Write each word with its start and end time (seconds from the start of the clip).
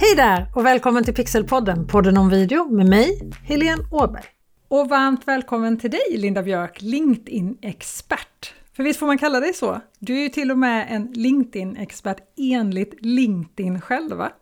Hej 0.00 0.14
där 0.16 0.46
och 0.54 0.66
välkommen 0.66 1.04
till 1.04 1.14
Pixelpodden, 1.14 1.86
podden 1.86 2.16
om 2.16 2.30
video 2.30 2.68
med 2.70 2.88
mig, 2.88 3.30
Helene 3.44 3.82
Åberg. 3.92 4.24
Och 4.68 4.88
varmt 4.88 5.28
välkommen 5.28 5.78
till 5.78 5.90
dig 5.90 6.00
Linda 6.10 6.42
Björk, 6.42 6.82
LinkedIn-expert. 6.82 8.54
För 8.76 8.82
visst 8.82 8.98
får 8.98 9.06
man 9.06 9.18
kalla 9.18 9.40
dig 9.40 9.54
så? 9.54 9.80
Du 9.98 10.18
är 10.18 10.22
ju 10.22 10.28
till 10.28 10.50
och 10.50 10.58
med 10.58 10.86
en 10.90 11.12
LinkedIn-expert 11.12 12.16
enligt 12.36 12.94
LinkedIn 13.00 13.80
själva. 13.80 14.32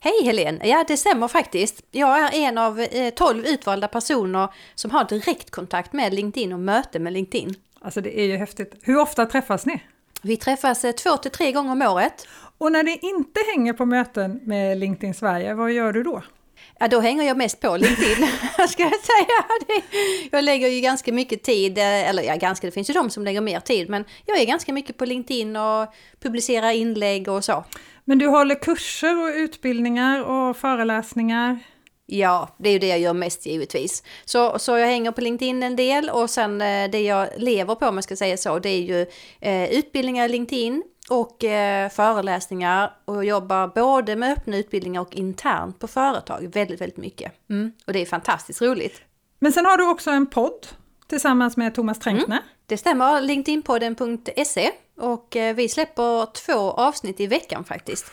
Hej 0.00 0.24
Helene! 0.24 0.68
Ja, 0.68 0.84
det 0.88 0.96
stämmer 0.96 1.28
faktiskt. 1.28 1.84
Jag 1.90 2.18
är 2.18 2.48
en 2.48 2.58
av 2.58 2.80
eh, 2.80 3.10
12 3.10 3.46
utvalda 3.46 3.88
personer 3.88 4.48
som 4.74 4.90
har 4.90 5.04
direktkontakt 5.04 5.92
med 5.92 6.14
LinkedIn 6.14 6.52
och 6.52 6.60
möte 6.60 6.98
med 6.98 7.12
LinkedIn. 7.12 7.54
Alltså 7.80 8.00
det 8.00 8.20
är 8.20 8.24
ju 8.24 8.36
häftigt. 8.36 8.74
Hur 8.82 8.98
ofta 8.98 9.26
träffas 9.26 9.66
ni? 9.66 9.82
Vi 10.24 10.36
träffas 10.36 10.84
eh, 10.84 10.92
två 10.92 11.16
till 11.16 11.30
tre 11.30 11.52
gånger 11.52 11.72
om 11.72 11.82
året. 11.82 12.26
Och 12.58 12.72
när 12.72 12.82
ni 12.82 12.98
inte 13.02 13.40
hänger 13.54 13.72
på 13.72 13.86
möten 13.86 14.40
med 14.42 14.78
LinkedIn 14.78 15.14
Sverige, 15.14 15.54
vad 15.54 15.72
gör 15.72 15.92
du 15.92 16.02
då? 16.02 16.22
Ja, 16.78 16.88
då 16.88 17.00
hänger 17.00 17.22
jag 17.22 17.36
mest 17.36 17.60
på 17.60 17.76
LinkedIn, 17.76 18.28
ska 18.68 18.82
jag 18.82 19.00
säga. 19.00 19.44
Jag 20.32 20.44
lägger 20.44 20.68
ju 20.68 20.80
ganska 20.80 21.12
mycket 21.12 21.42
tid, 21.42 21.78
eh, 21.78 22.08
eller 22.08 22.22
ja, 22.22 22.36
ganska, 22.36 22.66
det 22.66 22.70
finns 22.70 22.90
ju 22.90 22.94
de 22.94 23.10
som 23.10 23.24
lägger 23.24 23.40
mer 23.40 23.60
tid, 23.60 23.90
men 23.90 24.04
jag 24.26 24.40
är 24.40 24.44
ganska 24.44 24.72
mycket 24.72 24.96
på 24.96 25.04
LinkedIn 25.04 25.56
och 25.56 25.94
publicerar 26.20 26.70
inlägg 26.70 27.28
och 27.28 27.44
så. 27.44 27.64
Men 28.04 28.18
du 28.18 28.26
håller 28.26 28.54
kurser 28.54 29.22
och 29.22 29.34
utbildningar 29.34 30.22
och 30.22 30.56
föreläsningar? 30.56 31.58
Ja, 32.06 32.48
det 32.58 32.68
är 32.68 32.72
ju 32.72 32.78
det 32.78 32.86
jag 32.86 32.98
gör 32.98 33.12
mest 33.12 33.46
givetvis. 33.46 34.02
Så, 34.24 34.58
så 34.58 34.78
jag 34.78 34.86
hänger 34.86 35.12
på 35.12 35.20
LinkedIn 35.20 35.62
en 35.62 35.76
del 35.76 36.10
och 36.10 36.30
sen 36.30 36.60
eh, 36.60 36.90
det 36.90 37.02
jag 37.02 37.28
lever 37.36 37.74
på 37.74 37.86
om 37.86 37.94
man 37.94 38.02
ska 38.02 38.16
säga 38.16 38.36
så, 38.36 38.58
det 38.58 38.68
är 38.68 38.80
ju 38.80 39.06
eh, 39.40 39.72
utbildningar 39.72 40.24
i 40.24 40.28
LinkedIn 40.28 40.82
och 41.10 41.44
eh, 41.44 41.88
föreläsningar 41.90 42.92
och 43.04 43.24
jobbar 43.24 43.68
både 43.68 44.16
med 44.16 44.32
öppna 44.32 44.56
utbildningar 44.56 45.00
och 45.00 45.14
internt 45.14 45.78
på 45.78 45.86
företag 45.86 46.50
väldigt, 46.54 46.80
väldigt 46.80 46.96
mycket. 46.96 47.32
Mm. 47.50 47.72
Och 47.86 47.92
det 47.92 48.02
är 48.02 48.06
fantastiskt 48.06 48.62
roligt. 48.62 49.02
Men 49.38 49.52
sen 49.52 49.66
har 49.66 49.76
du 49.76 49.88
också 49.88 50.10
en 50.10 50.26
podd 50.26 50.66
tillsammans 51.06 51.56
med 51.56 51.74
Thomas 51.74 51.98
Tränkner. 51.98 52.36
Mm. 52.36 52.48
Det 52.66 52.76
stämmer, 52.76 53.20
LinkedInpodden.se 53.20 54.70
och 55.00 55.36
eh, 55.36 55.54
vi 55.54 55.68
släpper 55.68 56.26
två 56.32 56.70
avsnitt 56.70 57.20
i 57.20 57.26
veckan 57.26 57.64
faktiskt. 57.64 58.04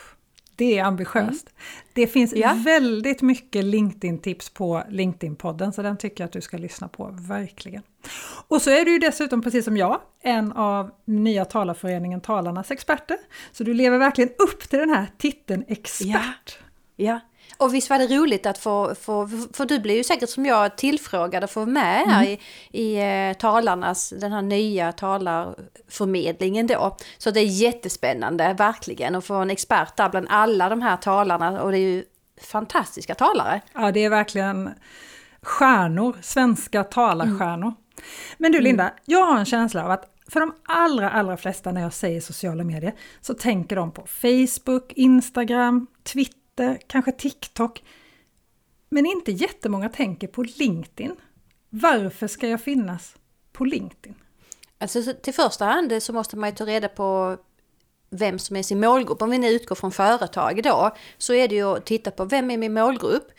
Det 0.56 0.78
är 0.78 0.84
ambitiöst. 0.84 1.48
Mm. 1.48 1.82
Det 1.92 2.06
finns 2.06 2.32
ja. 2.36 2.56
väldigt 2.64 3.22
mycket 3.22 3.64
LinkedIn-tips 3.64 4.50
på 4.50 4.82
LinkedIn-podden, 4.88 5.72
så 5.72 5.82
den 5.82 5.96
tycker 5.96 6.24
jag 6.24 6.26
att 6.26 6.32
du 6.32 6.40
ska 6.40 6.56
lyssna 6.56 6.88
på, 6.88 7.08
verkligen. 7.12 7.82
Och 8.48 8.62
så 8.62 8.70
är 8.70 8.84
du 8.84 8.92
ju 8.92 8.98
dessutom, 8.98 9.42
precis 9.42 9.64
som 9.64 9.76
jag, 9.76 10.00
en 10.22 10.52
av 10.52 10.90
nya 11.04 11.44
talarföreningen 11.44 12.20
Talarnas 12.20 12.70
experter. 12.70 13.16
Så 13.52 13.64
du 13.64 13.74
lever 13.74 13.98
verkligen 13.98 14.30
upp 14.38 14.68
till 14.68 14.78
den 14.78 14.90
här 14.90 15.06
titeln 15.18 15.64
expert. 15.68 16.58
Ja. 16.96 17.04
ja. 17.04 17.20
Och 17.62 17.74
visst 17.74 17.90
var 17.90 17.98
det 17.98 18.06
roligt 18.06 18.46
att 18.46 18.58
få, 18.58 18.94
få 18.94 19.28
för 19.52 19.64
du 19.64 19.78
blir 19.78 19.94
ju 19.94 20.04
säkert 20.04 20.28
som 20.28 20.46
jag 20.46 20.76
tillfrågad 20.76 21.44
att 21.44 21.50
få 21.50 21.66
med 21.66 22.04
här 22.06 22.22
mm. 22.22 22.32
i, 22.32 22.38
i 22.82 22.96
eh, 23.30 23.36
talarnas, 23.36 24.12
den 24.20 24.32
här 24.32 24.42
nya 24.42 24.92
talarförmedlingen 24.92 26.66
då. 26.66 26.96
Så 27.18 27.30
det 27.30 27.40
är 27.40 27.44
jättespännande, 27.44 28.54
verkligen, 28.58 29.14
att 29.14 29.24
få 29.24 29.34
en 29.34 29.50
expert 29.50 29.96
där 29.96 30.08
bland 30.08 30.26
alla 30.30 30.68
de 30.68 30.82
här 30.82 30.96
talarna 30.96 31.62
och 31.62 31.70
det 31.72 31.78
är 31.78 31.92
ju 31.92 32.04
fantastiska 32.42 33.14
talare. 33.14 33.60
Ja, 33.72 33.92
det 33.92 34.04
är 34.04 34.10
verkligen 34.10 34.70
stjärnor, 35.42 36.16
svenska 36.22 36.84
talarstjärnor. 36.84 37.68
Mm. 37.68 37.74
Men 38.38 38.52
du 38.52 38.60
Linda, 38.60 38.84
mm. 38.84 38.94
jag 39.04 39.26
har 39.26 39.38
en 39.38 39.44
känsla 39.44 39.84
av 39.84 39.90
att 39.90 40.08
för 40.28 40.40
de 40.40 40.54
allra, 40.64 41.10
allra 41.10 41.36
flesta 41.36 41.72
när 41.72 41.80
jag 41.80 41.92
säger 41.92 42.20
sociala 42.20 42.64
medier 42.64 42.94
så 43.20 43.34
tänker 43.34 43.76
de 43.76 43.92
på 43.92 44.06
Facebook, 44.06 44.92
Instagram, 44.92 45.86
Twitter 46.02 46.41
Twitter, 46.56 46.78
kanske 46.86 47.12
TikTok. 47.12 47.82
Men 48.88 49.06
inte 49.06 49.32
jättemånga 49.32 49.88
tänker 49.88 50.28
på 50.28 50.42
LinkedIn. 50.42 51.16
Varför 51.70 52.26
ska 52.26 52.48
jag 52.48 52.60
finnas 52.60 53.16
på 53.52 53.64
LinkedIn? 53.64 54.14
Alltså 54.78 55.14
till 55.22 55.34
första 55.34 55.64
hand 55.64 56.02
så 56.02 56.12
måste 56.12 56.36
man 56.36 56.50
ju 56.50 56.56
ta 56.56 56.66
reda 56.66 56.88
på 56.88 57.36
vem 58.10 58.38
som 58.38 58.56
är 58.56 58.62
sin 58.62 58.80
målgrupp. 58.80 59.22
Om 59.22 59.30
vi 59.30 59.38
nu 59.38 59.48
utgår 59.48 59.76
från 59.76 59.92
företag 59.92 60.62
då, 60.62 60.96
så 61.18 61.34
är 61.34 61.48
det 61.48 61.54
ju 61.54 61.76
att 61.76 61.86
titta 61.86 62.10
på 62.10 62.24
vem 62.24 62.50
är 62.50 62.56
min 62.56 62.72
målgrupp? 62.72 63.32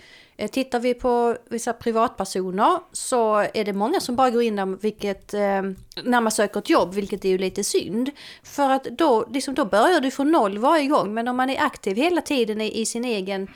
Eh, 0.43 0.47
tittar 0.47 0.79
vi 0.79 0.93
på 0.93 1.37
vissa 1.49 1.73
privatpersoner 1.73 2.79
så 2.91 3.35
är 3.53 3.65
det 3.65 3.73
många 3.73 3.99
som 3.99 4.15
bara 4.15 4.29
går 4.29 4.43
in 4.43 4.55
där 4.55 4.65
vilket, 4.65 5.33
eh, 5.33 5.61
när 6.03 6.21
man 6.21 6.31
söker 6.31 6.59
ett 6.59 6.69
jobb, 6.69 6.93
vilket 6.93 7.25
är 7.25 7.29
ju 7.29 7.37
lite 7.37 7.63
synd. 7.63 8.11
För 8.43 8.69
att 8.69 8.83
då, 8.83 9.25
liksom, 9.29 9.53
då 9.53 9.65
börjar 9.65 10.01
du 10.01 10.11
från 10.11 10.31
noll 10.31 10.57
varje 10.57 10.87
gång, 10.87 11.13
men 11.13 11.27
om 11.27 11.37
man 11.37 11.49
är 11.49 11.61
aktiv 11.61 11.97
hela 11.97 12.21
tiden 12.21 12.61
i, 12.61 12.85
sin 12.85 13.05
egen 13.05 13.47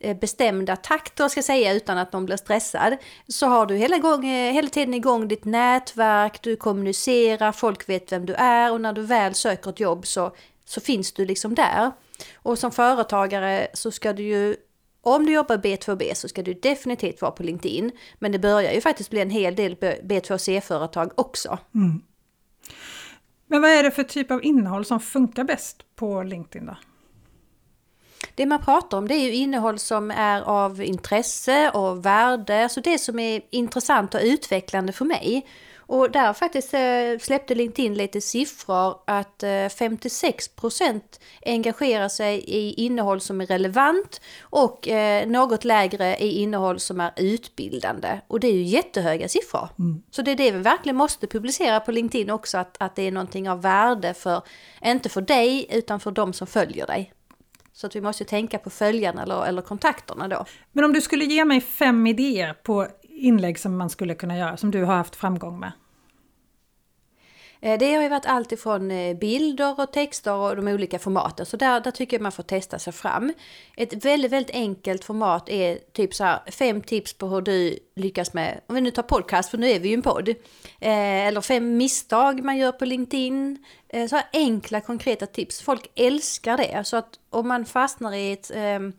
eh, 0.00 0.16
bestämda 0.16 0.76
takt, 0.76 1.14
ska 1.14 1.38
jag 1.38 1.44
säga, 1.44 1.74
utan 1.74 1.98
att 1.98 2.12
någon 2.12 2.26
blir 2.26 2.36
stressad, 2.36 2.96
så 3.28 3.46
har 3.46 3.66
du 3.66 3.76
hela, 3.76 3.98
gång, 3.98 4.22
hela 4.24 4.68
tiden 4.68 4.94
igång 4.94 5.28
ditt 5.28 5.44
nätverk, 5.44 6.42
du 6.42 6.56
kommunicerar, 6.56 7.52
folk 7.52 7.88
vet 7.88 8.12
vem 8.12 8.26
du 8.26 8.34
är 8.34 8.72
och 8.72 8.80
när 8.80 8.92
du 8.92 9.02
väl 9.02 9.34
söker 9.34 9.70
ett 9.70 9.80
jobb 9.80 10.06
så, 10.06 10.32
så 10.64 10.80
finns 10.80 11.12
du 11.12 11.24
liksom 11.24 11.54
där. 11.54 11.92
Och 12.34 12.58
som 12.58 12.72
företagare 12.72 13.68
så 13.74 13.90
ska 13.90 14.12
du 14.12 14.22
ju 14.22 14.56
om 15.14 15.26
du 15.26 15.32
jobbar 15.32 15.56
B2B 15.56 16.14
så 16.14 16.28
ska 16.28 16.42
du 16.42 16.54
definitivt 16.54 17.22
vara 17.22 17.32
på 17.32 17.42
LinkedIn. 17.42 17.90
Men 18.18 18.32
det 18.32 18.38
börjar 18.38 18.72
ju 18.72 18.80
faktiskt 18.80 19.10
bli 19.10 19.20
en 19.20 19.30
hel 19.30 19.54
del 19.54 19.74
B2C-företag 20.02 21.10
också. 21.14 21.58
Mm. 21.74 22.02
Men 23.46 23.62
vad 23.62 23.70
är 23.70 23.82
det 23.82 23.90
för 23.90 24.02
typ 24.02 24.30
av 24.30 24.44
innehåll 24.44 24.84
som 24.84 25.00
funkar 25.00 25.44
bäst 25.44 25.96
på 25.96 26.22
LinkedIn 26.22 26.66
då? 26.66 26.76
Det 28.34 28.46
man 28.46 28.64
pratar 28.64 28.98
om 28.98 29.08
det 29.08 29.14
är 29.14 29.24
ju 29.24 29.34
innehåll 29.34 29.78
som 29.78 30.10
är 30.10 30.42
av 30.42 30.82
intresse 30.82 31.70
och 31.70 32.06
värde, 32.06 32.62
alltså 32.62 32.80
det 32.80 32.98
som 32.98 33.18
är 33.18 33.42
intressant 33.50 34.14
och 34.14 34.20
utvecklande 34.24 34.92
för 34.92 35.04
mig. 35.04 35.46
Och 35.88 36.10
där 36.10 36.32
faktiskt 36.32 36.74
eh, 36.74 37.18
släppte 37.20 37.54
LinkedIn 37.54 37.94
lite 37.94 38.20
siffror 38.20 38.94
att 39.04 39.42
56% 39.42 41.00
eh, 41.42 41.52
engagerar 41.52 42.08
sig 42.08 42.38
i 42.38 42.72
innehåll 42.72 43.20
som 43.20 43.40
är 43.40 43.46
relevant 43.46 44.20
och 44.40 44.88
eh, 44.88 45.28
något 45.28 45.64
lägre 45.64 46.16
i 46.16 46.42
innehåll 46.42 46.80
som 46.80 47.00
är 47.00 47.12
utbildande. 47.16 48.20
Och 48.26 48.40
det 48.40 48.48
är 48.48 48.52
ju 48.52 48.62
jättehöga 48.62 49.28
siffror. 49.28 49.68
Mm. 49.78 50.02
Så 50.10 50.22
det 50.22 50.30
är 50.30 50.36
det 50.36 50.50
vi 50.50 50.58
verkligen 50.58 50.96
måste 50.96 51.26
publicera 51.26 51.80
på 51.80 51.92
LinkedIn 51.92 52.30
också, 52.30 52.58
att, 52.58 52.76
att 52.80 52.96
det 52.96 53.02
är 53.02 53.12
någonting 53.12 53.50
av 53.50 53.62
värde 53.62 54.14
för, 54.14 54.42
inte 54.84 55.08
för 55.08 55.20
dig, 55.20 55.66
utan 55.70 56.00
för 56.00 56.10
de 56.10 56.32
som 56.32 56.46
följer 56.46 56.86
dig. 56.86 57.12
Så 57.72 57.86
att 57.86 57.96
vi 57.96 58.00
måste 58.00 58.24
tänka 58.24 58.58
på 58.58 58.70
följarna 58.70 59.22
eller, 59.22 59.46
eller 59.46 59.62
kontakterna 59.62 60.28
då. 60.28 60.44
Men 60.72 60.84
om 60.84 60.92
du 60.92 61.00
skulle 61.00 61.24
ge 61.24 61.44
mig 61.44 61.60
fem 61.60 62.06
idéer 62.06 62.54
på 62.62 62.86
inlägg 63.18 63.58
som 63.58 63.76
man 63.76 63.90
skulle 63.90 64.14
kunna 64.14 64.38
göra, 64.38 64.56
som 64.56 64.70
du 64.70 64.84
har 64.84 64.94
haft 64.94 65.16
framgång 65.16 65.60
med? 65.60 65.72
Eh, 67.60 67.78
det 67.78 67.94
har 67.94 68.02
ju 68.02 68.08
varit 68.08 68.26
allt 68.26 68.52
ifrån 68.52 68.90
eh, 68.90 69.16
bilder 69.16 69.80
och 69.80 69.92
texter 69.92 70.34
och 70.34 70.56
de 70.56 70.68
olika 70.68 70.98
formaten, 70.98 71.46
så 71.46 71.56
där, 71.56 71.80
där 71.80 71.90
tycker 71.90 72.16
jag 72.16 72.22
man 72.22 72.32
får 72.32 72.42
testa 72.42 72.78
sig 72.78 72.92
fram. 72.92 73.32
Ett 73.76 74.04
väldigt, 74.04 74.32
väldigt 74.32 74.54
enkelt 74.56 75.04
format 75.04 75.48
är 75.48 75.78
typ 75.92 76.14
så 76.14 76.24
här 76.24 76.40
fem 76.50 76.82
tips 76.82 77.14
på 77.14 77.26
hur 77.26 77.40
du 77.40 77.78
lyckas 77.96 78.34
med, 78.34 78.60
om 78.66 78.74
vi 78.74 78.80
nu 78.80 78.90
tar 78.90 79.02
podcast, 79.02 79.50
för 79.50 79.58
nu 79.58 79.70
är 79.70 79.80
vi 79.80 79.88
ju 79.88 79.94
en 79.94 80.02
podd, 80.02 80.28
eh, 80.28 81.26
eller 81.26 81.40
fem 81.40 81.76
misstag 81.76 82.44
man 82.44 82.56
gör 82.56 82.72
på 82.72 82.84
LinkedIn. 82.84 83.64
Eh, 83.88 84.08
så 84.08 84.16
här 84.16 84.24
enkla, 84.32 84.80
konkreta 84.80 85.26
tips. 85.26 85.60
Folk 85.60 85.90
älskar 85.94 86.56
det, 86.56 86.84
så 86.84 86.96
att 86.96 87.18
om 87.30 87.48
man 87.48 87.64
fastnar 87.64 88.14
i 88.14 88.32
ett 88.32 88.50
ehm, 88.54 88.92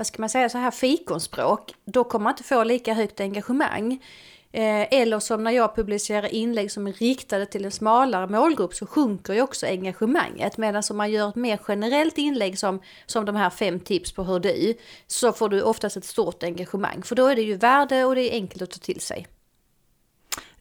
vad 0.00 0.06
ska 0.06 0.22
man 0.22 0.28
säga, 0.28 0.48
så 0.48 0.58
här 0.58 0.70
fikonspråk, 0.70 1.74
då 1.84 2.04
kommer 2.04 2.24
man 2.24 2.32
inte 2.32 2.42
få 2.42 2.64
lika 2.64 2.94
högt 2.94 3.20
engagemang. 3.20 3.92
Eh, 4.52 4.94
eller 4.94 5.18
som 5.18 5.44
när 5.44 5.50
jag 5.50 5.76
publicerar 5.76 6.34
inlägg 6.34 6.72
som 6.72 6.86
är 6.86 6.92
riktade 6.92 7.46
till 7.46 7.64
en 7.64 7.70
smalare 7.70 8.26
målgrupp 8.26 8.74
så 8.74 8.86
sjunker 8.86 9.32
ju 9.32 9.42
också 9.42 9.66
engagemanget. 9.66 10.58
Medan 10.58 10.82
om 10.90 10.96
man 10.96 11.10
gör 11.10 11.28
ett 11.28 11.34
mer 11.34 11.60
generellt 11.68 12.18
inlägg 12.18 12.58
som, 12.58 12.80
som 13.06 13.24
de 13.24 13.36
här 13.36 13.50
fem 13.50 13.80
tips 13.80 14.12
på 14.12 14.24
hur 14.24 14.40
du, 14.40 14.74
så 15.06 15.32
får 15.32 15.48
du 15.48 15.62
oftast 15.62 15.96
ett 15.96 16.04
stort 16.04 16.42
engagemang. 16.42 17.02
För 17.02 17.16
då 17.16 17.26
är 17.26 17.36
det 17.36 17.42
ju 17.42 17.56
värde 17.56 18.04
och 18.04 18.14
det 18.14 18.22
är 18.22 18.32
enkelt 18.32 18.62
att 18.62 18.70
ta 18.70 18.78
till 18.78 19.00
sig. 19.00 19.26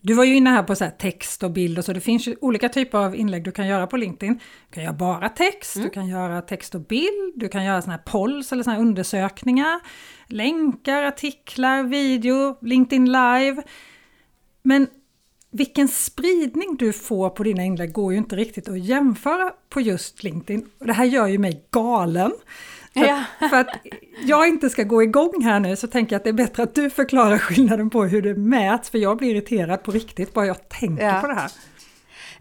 Du 0.01 0.13
var 0.13 0.23
ju 0.23 0.35
inne 0.35 0.49
här 0.49 0.63
på 0.63 0.75
så 0.75 0.89
text 0.99 1.43
och 1.43 1.51
bild 1.51 1.77
och 1.77 1.85
så. 1.85 1.93
Det 1.93 1.99
finns 1.99 2.27
ju 2.27 2.35
olika 2.41 2.69
typer 2.69 2.97
av 2.97 3.15
inlägg 3.15 3.43
du 3.43 3.51
kan 3.51 3.67
göra 3.67 3.87
på 3.87 3.97
LinkedIn. 3.97 4.39
Du 4.69 4.73
kan 4.75 4.83
göra 4.83 4.93
bara 4.93 5.29
text, 5.29 5.75
mm. 5.75 5.87
du 5.87 5.93
kan 5.93 6.07
göra 6.07 6.41
text 6.41 6.75
och 6.75 6.81
bild, 6.81 7.33
du 7.35 7.49
kan 7.49 7.65
göra 7.65 7.81
såna 7.81 7.93
här 7.93 8.03
polls 8.05 8.51
eller 8.51 8.63
såna 8.63 8.75
här 8.75 8.81
undersökningar, 8.81 9.79
länkar, 10.27 11.03
artiklar, 11.03 11.83
video, 11.83 12.57
LinkedIn 12.61 13.05
live. 13.05 13.63
Men 14.63 14.87
vilken 15.51 15.87
spridning 15.87 16.75
du 16.79 16.93
får 16.93 17.29
på 17.29 17.43
dina 17.43 17.63
inlägg 17.63 17.93
går 17.93 18.11
ju 18.11 18.17
inte 18.17 18.35
riktigt 18.35 18.69
att 18.69 18.79
jämföra 18.79 19.51
på 19.69 19.81
just 19.81 20.23
LinkedIn. 20.23 20.69
Och 20.79 20.87
det 20.87 20.93
här 20.93 21.05
gör 21.05 21.27
ju 21.27 21.37
mig 21.37 21.67
galen. 21.71 22.31
För, 22.93 23.05
ja. 23.05 23.23
för, 23.49 23.55
att 23.55 23.69
jag 24.25 24.47
inte 24.47 24.69
ska 24.69 24.83
gå 24.83 25.03
igång 25.03 25.43
här 25.43 25.59
nu 25.59 25.75
så 25.75 25.87
tänker 25.87 26.13
jag 26.13 26.17
att 26.19 26.23
det 26.23 26.29
är 26.29 26.33
bättre 26.33 26.63
att 26.63 26.75
du 26.75 26.89
förklarar 26.89 27.37
skillnaden 27.37 27.89
på 27.89 28.03
hur 28.03 28.21
det 28.21 28.35
mäts, 28.35 28.89
för 28.89 28.97
jag 28.97 29.17
blir 29.17 29.35
irriterad 29.35 29.83
på 29.83 29.91
riktigt 29.91 30.33
bara 30.33 30.45
jag 30.45 30.69
tänker 30.69 31.05
ja. 31.05 31.21
på 31.21 31.27
det 31.27 31.33
här. 31.33 31.51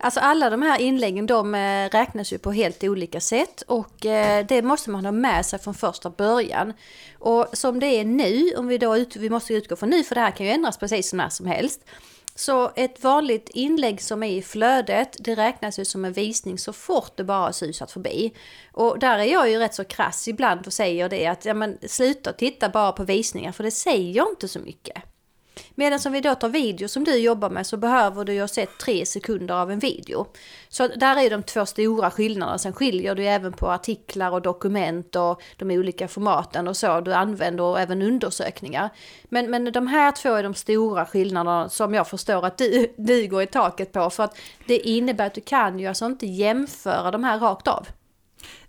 Alltså 0.00 0.20
alla 0.20 0.50
de 0.50 0.62
här 0.62 0.80
inläggen 0.80 1.26
de 1.26 1.54
eh, 1.54 1.88
räknas 1.90 2.32
ju 2.32 2.38
på 2.38 2.52
helt 2.52 2.84
olika 2.84 3.20
sätt 3.20 3.62
och 3.66 4.06
eh, 4.06 4.46
det 4.46 4.62
måste 4.62 4.90
man 4.90 5.04
ha 5.04 5.12
med 5.12 5.46
sig 5.46 5.58
från 5.58 5.74
första 5.74 6.10
början. 6.10 6.72
Och 7.18 7.46
som 7.52 7.80
det 7.80 7.86
är 7.86 8.04
nu, 8.04 8.52
om 8.56 8.68
vi 8.68 8.78
då 8.78 8.96
ut, 8.96 9.16
vi 9.16 9.30
måste 9.30 9.54
utgå 9.54 9.76
från 9.76 9.90
nu 9.90 10.04
för 10.04 10.14
det 10.14 10.20
här 10.20 10.30
kan 10.30 10.46
ju 10.46 10.52
ändras 10.52 10.78
precis 10.78 11.12
när 11.12 11.28
som 11.28 11.46
helst. 11.46 11.80
Så 12.38 12.73
ett 12.76 13.05
vanligt 13.05 13.49
inlägg 13.49 14.02
som 14.02 14.23
är 14.23 14.31
i 14.31 14.43
flödet, 14.43 15.17
det 15.19 15.35
räknas 15.35 15.79
ju 15.79 15.85
som 15.85 16.05
en 16.05 16.12
visning 16.12 16.58
så 16.58 16.73
fort 16.73 17.12
det 17.17 17.25
bara 17.25 17.38
har 17.38 17.52
susat 17.52 17.93
förbi. 17.93 18.32
Och 18.73 18.99
där 18.99 19.19
är 19.19 19.25
jag 19.25 19.50
ju 19.50 19.58
rätt 19.58 19.75
så 19.75 19.85
krass 19.85 20.29
ibland 20.29 20.67
och 20.67 20.73
säger 20.73 21.08
det 21.08 21.26
att 21.26 21.44
ja, 21.44 21.55
men, 21.55 21.79
sluta 21.82 22.32
titta 22.32 22.69
bara 22.69 22.93
på 22.93 23.05
visningar 23.05 23.52
för 23.52 23.64
det 23.64 23.70
säger 23.70 24.31
inte 24.31 24.49
så 24.49 24.58
mycket. 24.58 25.02
Medan 25.75 25.99
om 26.06 26.12
vi 26.12 26.20
då 26.20 26.34
tar 26.34 26.49
video 26.49 26.88
som 26.88 27.05
du 27.05 27.16
jobbar 27.16 27.50
med 27.50 27.66
så 27.66 27.76
behöver 27.76 28.25
du 28.25 28.32
ju 28.32 28.40
ha 28.40 28.49
sett 28.49 28.78
tre 28.78 29.06
sekunder 29.06 29.55
av 29.55 29.70
en 29.70 29.78
video. 29.78 30.26
Så 30.69 30.88
där 30.88 31.16
är 31.16 31.31
de 31.31 31.43
två 31.43 31.66
stora 31.66 32.10
skillnaderna. 32.10 32.58
Sen 32.58 32.72
skiljer 32.72 33.14
du 33.14 33.26
även 33.26 33.52
på 33.52 33.70
artiklar 33.70 34.31
och 34.31 34.43
dokument 34.43 35.16
och 35.16 35.43
de 35.56 35.70
olika 35.70 36.08
formaten 36.08 36.69
och 36.69 36.76
så 36.76 37.00
du 37.00 37.14
använder 37.14 37.64
och 37.64 37.81
även 37.81 38.02
undersökningar. 38.02 38.90
Men, 39.25 39.50
men 39.50 39.72
de 39.72 39.87
här 39.87 40.12
två 40.12 40.34
är 40.34 40.43
de 40.43 40.55
stora 40.55 41.06
skillnaderna 41.06 41.69
som 41.69 41.94
jag 41.94 42.08
förstår 42.08 42.46
att 42.46 42.58
du, 42.58 42.94
du 42.96 43.28
går 43.28 43.43
i 43.43 43.46
taket 43.46 43.93
på. 43.93 44.10
För 44.10 44.25
att 44.25 44.38
det 44.66 44.78
innebär 44.78 45.26
att 45.26 45.34
du 45.34 45.40
kan 45.40 45.78
ju 45.78 45.87
alltså 45.87 46.06
inte 46.06 46.26
jämföra 46.26 47.10
de 47.10 47.25
här 47.25 47.38
rakt 47.38 47.69
av. 47.69 47.87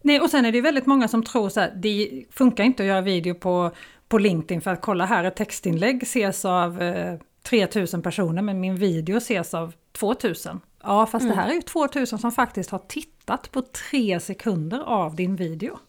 Nej, 0.02 0.20
och 0.20 0.30
sen 0.30 0.46
är 0.46 0.52
det 0.52 0.62
väldigt 0.62 0.86
många 0.86 1.08
som 1.08 1.24
tror 1.24 1.50
så 1.50 1.60
här, 1.60 1.74
det 1.76 2.24
funkar 2.32 2.64
inte 2.64 2.84
att 2.84 2.88
göra 2.88 3.02
video 3.02 3.34
på 3.36 3.72
på 4.10 4.18
LinkedIn 4.18 4.62
för 4.62 4.72
att 4.72 4.82
kolla 4.82 5.06
här, 5.06 5.24
ett 5.24 5.36
textinlägg 5.36 6.04
ses 6.04 6.46
av 6.46 6.82
eh, 6.82 7.20
3000 7.44 8.02
personer 8.02 8.42
men 8.42 8.60
min 8.60 8.76
video 8.76 9.18
ses 9.18 9.54
av 9.54 9.74
2000. 9.92 10.60
Ja, 10.84 11.06
fast 11.06 11.24
mm. 11.24 11.36
det 11.36 11.42
här 11.42 11.50
är 11.50 11.54
ju 11.54 11.62
2000 11.62 12.20
som 12.20 12.32
faktiskt 12.32 12.70
har 12.70 12.80
tittat 12.80 13.52
på 13.52 13.62
tre 13.62 14.20
sekunder 14.20 14.80
av 14.80 15.16
din 15.16 15.36
video. 15.36 15.80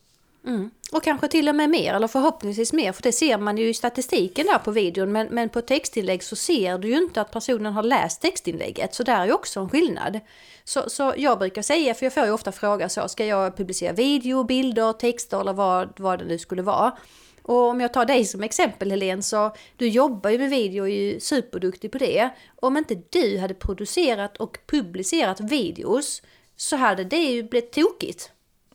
Mm. 0.47 0.71
Och 0.93 1.03
kanske 1.03 1.29
till 1.29 1.49
och 1.49 1.55
med 1.55 1.71
mer, 1.71 1.95
eller 1.95 2.09
förhoppningsvis 2.09 2.73
mer, 2.73 2.93
för 2.93 3.03
det 3.03 3.13
ser 3.13 3.39
man 3.39 3.59
ju 3.59 3.69
i 3.69 3.75
statistiken 3.75 4.47
där 4.47 4.59
på 4.59 4.71
videon. 4.71 5.13
Men, 5.13 5.27
men 5.31 5.49
på 5.49 5.61
textinlägg 5.61 6.23
så 6.23 6.37
ser 6.37 6.79
du 6.79 6.89
ju 6.89 6.97
inte 6.97 7.21
att 7.21 7.31
personen 7.31 7.73
har 7.73 7.83
läst 7.83 8.21
textinlägget, 8.23 8.95
så 8.95 9.03
där 9.03 9.21
är 9.21 9.27
ju 9.27 9.33
också 9.33 9.61
en 9.61 9.69
skillnad. 9.69 10.21
Så, 10.65 10.91
så 10.91 11.15
jag 11.17 11.39
brukar 11.39 11.63
säga, 11.63 11.95
för 11.95 12.07
jag 12.07 12.13
får 12.13 12.25
ju 12.25 12.33
ofta 12.33 12.53
fråga 12.53 12.89
så, 12.89 13.09
ska 13.09 13.27
jag 13.27 13.57
publicera 13.57 13.93
video, 13.93 14.45
bilder, 14.45 14.93
texter 14.93 15.41
eller 15.41 15.53
vad, 15.53 15.93
vad 15.97 16.19
det 16.19 16.25
nu 16.25 16.39
skulle 16.39 16.63
vara? 16.63 16.93
Och 17.43 17.69
om 17.69 17.81
jag 17.81 17.93
tar 17.93 18.05
dig 18.05 18.25
som 18.25 18.43
exempel 18.43 18.91
Helene, 18.91 19.23
så 19.23 19.55
du 19.77 19.89
jobbar 19.89 20.31
ju 20.31 20.39
med 20.39 20.51
video 20.51 20.83
och 20.83 20.89
är 20.89 20.93
ju 20.93 21.21
superduktig 21.21 21.93
på 21.93 21.99
det. 21.99 22.31
Om 22.57 22.77
inte 22.77 23.03
du 23.11 23.39
hade 23.39 23.55
producerat 23.55 24.37
och 24.37 24.59
publicerat 24.67 25.41
videos 25.41 26.23
så 26.57 26.77
hade 26.77 27.05
det 27.05 27.17
ju 27.17 27.43
blivit 27.43 27.73
tokigt. 27.73 28.31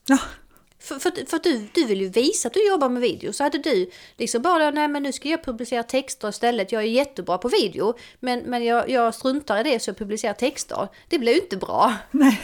Ja. 0.07 0.17
För, 0.79 0.99
för, 0.99 1.25
för 1.29 1.39
du, 1.43 1.67
du 1.73 1.85
vill 1.85 2.01
ju 2.01 2.09
visa 2.09 2.47
att 2.47 2.53
du 2.53 2.67
jobbar 2.67 2.89
med 2.89 3.01
video. 3.01 3.33
Så 3.33 3.43
hade 3.43 3.57
du 3.57 3.89
liksom 4.17 4.41
bara, 4.41 4.71
nej 4.71 4.87
men 4.87 5.03
nu 5.03 5.11
ska 5.11 5.29
jag 5.29 5.43
publicera 5.43 5.83
texter 5.83 6.29
istället. 6.29 6.71
Jag 6.71 6.81
är 6.81 6.87
jättebra 6.87 7.37
på 7.37 7.47
video. 7.47 7.93
Men, 8.19 8.39
men 8.39 8.63
jag, 8.63 8.89
jag 8.89 9.15
struntar 9.15 9.59
i 9.59 9.63
det 9.63 9.79
så 9.79 9.89
jag 9.89 9.97
publicerar 9.97 10.33
texter. 10.33 10.87
Det 11.09 11.19
blir 11.19 11.33
ju 11.33 11.39
inte 11.39 11.57
bra. 11.57 11.93
Nej. 12.11 12.41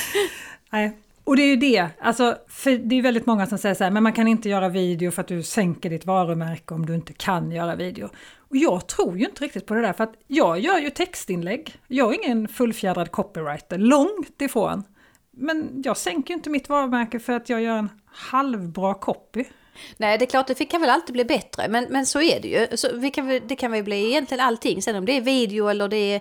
nej. 0.70 0.98
Och 1.28 1.36
det 1.36 1.42
är 1.42 1.46
ju 1.46 1.56
det, 1.56 1.88
alltså, 2.00 2.36
för 2.48 2.70
det 2.70 2.98
är 2.98 3.02
väldigt 3.02 3.26
många 3.26 3.46
som 3.46 3.58
säger 3.58 3.74
så 3.74 3.84
här, 3.84 3.90
men 3.90 4.02
man 4.02 4.12
kan 4.12 4.28
inte 4.28 4.48
göra 4.48 4.68
video 4.68 5.10
för 5.10 5.22
att 5.22 5.28
du 5.28 5.42
sänker 5.42 5.90
ditt 5.90 6.06
varumärke 6.06 6.74
om 6.74 6.86
du 6.86 6.94
inte 6.94 7.12
kan 7.12 7.52
göra 7.52 7.76
video. 7.76 8.08
Och 8.38 8.56
jag 8.56 8.86
tror 8.86 9.18
ju 9.18 9.24
inte 9.24 9.44
riktigt 9.44 9.66
på 9.66 9.74
det 9.74 9.80
där, 9.80 9.92
för 9.92 10.04
att 10.04 10.14
jag 10.26 10.58
gör 10.58 10.78
ju 10.78 10.90
textinlägg. 10.90 11.76
Jag 11.88 12.14
är 12.14 12.24
ingen 12.24 12.48
fullfjädrad 12.48 13.10
copywriter, 13.10 13.78
långt 13.78 14.42
ifrån. 14.42 14.84
Men 15.30 15.82
jag 15.84 15.96
sänker 15.96 16.30
ju 16.30 16.34
inte 16.34 16.50
mitt 16.50 16.68
varumärke 16.68 17.18
för 17.18 17.32
att 17.32 17.48
jag 17.48 17.62
gör 17.62 17.76
en 17.76 17.90
halvbra 18.06 18.94
copy. 18.94 19.44
Nej, 19.96 20.18
det 20.18 20.24
är 20.24 20.30
klart, 20.30 20.46
det 20.46 20.64
kan 20.64 20.80
väl 20.80 20.90
alltid 20.90 21.12
bli 21.12 21.24
bättre, 21.24 21.68
men, 21.68 21.86
men 21.90 22.06
så 22.06 22.20
är 22.20 22.40
det 22.40 22.48
ju. 22.48 22.76
Så 22.76 22.88
vi 22.96 23.10
kan, 23.10 23.40
det 23.46 23.56
kan 23.56 23.72
väl 23.72 23.84
bli 23.84 24.06
egentligen 24.06 24.44
allting, 24.44 24.82
sen 24.82 24.96
om 24.96 25.04
det 25.04 25.16
är 25.16 25.20
video 25.20 25.68
eller 25.68 25.88
det 25.88 26.14
är 26.14 26.20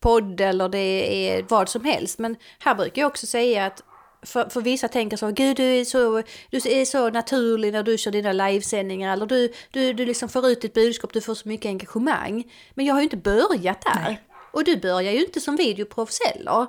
podd 0.00 0.40
eller 0.40 0.68
det 0.68 1.28
är 1.28 1.44
vad 1.48 1.68
som 1.68 1.84
helst. 1.84 2.18
Men 2.18 2.36
här 2.58 2.74
brukar 2.74 3.02
jag 3.02 3.08
också 3.08 3.26
säga 3.26 3.66
att 3.66 3.82
för, 4.22 4.48
för 4.48 4.60
vissa 4.60 4.88
tänker 4.88 5.16
så, 5.16 5.30
gud 5.30 5.56
du 5.56 5.62
är 5.62 5.84
så, 5.84 6.22
du 6.50 6.56
är 6.56 6.84
så 6.84 7.10
naturlig 7.10 7.72
när 7.72 7.82
du 7.82 7.98
kör 7.98 8.10
dina 8.10 8.32
livesändningar 8.32 9.12
eller 9.12 9.26
du, 9.26 9.52
du, 9.70 9.92
du 9.92 10.06
liksom 10.06 10.28
får 10.28 10.46
ut 10.46 10.60
ditt 10.60 10.74
budskap, 10.74 11.12
du 11.12 11.20
får 11.20 11.34
så 11.34 11.48
mycket 11.48 11.68
engagemang. 11.68 12.52
Men 12.74 12.86
jag 12.86 12.94
har 12.94 13.00
ju 13.00 13.04
inte 13.04 13.16
börjat 13.16 13.82
där. 13.82 14.02
Nej. 14.04 14.20
Och 14.52 14.64
du 14.64 14.76
börjar 14.76 15.12
ju 15.12 15.24
inte 15.24 15.40
som 15.40 15.56
videoproffs 15.56 16.18
heller. 16.26 16.66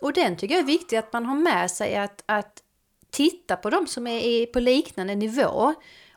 Och 0.00 0.12
den 0.12 0.36
tycker 0.36 0.54
jag 0.54 0.62
är 0.62 0.66
viktig 0.66 0.96
att 0.96 1.12
man 1.12 1.26
har 1.26 1.36
med 1.36 1.70
sig 1.70 1.96
att, 1.96 2.22
att 2.26 2.62
titta 3.10 3.56
på 3.56 3.70
de 3.70 3.86
som 3.86 4.06
är 4.06 4.46
på 4.46 4.60
liknande 4.60 5.14
nivå 5.14 5.74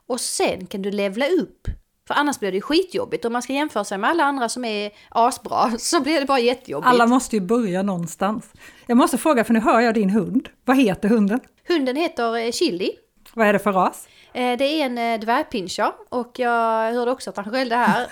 och 0.07 0.21
sen 0.21 0.67
kan 0.67 0.81
du 0.81 0.91
levla 0.91 1.27
upp 1.27 1.67
för 2.07 2.13
annars 2.13 2.39
blir 2.39 2.51
det 2.51 2.61
skitjobbigt. 2.61 3.25
Om 3.25 3.33
man 3.33 3.41
ska 3.41 3.53
jämföra 3.53 3.83
sig 3.83 3.97
med 3.97 4.09
alla 4.09 4.23
andra 4.23 4.49
som 4.49 4.65
är 4.65 4.91
asbra 5.09 5.71
så 5.79 6.01
blir 6.01 6.19
det 6.19 6.25
bara 6.25 6.39
jättejobbigt. 6.39 6.89
Alla 6.89 7.07
måste 7.07 7.35
ju 7.35 7.41
börja 7.41 7.81
någonstans. 7.81 8.53
Jag 8.85 8.97
måste 8.97 9.17
fråga, 9.17 9.43
för 9.43 9.53
nu 9.53 9.59
hör 9.59 9.79
jag 9.79 9.93
din 9.93 10.09
hund. 10.09 10.49
Vad 10.65 10.77
heter 10.77 11.09
hunden? 11.09 11.39
Hunden 11.67 11.95
heter 11.95 12.37
eh, 12.37 12.51
Chili. 12.51 12.91
Vad 13.33 13.47
är 13.47 13.53
det 13.53 13.59
för 13.59 13.71
ras? 13.71 14.07
Eh, 14.33 14.57
det 14.57 14.65
är 14.65 14.85
en 14.85 14.97
eh, 14.97 15.19
dvärgpinscher 15.19 15.91
och 16.09 16.31
jag 16.39 16.93
hörde 16.93 17.11
också 17.11 17.29
att 17.29 17.37
han 17.37 17.51
skällde 17.51 17.75
här. 17.75 18.07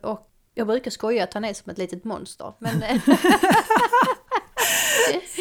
Och 0.06 0.28
jag 0.54 0.66
brukar 0.66 0.90
skoja 0.90 1.24
att 1.24 1.34
han 1.34 1.44
är 1.44 1.54
som 1.54 1.70
ett 1.70 1.78
litet 1.78 2.04
monster. 2.04 2.52
Men 2.58 2.82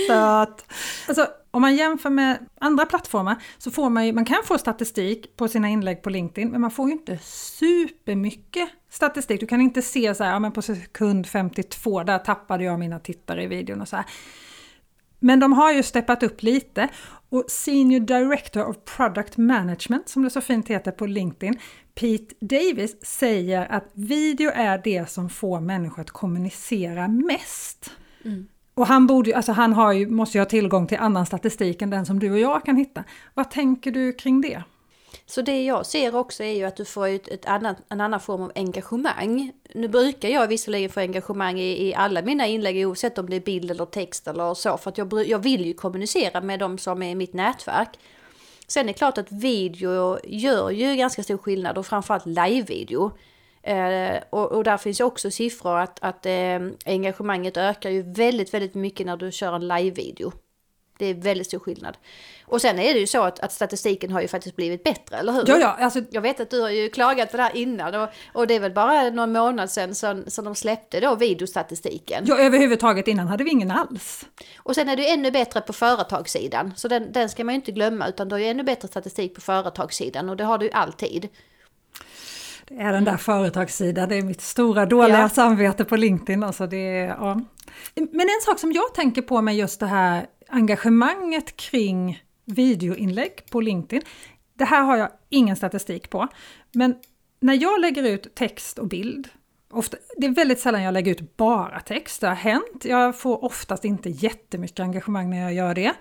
Söt! 0.08 0.66
Alltså, 1.08 1.28
om 1.52 1.62
man 1.62 1.76
jämför 1.76 2.10
med 2.10 2.46
andra 2.62 2.86
plattformar 2.86 3.36
så 3.58 3.72
får 3.72 3.90
man 3.90 4.06
ju, 4.06 4.14
man 4.14 4.26
kan 4.26 4.44
få 4.46 4.58
statistik 4.58 5.38
på 5.38 5.48
sina 5.48 5.70
inlägg 5.70 6.02
på 6.02 6.10
LinkedIn, 6.10 6.50
men 6.50 6.62
man 6.62 6.72
får 6.72 6.88
ju 6.88 6.94
inte 6.94 7.18
supermycket 7.24 8.70
statistik. 8.90 9.40
Du 9.40 9.48
kan 9.48 9.62
inte 9.62 9.82
se 9.82 10.16
så 10.16 10.24
här, 10.24 10.32
ja 10.32 10.40
men 10.40 10.52
på 10.52 10.62
sekund 10.62 11.28
52, 11.28 12.04
där 12.04 12.20
tappade 12.20 12.64
jag 12.64 12.80
mina 12.80 13.00
tittare 13.00 13.44
i 13.44 13.48
videon 13.48 13.82
och 13.82 13.88
så 13.88 13.96
här. 13.96 14.06
Men 15.20 15.40
de 15.40 15.54
har 15.54 15.74
ju 15.74 15.84
steppat 15.84 16.24
upp 16.24 16.44
lite 16.44 16.90
och 17.30 17.46
Senior 17.48 18.00
Director 18.00 18.66
of 18.66 18.76
Product 18.98 19.38
Management, 19.38 20.10
som 20.10 20.24
det 20.24 20.30
så 20.30 20.42
fint 20.42 20.68
heter 20.68 20.92
på 20.92 21.06
LinkedIn, 21.06 21.60
Pete 21.96 22.36
Davis 22.40 23.06
säger 23.06 23.72
att 23.72 23.90
video 23.94 24.52
är 24.54 24.82
det 24.84 25.10
som 25.10 25.30
får 25.30 25.60
människor 25.60 26.02
att 26.02 26.12
kommunicera 26.12 27.08
mest. 27.08 27.92
Mm. 28.26 28.48
Och 28.78 28.88
han, 28.88 29.08
borde, 29.08 29.36
alltså 29.36 29.52
han 29.52 29.74
har 29.74 29.94
ju, 29.94 30.08
måste 30.08 30.38
ju 30.38 30.42
ha 30.42 30.46
tillgång 30.46 30.88
till 30.88 30.98
annan 30.98 31.26
statistik 31.26 31.82
än 31.82 31.90
den 31.90 32.06
som 32.06 32.20
du 32.20 32.32
och 32.32 32.40
jag 32.40 32.66
kan 32.66 32.78
hitta. 32.78 33.04
Vad 33.34 33.52
tänker 33.52 33.92
du 33.92 34.14
kring 34.14 34.42
det? 34.42 34.64
Så 35.26 35.42
det 35.42 35.64
jag 35.64 35.86
ser 35.86 36.16
också 36.16 36.44
är 36.44 36.54
ju 36.54 36.64
att 36.64 36.76
du 36.76 36.86
får 36.86 37.08
ett, 37.08 37.28
ett 37.28 37.46
annat, 37.46 37.78
en 37.90 38.02
annan 38.02 38.20
form 38.20 38.42
av 38.42 38.52
engagemang. 38.56 39.52
Nu 39.76 39.88
brukar 39.88 40.30
jag 40.30 40.48
visserligen 40.48 40.90
få 40.90 41.00
engagemang 41.00 41.60
i, 41.60 41.88
i 41.88 41.96
alla 41.96 42.22
mina 42.22 42.48
inlägg 42.48 42.88
oavsett 42.88 43.18
om 43.18 43.30
det 43.30 43.36
är 43.36 43.40
bild 43.40 43.72
eller 43.72 43.86
text 43.86 44.28
eller 44.28 44.54
så. 44.54 44.78
För 44.78 44.90
att 44.90 44.98
jag, 44.98 45.28
jag 45.28 45.40
vill 45.40 45.66
ju 45.66 45.74
kommunicera 45.74 46.42
med 46.42 46.60
de 46.60 46.78
som 46.78 47.04
är 47.04 47.12
i 47.12 47.16
mitt 47.16 47.34
nätverk. 47.34 48.00
Sen 48.68 48.84
är 48.84 48.88
det 48.88 48.94
klart 48.94 49.18
att 49.18 49.32
video 49.32 50.18
gör 50.24 50.70
ju 50.70 50.96
ganska 50.96 51.24
stor 51.24 51.38
skillnad 51.38 51.78
och 51.78 51.86
framförallt 51.86 52.26
live-video. 52.26 53.12
Eh, 53.68 54.20
och, 54.30 54.52
och, 54.52 54.64
där 54.64 54.78
finns 54.78 55.00
ju 55.00 55.04
också 55.04 55.32
siffror 55.32 55.80
att, 55.80 56.00
att 56.02 56.26
eh, 56.26 56.60
engagemanget 56.86 57.58
ökar 57.58 57.90
ju 57.90 58.02
väldigt, 58.02 58.54
väldigt 58.54 58.76
mycket 58.76 59.06
när 59.06 59.18
du 59.18 59.32
kör 59.32 59.56
en 59.56 59.68
live-video. 59.68 60.32
Det 61.00 61.06
är 61.06 61.14
väldigt 61.14 61.48
stor 61.48 61.60
skillnad. 61.60 61.98
Och 62.46 62.62
sen 62.62 62.80
är 62.80 62.94
det 62.94 63.00
ju 63.00 63.08
så 63.08 63.24
att, 63.24 63.40
att, 63.40 63.52
statistiken 63.52 64.12
har 64.12 64.22
ju 64.22 64.28
faktiskt 64.28 64.56
blivit 64.56 64.84
bättre, 64.84 65.18
eller 65.18 65.34
hur? 65.34 65.44
Ja, 65.48 65.58
ja. 65.58 65.78
Alltså... 65.80 66.02
Jag 66.10 66.22
vet 66.22 66.40
att 66.40 66.50
du 66.50 66.62
har 66.62 66.70
ju 66.70 66.90
klagat 66.90 67.32
på 67.32 67.38
det 67.38 67.44
här 67.44 67.56
innan 67.56 67.96
och, 67.96 68.10
och 68.34 68.48
det 68.48 68.56
är 68.56 68.60
väl 68.60 68.72
bara 68.72 69.10
någon 69.10 69.32
månad 69.32 69.72
sedan 69.72 69.96
som, 69.96 70.24
som 70.28 70.46
de 70.46 70.56
släppte 70.56 71.00
då 71.00 71.16
videostatistiken. 71.16 72.24
Ja, 72.28 72.38
överhuvudtaget 72.38 73.08
innan 73.08 73.28
hade 73.28 73.44
vi 73.44 73.50
ingen 73.50 73.72
alls. 73.72 74.26
Och 74.58 74.76
sen 74.76 74.90
är 74.90 74.96
det 74.96 75.04
ju 75.04 75.10
ännu 75.10 75.32
bättre 75.32 75.62
på 75.62 75.74
företagssidan, 75.74 76.74
så 76.76 76.88
den, 76.88 77.12
den 77.12 77.30
ska 77.30 77.44
man 77.44 77.54
ju 77.54 77.60
inte 77.60 77.72
glömma, 77.72 78.08
utan 78.08 78.30
du 78.30 78.36
har 78.36 78.40
ju 78.40 78.48
ännu 78.48 78.64
bättre 78.64 78.88
statistik 78.88 79.36
på 79.36 79.42
företagssidan 79.42 80.30
och 80.30 80.38
det 80.38 80.44
har 80.44 80.58
du 80.58 80.66
ju 80.66 80.72
alltid. 80.72 81.30
Det 82.68 82.76
är 82.76 82.94
den 82.94 83.04
där 83.04 83.18
företagssidan, 83.18 84.10
det 84.10 84.16
är 84.16 84.22
mitt 84.22 84.42
stora 84.42 84.86
dåliga 84.86 85.20
ja. 85.20 85.30
samvete 85.30 85.86
på 85.86 85.96
LinkedIn. 85.96 86.44
Alltså 86.44 86.68
det, 86.68 87.16
ja. 87.20 87.42
Men 87.96 88.22
en 88.22 88.42
sak 88.46 88.60
som 88.60 88.72
jag 88.72 88.94
tänker 88.96 89.22
på 89.22 89.42
med 89.42 89.56
just 89.56 89.80
det 89.80 89.86
här 89.86 90.26
engagemanget 90.50 91.58
kring 91.58 92.24
videoinlägg 92.46 93.32
på 93.52 93.62
LinkedIn. 93.62 94.02
Det 94.54 94.66
här 94.66 94.82
har 94.84 94.98
jag 94.98 95.10
ingen 95.30 95.56
statistik 95.56 96.10
på. 96.10 96.28
Men 96.72 96.96
när 97.40 97.54
jag 97.54 97.82
lägger 97.82 98.04
ut 98.04 98.36
text 98.36 98.80
och 98.80 98.88
bild, 98.88 99.28
ofta, 99.72 99.98
det 100.18 100.28
är 100.28 100.32
väldigt 100.32 100.60
sällan 100.60 100.84
jag 100.84 100.94
lägger 100.94 101.12
ut 101.12 101.38
bara 101.38 101.80
text, 101.80 102.22
det 102.22 102.28
har 102.28 102.36
hänt. 102.36 102.86
Jag 102.86 103.20
får 103.20 103.44
oftast 103.44 103.86
inte 103.86 104.10
jättemycket 104.10 104.80
engagemang 104.80 105.30
när 105.30 105.42
jag 105.42 105.54
gör 105.54 105.76
det. 105.76 105.94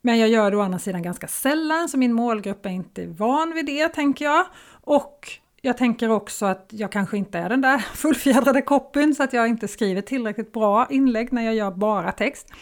Men 0.00 0.18
jag 0.18 0.28
gör 0.28 0.50
det 0.50 0.56
å 0.56 0.60
andra 0.60 0.78
sidan 0.78 1.02
ganska 1.02 1.28
sällan, 1.28 1.88
så 1.88 1.98
min 1.98 2.12
målgrupp 2.12 2.66
är 2.66 2.70
inte 2.70 3.06
van 3.06 3.54
vid 3.54 3.66
det, 3.66 3.88
tänker 3.88 4.24
jag. 4.24 4.46
Och 4.80 5.28
jag 5.66 5.76
tänker 5.76 6.10
också 6.10 6.46
att 6.46 6.68
jag 6.70 6.92
kanske 6.92 7.16
inte 7.16 7.38
är 7.38 7.48
den 7.48 7.60
där 7.60 7.78
fullfjädrade 7.94 8.62
copyn 8.62 9.14
så 9.14 9.22
att 9.22 9.32
jag 9.32 9.48
inte 9.48 9.68
skriver 9.68 10.02
tillräckligt 10.02 10.52
bra 10.52 10.86
inlägg 10.90 11.32
när 11.32 11.42
jag 11.42 11.54
gör 11.54 11.70
bara 11.70 12.12
text. 12.12 12.52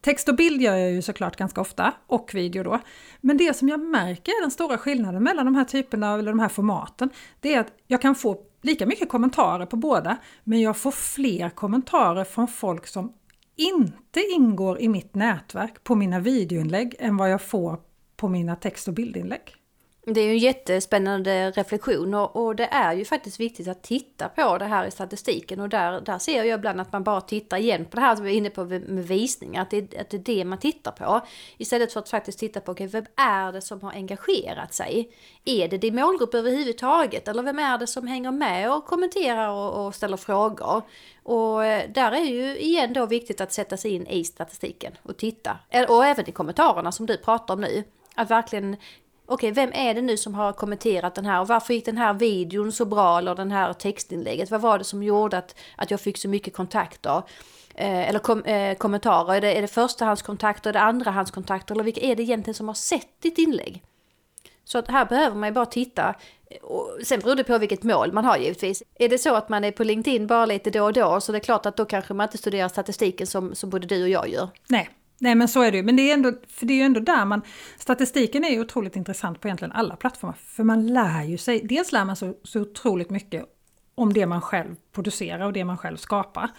Text 0.00 0.28
och 0.28 0.36
bild 0.36 0.62
gör 0.62 0.76
jag 0.76 0.90
ju 0.90 1.02
såklart 1.02 1.36
ganska 1.36 1.60
ofta, 1.60 1.92
och 2.06 2.30
video 2.34 2.62
då. 2.62 2.80
Men 3.20 3.36
det 3.36 3.56
som 3.56 3.68
jag 3.68 3.80
märker 3.80 4.32
är 4.32 4.40
den 4.40 4.50
stora 4.50 4.78
skillnaden 4.78 5.22
mellan 5.22 5.44
de 5.44 5.54
här 5.54 5.64
typerna 5.64 6.14
eller 6.14 6.30
de 6.32 6.38
här 6.38 6.48
formaten, 6.48 7.10
det 7.40 7.54
är 7.54 7.60
att 7.60 7.72
jag 7.86 8.02
kan 8.02 8.14
få 8.14 8.36
lika 8.62 8.86
mycket 8.86 9.08
kommentarer 9.08 9.66
på 9.66 9.76
båda, 9.76 10.16
men 10.44 10.60
jag 10.60 10.76
får 10.76 10.90
fler 10.90 11.50
kommentarer 11.50 12.24
från 12.24 12.48
folk 12.48 12.86
som 12.86 13.12
inte 13.56 14.20
ingår 14.36 14.80
i 14.80 14.88
mitt 14.88 15.14
nätverk 15.14 15.84
på 15.84 15.94
mina 15.94 16.20
videoinlägg 16.20 16.96
än 16.98 17.16
vad 17.16 17.30
jag 17.30 17.42
får 17.42 17.80
på 18.16 18.28
mina 18.28 18.56
text 18.56 18.88
och 18.88 18.94
bildinlägg. 18.94 19.54
Det 20.14 20.20
är 20.20 20.24
ju 20.24 20.30
en 20.30 20.38
jättespännande 20.38 21.50
reflektion 21.50 22.14
och, 22.14 22.36
och, 22.36 22.56
det 22.56 22.64
är 22.64 22.92
ju 22.92 23.04
faktiskt 23.04 23.40
viktigt 23.40 23.68
att 23.68 23.82
titta 23.82 24.28
på 24.28 24.58
det 24.58 24.64
här 24.64 24.84
i 24.84 24.90
statistiken 24.90 25.60
och 25.60 25.68
där, 25.68 26.00
där 26.00 26.18
ser 26.18 26.44
jag 26.44 26.58
ibland 26.58 26.80
att 26.80 26.92
man 26.92 27.04
bara 27.04 27.20
tittar 27.20 27.56
igen 27.56 27.84
på 27.84 27.96
det 27.96 28.00
här 28.00 28.16
som 28.16 28.24
vi 28.24 28.32
är 28.32 28.36
inne 28.36 28.50
på 28.50 28.64
med 28.64 29.08
visningar, 29.08 29.62
att 29.62 29.70
det, 29.70 29.98
att 29.98 30.10
det 30.10 30.16
är 30.16 30.36
det 30.36 30.44
man 30.44 30.58
tittar 30.58 30.92
på. 30.92 31.20
Istället 31.56 31.92
för 31.92 32.00
att 32.00 32.08
faktiskt 32.08 32.38
titta 32.38 32.60
på, 32.60 32.72
okay, 32.72 32.86
vem 32.86 33.04
är 33.16 33.52
det 33.52 33.60
som 33.60 33.82
har 33.82 33.92
engagerat 33.92 34.74
sig? 34.74 35.10
Är 35.44 35.68
det 35.68 35.78
din 35.78 35.94
målgrupp 35.94 36.34
överhuvudtaget? 36.34 37.28
Eller 37.28 37.42
vem 37.42 37.58
är 37.58 37.78
det 37.78 37.86
som 37.86 38.06
hänger 38.06 38.30
med 38.30 38.72
och 38.72 38.86
kommenterar 38.86 39.48
och, 39.48 39.86
och 39.86 39.94
ställer 39.94 40.16
frågor? 40.16 40.82
Och 41.22 41.64
eh, 41.64 41.90
där 41.90 42.12
är 42.12 42.24
ju 42.24 42.58
igen 42.58 42.92
då 42.92 43.06
viktigt 43.06 43.40
att 43.40 43.52
sätta 43.52 43.76
sig 43.76 43.90
in 43.90 44.06
i 44.06 44.24
statistiken 44.24 44.92
och 45.02 45.16
titta. 45.16 45.58
Eh, 45.68 45.90
och 45.90 46.04
även 46.04 46.28
i 46.28 46.32
kommentarerna 46.32 46.92
som 46.92 47.06
du 47.06 47.16
pratar 47.16 47.54
om 47.54 47.60
nu. 47.60 47.84
Att 48.14 48.30
verkligen 48.30 48.76
okej, 49.28 49.50
vem 49.50 49.72
är 49.74 49.94
det 49.94 50.02
nu 50.02 50.16
som 50.16 50.34
har 50.34 50.52
kommenterat 50.52 51.14
den 51.14 51.26
här 51.26 51.40
och 51.40 51.48
varför 51.48 51.74
gick 51.74 51.84
den 51.84 51.96
här 51.96 52.14
videon 52.14 52.72
så 52.72 52.84
bra 52.84 53.18
eller 53.18 53.34
den 53.34 53.50
här 53.50 53.72
textinlägget? 53.72 54.50
Vad 54.50 54.60
var 54.60 54.78
det 54.78 54.84
som 54.84 55.02
gjorde 55.02 55.38
att, 55.38 55.54
att 55.76 55.90
jag 55.90 56.00
fick 56.00 56.18
så 56.18 56.28
mycket 56.28 56.54
kontakter? 56.54 57.22
Eh, 57.74 58.08
eller 58.08 58.18
kom, 58.18 58.42
eh, 58.42 58.76
kommentarer, 58.76 59.34
är 59.34 59.40
det, 59.40 59.54
är 59.54 59.62
det 59.62 59.68
förstahandskontakter, 59.68 60.70
är 60.70 60.72
det 60.72 60.80
andrahandskontakter 60.80 61.74
eller 61.74 61.84
vilka 61.84 62.00
är 62.00 62.16
det 62.16 62.22
egentligen 62.22 62.54
som 62.54 62.68
har 62.68 62.74
sett 62.74 63.22
ditt 63.22 63.38
inlägg? 63.38 63.82
Så 64.64 64.78
att 64.78 64.88
här 64.88 65.04
behöver 65.04 65.36
man 65.36 65.48
ju 65.48 65.52
bara 65.52 65.66
titta. 65.66 66.14
Och 66.62 66.98
sen 67.04 67.20
beror 67.20 67.34
det 67.34 67.44
på 67.44 67.58
vilket 67.58 67.82
mål 67.82 68.12
man 68.12 68.24
har 68.24 68.36
givetvis. 68.36 68.82
Är 68.98 69.08
det 69.08 69.18
så 69.18 69.34
att 69.34 69.48
man 69.48 69.64
är 69.64 69.72
på 69.72 69.84
LinkedIn 69.84 70.26
bara 70.26 70.46
lite 70.46 70.70
då 70.70 70.84
och 70.84 70.92
då 70.92 71.20
så 71.20 71.32
det 71.32 71.38
är 71.38 71.40
klart 71.40 71.66
att 71.66 71.76
då 71.76 71.84
kanske 71.84 72.14
man 72.14 72.24
inte 72.24 72.38
studerar 72.38 72.68
statistiken 72.68 73.26
som, 73.26 73.54
som 73.54 73.70
både 73.70 73.86
du 73.86 74.02
och 74.02 74.08
jag 74.08 74.28
gör. 74.28 74.48
Nej, 74.68 74.88
Nej 75.20 75.34
men 75.34 75.48
så 75.48 75.62
är 75.62 75.70
det 75.70 75.76
ju, 75.76 75.82
men 75.82 75.96
det 75.96 76.10
är, 76.10 76.14
ändå, 76.14 76.32
för 76.48 76.66
det 76.66 76.72
är 76.72 76.76
ju 76.76 76.82
ändå 76.82 77.00
där 77.00 77.24
man... 77.24 77.42
Statistiken 77.76 78.44
är 78.44 78.50
ju 78.50 78.60
otroligt 78.60 78.96
intressant 78.96 79.40
på 79.40 79.48
egentligen 79.48 79.72
alla 79.72 79.96
plattformar, 79.96 80.36
för 80.44 80.64
man 80.64 80.86
lär 80.86 81.22
ju 81.22 81.38
sig, 81.38 81.60
dels 81.64 81.92
lär 81.92 82.04
man 82.04 82.16
sig 82.16 82.28
så, 82.28 82.48
så 82.48 82.60
otroligt 82.60 83.10
mycket 83.10 83.44
om 83.94 84.12
det 84.12 84.26
man 84.26 84.40
själv 84.40 84.76
producerar 84.92 85.46
och 85.46 85.52
det 85.52 85.64
man 85.64 85.78
själv 85.78 85.96
skapar. 85.96 86.50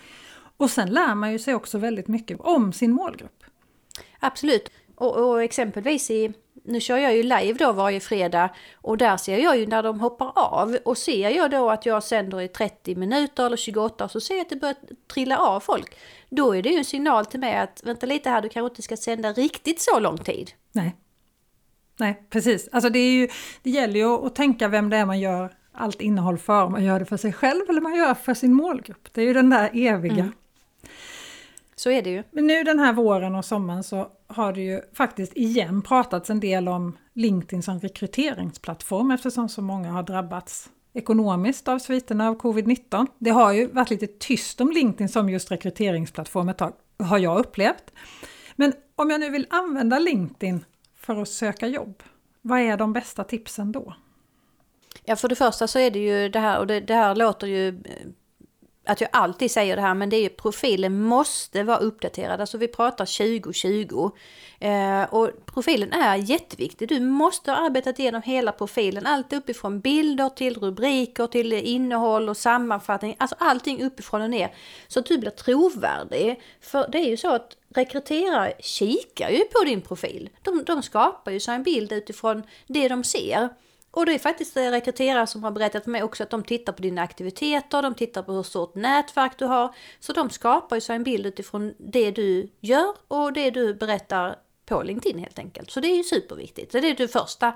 Och 0.58 0.70
sen 0.70 0.90
lär 0.90 1.16
man 1.16 1.32
ju 1.32 1.40
sig 1.40 1.56
också 1.56 1.78
väldigt 1.78 2.08
mycket 2.08 2.40
om 2.40 2.74
sin 2.74 2.92
målgrupp. 2.92 3.44
Absolut, 4.20 4.72
och, 5.00 5.30
och 5.30 5.44
exempelvis 5.44 6.10
i 6.12 6.34
nu 6.64 6.80
kör 6.80 6.98
jag 6.98 7.16
ju 7.16 7.24
live 7.24 7.54
då 7.54 7.72
varje 7.72 8.00
fredag 8.00 8.50
och 8.74 8.98
där 8.98 9.18
ser 9.18 9.38
jag 9.38 9.58
ju 9.58 9.68
när 9.68 9.84
de 9.84 10.00
hoppar 10.00 10.32
av 10.36 10.78
och 10.86 10.98
ser 10.98 11.30
jag 11.30 11.52
då 11.52 11.70
att 11.70 11.86
jag 11.86 12.04
sänder 12.04 12.42
i 12.42 12.48
30 12.48 12.96
minuter 12.96 13.46
eller 13.46 13.58
28 13.58 14.10
så 14.10 14.22
ser 14.22 14.36
jag 14.36 14.42
att 14.42 14.50
det 14.50 14.56
börjar 14.56 14.76
trilla 15.14 15.38
av 15.38 15.60
folk. 15.60 15.96
Då 16.30 16.56
är 16.56 16.62
det 16.62 16.70
ju 16.70 16.78
en 16.78 16.86
signal 16.86 17.26
till 17.26 17.40
mig 17.40 17.58
att 17.58 17.82
vänta 17.84 18.06
lite 18.06 18.30
här, 18.30 18.42
du 18.42 18.50
kanske 18.50 18.70
inte 18.70 18.82
ska 18.82 18.98
sända 18.98 19.34
riktigt 19.34 19.82
så 19.82 20.00
lång 20.00 20.18
tid. 20.18 20.52
Nej, 20.72 20.96
Nej 22.00 22.24
precis. 22.30 22.70
Alltså 22.72 22.90
det, 22.90 23.00
är 23.00 23.12
ju, 23.12 23.28
det 23.64 23.70
gäller 23.70 24.00
ju 24.00 24.26
att 24.26 24.36
tänka 24.36 24.68
vem 24.68 24.90
det 24.90 24.98
är 24.98 25.06
man 25.06 25.20
gör 25.20 25.54
allt 25.72 26.02
innehåll 26.02 26.38
för. 26.38 26.64
Om 26.64 26.72
man 26.72 26.84
gör 26.84 27.00
det 27.00 27.06
för 27.06 27.18
sig 27.18 27.34
själv 27.34 27.70
eller 27.70 27.82
man 27.82 27.96
gör 27.96 28.10
det 28.10 28.16
för 28.16 28.34
sin 28.34 28.54
målgrupp. 28.54 29.14
Det 29.14 29.22
är 29.22 29.26
ju 29.26 29.34
den 29.34 29.50
där 29.50 29.70
eviga. 29.74 30.14
Mm. 30.14 30.34
Så 31.76 31.90
är 31.90 32.02
det 32.02 32.10
ju. 32.10 32.24
Men 32.32 32.48
nu 32.48 32.64
den 32.64 32.80
här 32.80 32.94
våren 32.94 33.36
och 33.36 33.46
sommaren 33.46 33.84
så 33.84 34.12
har 34.30 34.54
det 34.54 34.62
ju 34.62 34.82
faktiskt 34.94 35.34
igen 35.36 35.82
pratats 35.82 36.30
en 36.30 36.40
del 36.40 36.68
om 36.68 36.98
LinkedIn 37.14 37.64
som 37.64 37.80
rekryteringsplattform 37.80 39.12
eftersom 39.12 39.50
så 39.50 39.62
många 39.62 39.92
har 39.92 40.04
drabbats 40.04 40.70
ekonomiskt 40.94 41.68
av 41.68 41.80
sviterna 41.80 42.28
av 42.30 42.38
covid-19. 42.38 43.08
Det 43.18 43.30
har 43.30 43.54
ju 43.54 43.68
varit 43.68 43.90
lite 43.90 44.08
tyst 44.08 44.62
om 44.62 44.72
LinkedIn 44.72 45.10
som 45.10 45.30
just 45.30 45.52
rekryteringsplattform 45.52 46.50
ett 46.50 46.58
tag, 46.58 46.74
har 47.00 47.18
jag 47.18 47.40
upplevt. 47.40 47.92
Men 48.56 48.74
om 48.96 49.10
jag 49.10 49.20
nu 49.20 49.30
vill 49.30 49.48
använda 49.50 50.00
LinkedIn 50.00 50.66
för 50.96 51.22
att 51.22 51.30
söka 51.30 51.68
jobb, 51.68 52.04
vad 52.42 52.60
är 52.60 52.78
de 52.78 52.94
bästa 52.94 53.24
tipsen 53.24 53.72
då? 53.72 53.96
Ja, 55.04 55.16
för 55.16 55.28
det 55.28 55.36
första 55.36 55.68
så 55.68 55.80
är 55.80 55.92
det 55.92 56.00
ju 56.00 56.30
det 56.30 56.40
här, 56.40 56.60
och 56.60 56.68
det, 56.68 56.80
det 56.80 56.94
här 56.94 57.16
låter 57.16 57.48
ju 57.48 57.84
att 58.90 59.02
jag 59.02 59.10
alltid 59.14 59.52
säger 59.52 59.76
det 59.76 59.82
här, 59.82 59.94
men 59.94 60.10
det 60.10 60.16
är 60.16 60.22
ju 60.22 60.30
profilen 60.30 61.02
måste 61.02 61.64
vara 61.64 61.78
uppdaterad. 61.78 62.42
Alltså 62.42 62.58
vi 62.58 62.68
pratar 62.68 63.06
2020. 63.06 64.12
Eh, 64.60 65.04
och 65.04 65.30
profilen 65.46 65.94
är 65.94 66.16
jätteviktig. 66.16 66.90
Du 66.90 67.00
måste 67.00 67.52
ha 67.52 67.58
arbetat 67.58 68.00
igenom 68.00 68.22
hela 68.22 68.52
profilen. 68.52 69.06
Allt 69.06 69.34
uppifrån 69.34 69.80
bilder 69.80 70.30
till 70.30 70.58
rubriker 70.58 71.28
till 71.28 71.54
innehåll 71.54 72.30
och 72.30 72.38
sammanfattning. 72.38 73.16
Alltså 73.20 73.36
allting 73.40 73.84
uppifrån 73.84 74.22
och 74.22 74.30
ner. 74.30 74.54
Så 74.88 75.00
att 75.00 75.06
du 75.06 75.18
blir 75.18 75.32
trovärdig. 75.32 76.42
För 76.62 76.88
det 76.92 76.98
är 76.98 77.10
ju 77.10 77.18
så 77.18 77.36
att 77.36 77.58
rekryterare 77.76 78.54
kikar 78.60 79.30
ju 79.30 79.44
på 79.44 79.64
din 79.66 79.82
profil. 79.82 80.30
De, 80.44 80.64
de 80.64 80.84
skapar 80.84 81.32
ju 81.32 81.40
sig 81.40 81.56
en 81.56 81.64
bild 81.64 81.92
utifrån 81.92 82.44
det 82.68 82.88
de 82.88 83.04
ser. 83.04 83.50
Och 83.92 84.06
det 84.06 84.14
är 84.14 84.20
faktiskt 84.20 84.58
eh, 84.58 84.64
rekryterare 84.64 85.28
som 85.28 85.44
har 85.44 85.52
berättat 85.52 85.84
för 85.84 85.92
mig 85.92 86.04
också 86.04 86.24
att 86.24 86.30
de 86.30 86.44
tittar 86.44 86.74
på 86.74 86.82
dina 86.82 87.02
aktiviteter, 87.02 87.82
de 87.82 87.96
tittar 87.96 88.24
på 88.24 88.34
hur 88.34 88.44
stort 88.44 88.76
nätverk 88.76 89.32
du 89.38 89.46
har. 89.46 89.76
Så 90.00 90.14
de 90.14 90.30
skapar 90.30 90.76
ju 90.78 90.82
sig 90.82 90.96
en 90.96 91.04
bild 91.04 91.26
utifrån 91.26 91.74
det 91.78 92.12
du 92.12 92.50
gör 92.60 92.96
och 93.08 93.34
det 93.34 93.50
du 93.50 93.74
berättar 93.74 94.36
på 94.66 94.84
LinkedIn 94.84 95.20
helt 95.20 95.40
enkelt. 95.40 95.72
Så 95.72 95.80
det 95.80 95.88
är 95.88 95.98
ju 95.98 96.04
superviktigt. 96.04 96.72
Det 96.72 96.78
är 96.78 96.96
det 96.96 97.08
första. 97.08 97.54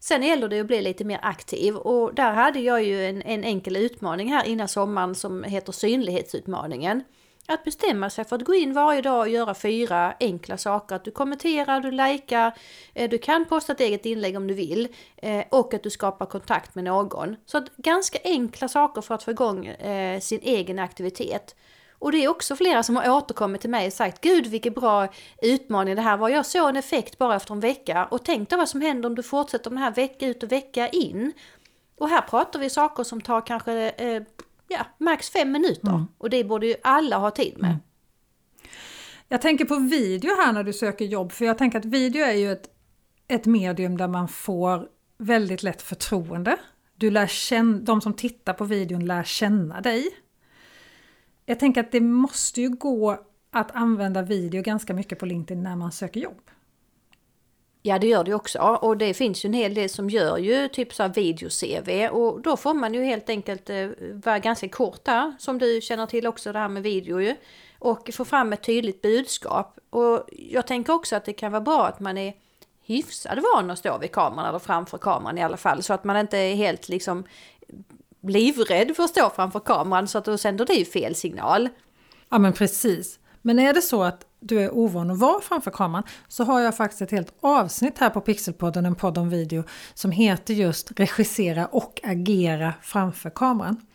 Sen 0.00 0.22
gäller 0.22 0.48
det 0.48 0.60
att 0.60 0.66
bli 0.66 0.82
lite 0.82 1.04
mer 1.04 1.18
aktiv 1.22 1.76
och 1.76 2.14
där 2.14 2.32
hade 2.32 2.60
jag 2.60 2.84
ju 2.84 3.06
en, 3.06 3.22
en 3.22 3.44
enkel 3.44 3.76
utmaning 3.76 4.32
här 4.32 4.44
innan 4.44 4.68
sommaren 4.68 5.14
som 5.14 5.44
heter 5.44 5.72
synlighetsutmaningen. 5.72 7.02
Att 7.46 7.64
bestämma 7.64 8.10
sig 8.10 8.24
för 8.24 8.36
att 8.36 8.44
gå 8.44 8.54
in 8.54 8.72
varje 8.72 9.02
dag 9.02 9.20
och 9.20 9.28
göra 9.28 9.54
fyra 9.54 10.14
enkla 10.20 10.56
saker. 10.56 10.96
Att 10.96 11.04
du 11.04 11.10
kommenterar, 11.10 11.80
du 11.80 11.90
likar, 11.90 12.52
eh, 12.94 13.10
du 13.10 13.18
kan 13.18 13.44
posta 13.44 13.72
ett 13.72 13.80
eget 13.80 14.06
inlägg 14.06 14.36
om 14.36 14.46
du 14.46 14.54
vill 14.54 14.88
eh, 15.16 15.44
och 15.50 15.74
att 15.74 15.82
du 15.82 15.90
skapar 15.90 16.26
kontakt 16.26 16.74
med 16.74 16.84
någon. 16.84 17.36
Så 17.46 17.58
att 17.58 17.76
ganska 17.76 18.18
enkla 18.24 18.68
saker 18.68 19.00
för 19.00 19.14
att 19.14 19.22
få 19.22 19.30
igång 19.30 19.66
eh, 19.66 20.20
sin 20.20 20.40
egen 20.42 20.78
aktivitet. 20.78 21.54
Och 21.98 22.12
det 22.12 22.24
är 22.24 22.28
också 22.28 22.56
flera 22.56 22.82
som 22.82 22.96
har 22.96 23.10
återkommit 23.10 23.60
till 23.60 23.70
mig 23.70 23.86
och 23.86 23.92
sagt 23.92 24.20
Gud 24.20 24.46
vilken 24.46 24.72
bra 24.72 25.08
utmaning 25.42 25.96
det 25.96 26.02
här 26.02 26.16
var. 26.16 26.28
Jag 26.28 26.46
såg 26.46 26.68
en 26.68 26.76
effekt 26.76 27.18
bara 27.18 27.36
efter 27.36 27.54
en 27.54 27.60
vecka 27.60 28.08
och 28.10 28.24
tänk 28.24 28.50
dig 28.50 28.58
vad 28.58 28.68
som 28.68 28.80
händer 28.80 29.08
om 29.08 29.14
du 29.14 29.22
fortsätter 29.22 29.70
den 29.70 29.78
här 29.78 29.90
vecka 29.90 30.26
ut 30.26 30.42
och 30.42 30.52
vecka 30.52 30.88
in. 30.88 31.32
Och 31.98 32.08
här 32.08 32.20
pratar 32.20 32.58
vi 32.58 32.70
saker 32.70 33.02
som 33.04 33.20
tar 33.20 33.46
kanske 33.46 33.90
eh, 33.90 34.22
ja, 34.78 34.86
max 34.98 35.30
fem 35.30 35.52
minuter. 35.52 35.88
Mm. 35.88 36.06
Och 36.18 36.30
det 36.30 36.44
borde 36.44 36.66
ju 36.66 36.74
alla 36.82 37.18
ha 37.18 37.30
tid 37.30 37.54
med. 37.58 37.70
Mm. 37.70 37.80
Jag 39.28 39.42
tänker 39.42 39.64
på 39.64 39.76
video 39.76 40.30
här 40.36 40.52
när 40.52 40.64
du 40.64 40.72
söker 40.72 41.04
jobb, 41.04 41.32
för 41.32 41.44
jag 41.44 41.58
tänker 41.58 41.78
att 41.78 41.84
video 41.84 42.24
är 42.24 42.32
ju 42.32 42.52
ett, 42.52 42.68
ett 43.28 43.46
medium 43.46 43.96
där 43.96 44.08
man 44.08 44.28
får 44.28 44.88
väldigt 45.18 45.62
lätt 45.62 45.82
förtroende. 45.82 46.56
Du 46.96 47.10
lär 47.10 47.26
känna, 47.26 47.78
de 47.78 48.00
som 48.00 48.14
tittar 48.14 48.52
på 48.52 48.64
videon 48.64 49.06
lär 49.06 49.24
känna 49.24 49.80
dig. 49.80 50.10
Jag 51.46 51.60
tänker 51.60 51.80
att 51.80 51.92
det 51.92 52.00
måste 52.00 52.60
ju 52.60 52.68
gå 52.68 53.18
att 53.50 53.76
använda 53.76 54.22
video 54.22 54.62
ganska 54.62 54.94
mycket 54.94 55.18
på 55.18 55.26
LinkedIn 55.26 55.62
när 55.62 55.76
man 55.76 55.92
söker 55.92 56.20
jobb. 56.20 56.50
Ja 57.86 57.98
det 57.98 58.06
gör 58.06 58.24
det 58.24 58.34
också. 58.34 58.58
Och 58.58 58.96
det 58.96 59.14
finns 59.14 59.44
ju 59.44 59.46
en 59.46 59.52
hel 59.52 59.74
del 59.74 59.88
som 59.88 60.10
gör 60.10 60.38
ju 60.38 60.68
typ 60.68 60.94
så 60.94 61.08
video-CV 61.08 62.08
och 62.08 62.40
då 62.40 62.56
får 62.56 62.74
man 62.74 62.94
ju 62.94 63.04
helt 63.04 63.28
enkelt 63.28 63.70
eh, 63.70 63.88
vara 64.24 64.38
ganska 64.38 64.68
kort 64.68 65.04
där 65.04 65.34
som 65.38 65.58
du 65.58 65.80
känner 65.80 66.06
till 66.06 66.26
också 66.26 66.52
det 66.52 66.58
här 66.58 66.68
med 66.68 66.82
video 66.82 67.20
ju. 67.20 67.36
Och 67.78 68.10
få 68.12 68.24
fram 68.24 68.52
ett 68.52 68.62
tydligt 68.62 69.02
budskap. 69.02 69.78
Och 69.90 70.28
jag 70.30 70.66
tänker 70.66 70.92
också 70.92 71.16
att 71.16 71.24
det 71.24 71.32
kan 71.32 71.52
vara 71.52 71.60
bra 71.60 71.86
att 71.86 72.00
man 72.00 72.18
är 72.18 72.34
hyfsad 72.82 73.38
van 73.54 73.70
att 73.70 73.78
stå 73.78 73.98
vid 73.98 74.12
kameran 74.12 74.48
eller 74.48 74.58
framför 74.58 74.98
kameran 74.98 75.38
i 75.38 75.42
alla 75.42 75.56
fall. 75.56 75.82
Så 75.82 75.92
att 75.92 76.04
man 76.04 76.16
inte 76.16 76.38
är 76.38 76.54
helt 76.54 76.88
liksom 76.88 77.24
livrädd 78.22 78.96
för 78.96 79.02
att 79.02 79.10
stå 79.10 79.30
framför 79.30 79.60
kameran 79.60 80.08
så 80.08 80.18
att 80.18 80.24
då 80.24 80.38
sänder 80.38 80.66
det 80.66 80.74
ju 80.74 80.84
fel 80.84 81.14
signal. 81.14 81.68
Ja 82.28 82.38
men 82.38 82.52
precis. 82.52 83.18
Men 83.46 83.58
är 83.58 83.74
det 83.74 83.82
så 83.82 84.02
att 84.02 84.26
du 84.40 84.60
är 84.60 84.74
ovan 84.74 85.10
att 85.10 85.18
vara 85.18 85.40
framför 85.40 85.70
kameran 85.70 86.04
så 86.28 86.44
har 86.44 86.60
jag 86.60 86.76
faktiskt 86.76 87.02
ett 87.02 87.10
helt 87.10 87.34
avsnitt 87.40 87.98
här 87.98 88.10
på 88.10 88.20
Pixelpodden, 88.20 88.86
en 88.86 88.94
podd 88.94 89.18
om 89.18 89.30
video, 89.30 89.64
som 89.94 90.10
heter 90.10 90.54
just 90.54 91.00
regissera 91.00 91.66
och 91.66 92.00
agera 92.04 92.74
framför 92.82 93.30
kameran. 93.30 93.86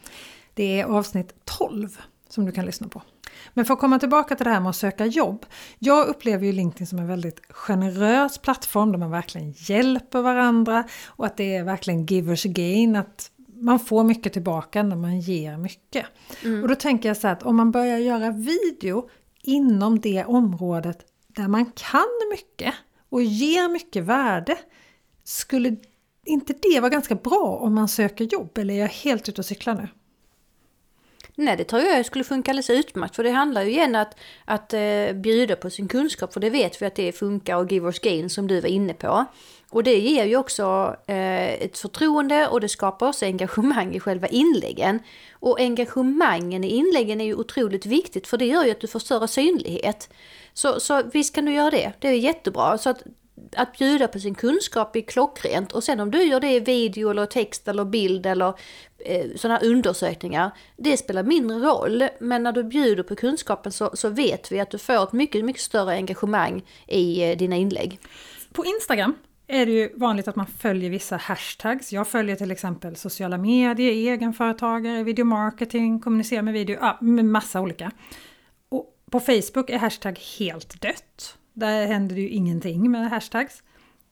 Det 0.53 0.81
är 0.81 0.85
avsnitt 0.85 1.33
12 1.45 1.97
som 2.29 2.45
du 2.45 2.51
kan 2.51 2.65
lyssna 2.65 2.87
på. 2.87 3.01
Men 3.53 3.65
för 3.65 3.73
att 3.73 3.79
komma 3.79 3.99
tillbaka 3.99 4.35
till 4.35 4.43
det 4.43 4.49
här 4.49 4.59
med 4.59 4.69
att 4.69 4.75
söka 4.75 5.05
jobb. 5.05 5.45
Jag 5.79 6.07
upplever 6.07 6.45
ju 6.45 6.51
LinkedIn 6.51 6.87
som 6.87 6.99
en 6.99 7.07
väldigt 7.07 7.41
generös 7.49 8.37
plattform 8.37 8.91
där 8.91 8.99
man 8.99 9.11
verkligen 9.11 9.53
hjälper 9.57 10.21
varandra 10.21 10.83
och 11.07 11.25
att 11.25 11.37
det 11.37 11.55
är 11.55 11.63
verkligen 11.63 12.05
givers 12.05 12.43
gain. 12.43 12.95
Att 12.95 13.31
man 13.55 13.79
får 13.79 14.03
mycket 14.03 14.33
tillbaka 14.33 14.83
när 14.83 14.95
man 14.95 15.19
ger 15.19 15.57
mycket. 15.57 16.05
Och 16.63 16.67
då 16.67 16.75
tänker 16.75 17.09
jag 17.09 17.17
så 17.17 17.27
här 17.27 17.33
att 17.33 17.43
om 17.43 17.55
man 17.55 17.71
börjar 17.71 17.97
göra 17.97 18.31
video 18.31 19.09
inom 19.43 19.99
det 19.99 20.25
området 20.25 21.05
där 21.27 21.47
man 21.47 21.65
kan 21.65 22.29
mycket 22.31 22.73
och 23.09 23.23
ger 23.23 23.69
mycket 23.69 24.03
värde. 24.03 24.57
Skulle 25.23 25.77
inte 26.25 26.53
det 26.61 26.79
vara 26.79 26.89
ganska 26.89 27.15
bra 27.15 27.59
om 27.61 27.75
man 27.75 27.87
söker 27.87 28.25
jobb 28.25 28.57
eller 28.57 28.73
är 28.73 28.79
jag 28.79 28.87
helt 28.87 29.29
ute 29.29 29.41
och 29.41 29.45
cyklar 29.45 29.75
nu? 29.75 29.87
Nej, 31.39 31.57
det 31.57 31.63
tror 31.63 31.81
jag 31.81 32.05
skulle 32.05 32.23
funka 32.23 32.51
alldeles 32.51 32.69
utmärkt. 32.69 33.15
För 33.15 33.23
det 33.23 33.29
handlar 33.29 33.61
ju 33.61 33.69
igen 33.69 33.95
att, 33.95 34.15
att 34.45 34.73
eh, 34.73 35.13
bjuda 35.13 35.55
på 35.55 35.69
sin 35.69 35.87
kunskap. 35.87 36.33
För 36.33 36.39
det 36.39 36.49
vet 36.49 36.81
vi 36.81 36.85
att 36.85 36.95
det 36.95 37.11
funkar 37.11 37.55
och 37.55 37.71
give 37.71 37.73
givers 37.73 37.99
gain 37.99 38.29
som 38.29 38.47
du 38.47 38.61
var 38.61 38.69
inne 38.69 38.93
på. 38.93 39.25
Och 39.69 39.83
det 39.83 39.99
ger 39.99 40.25
ju 40.25 40.37
också 40.37 40.95
eh, 41.07 41.53
ett 41.53 41.77
förtroende 41.77 42.47
och 42.47 42.61
det 42.61 42.69
skapar 42.69 43.07
också 43.07 43.25
engagemang 43.25 43.95
i 43.95 43.99
själva 43.99 44.27
inläggen. 44.27 44.99
Och 45.33 45.59
engagemangen 45.59 46.63
i 46.63 46.67
inläggen 46.67 47.21
är 47.21 47.25
ju 47.25 47.35
otroligt 47.35 47.85
viktigt 47.85 48.27
för 48.27 48.37
det 48.37 48.45
gör 48.45 48.63
ju 48.63 48.71
att 48.71 48.81
du 48.81 48.87
får 48.87 48.99
större 48.99 49.27
synlighet. 49.27 50.09
Så, 50.53 50.79
så 50.79 51.03
visst 51.13 51.35
kan 51.35 51.45
du 51.45 51.53
göra 51.53 51.69
det, 51.69 51.93
det 51.99 52.07
är 52.07 52.13
jättebra. 52.13 52.77
Så 52.77 52.89
att, 52.89 53.03
att 53.55 53.77
bjuda 53.77 54.07
på 54.07 54.19
sin 54.19 54.35
kunskap 54.35 54.95
är 54.95 55.01
klockrent 55.01 55.71
och 55.71 55.83
sen 55.83 55.99
om 55.99 56.11
du 56.11 56.23
gör 56.23 56.39
det 56.39 56.51
i 56.51 56.59
video 56.59 57.09
eller 57.09 57.25
text 57.25 57.67
eller 57.67 57.85
bild 57.85 58.25
eller 58.25 58.53
eh, 59.05 59.25
sådana 59.35 59.59
undersökningar, 59.59 60.51
det 60.77 60.97
spelar 60.97 61.23
mindre 61.23 61.57
roll. 61.57 62.03
Men 62.19 62.43
när 62.43 62.51
du 62.51 62.63
bjuder 62.63 63.03
på 63.03 63.15
kunskapen 63.15 63.71
så, 63.71 63.91
så 63.93 64.09
vet 64.09 64.51
vi 64.51 64.59
att 64.59 64.71
du 64.71 64.77
får 64.77 65.03
ett 65.03 65.13
mycket, 65.13 65.45
mycket 65.45 65.61
större 65.61 65.93
engagemang 65.93 66.63
i 66.87 67.23
eh, 67.23 67.37
dina 67.37 67.55
inlägg. 67.55 67.99
På 68.53 68.65
Instagram 68.65 69.15
är 69.47 69.65
det 69.65 69.71
ju 69.71 69.89
vanligt 69.95 70.27
att 70.27 70.35
man 70.35 70.45
följer 70.45 70.89
vissa 70.89 71.17
hashtags. 71.17 71.93
Jag 71.93 72.07
följer 72.07 72.35
till 72.35 72.51
exempel 72.51 72.95
sociala 72.95 73.37
medier, 73.37 73.91
egenföretagare, 73.91 75.03
videomarketing, 75.03 75.99
kommunicera 75.99 76.41
med 76.41 76.53
video, 76.53 76.77
ja, 76.81 76.97
med 77.01 77.25
massa 77.25 77.61
olika. 77.61 77.91
Och 78.69 78.95
på 79.11 79.19
Facebook 79.19 79.69
är 79.69 79.77
hashtag 79.77 80.19
helt 80.39 80.81
dött. 80.81 81.38
Där 81.59 81.87
händer 81.87 82.15
det 82.15 82.21
ju 82.21 82.29
ingenting 82.29 82.91
med 82.91 83.09
hashtags. 83.09 83.63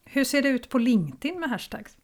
Hur 0.05 0.23
ser 0.23 0.41
det 0.41 0.49
ut 0.49 0.69
på 0.69 0.77
LinkedIn 0.77 1.39
med 1.39 1.49
hashtags? 1.49 1.97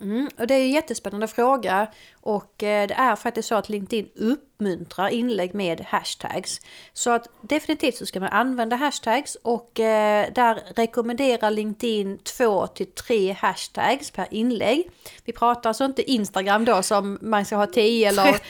Mm, 0.00 0.28
och 0.38 0.46
det 0.46 0.54
är 0.54 0.60
en 0.60 0.70
jättespännande 0.70 1.28
fråga 1.28 1.86
och 2.20 2.62
eh, 2.62 2.88
det 2.88 2.94
är 2.94 3.16
faktiskt 3.16 3.48
så 3.48 3.54
att 3.54 3.68
LinkedIn 3.68 4.08
uppmuntrar 4.14 5.08
inlägg 5.08 5.54
med 5.54 5.80
hashtags. 5.80 6.60
Så 6.92 7.10
att 7.10 7.28
definitivt 7.40 7.96
så 7.96 8.06
ska 8.06 8.20
man 8.20 8.28
använda 8.28 8.76
hashtags 8.76 9.36
och 9.42 9.80
eh, 9.80 10.32
där 10.32 10.62
rekommenderar 10.76 11.50
LinkedIn 11.50 12.18
två 12.18 12.66
till 12.66 12.86
tre 12.86 13.32
hashtags 13.32 14.10
per 14.10 14.26
inlägg. 14.30 14.90
Vi 15.24 15.32
pratar 15.32 15.70
alltså 15.70 15.84
inte 15.84 16.10
Instagram 16.10 16.64
då 16.64 16.82
som 16.82 17.18
man 17.20 17.44
ska 17.44 17.56
ha 17.56 17.66
10 17.66 18.08
eller 18.08 18.40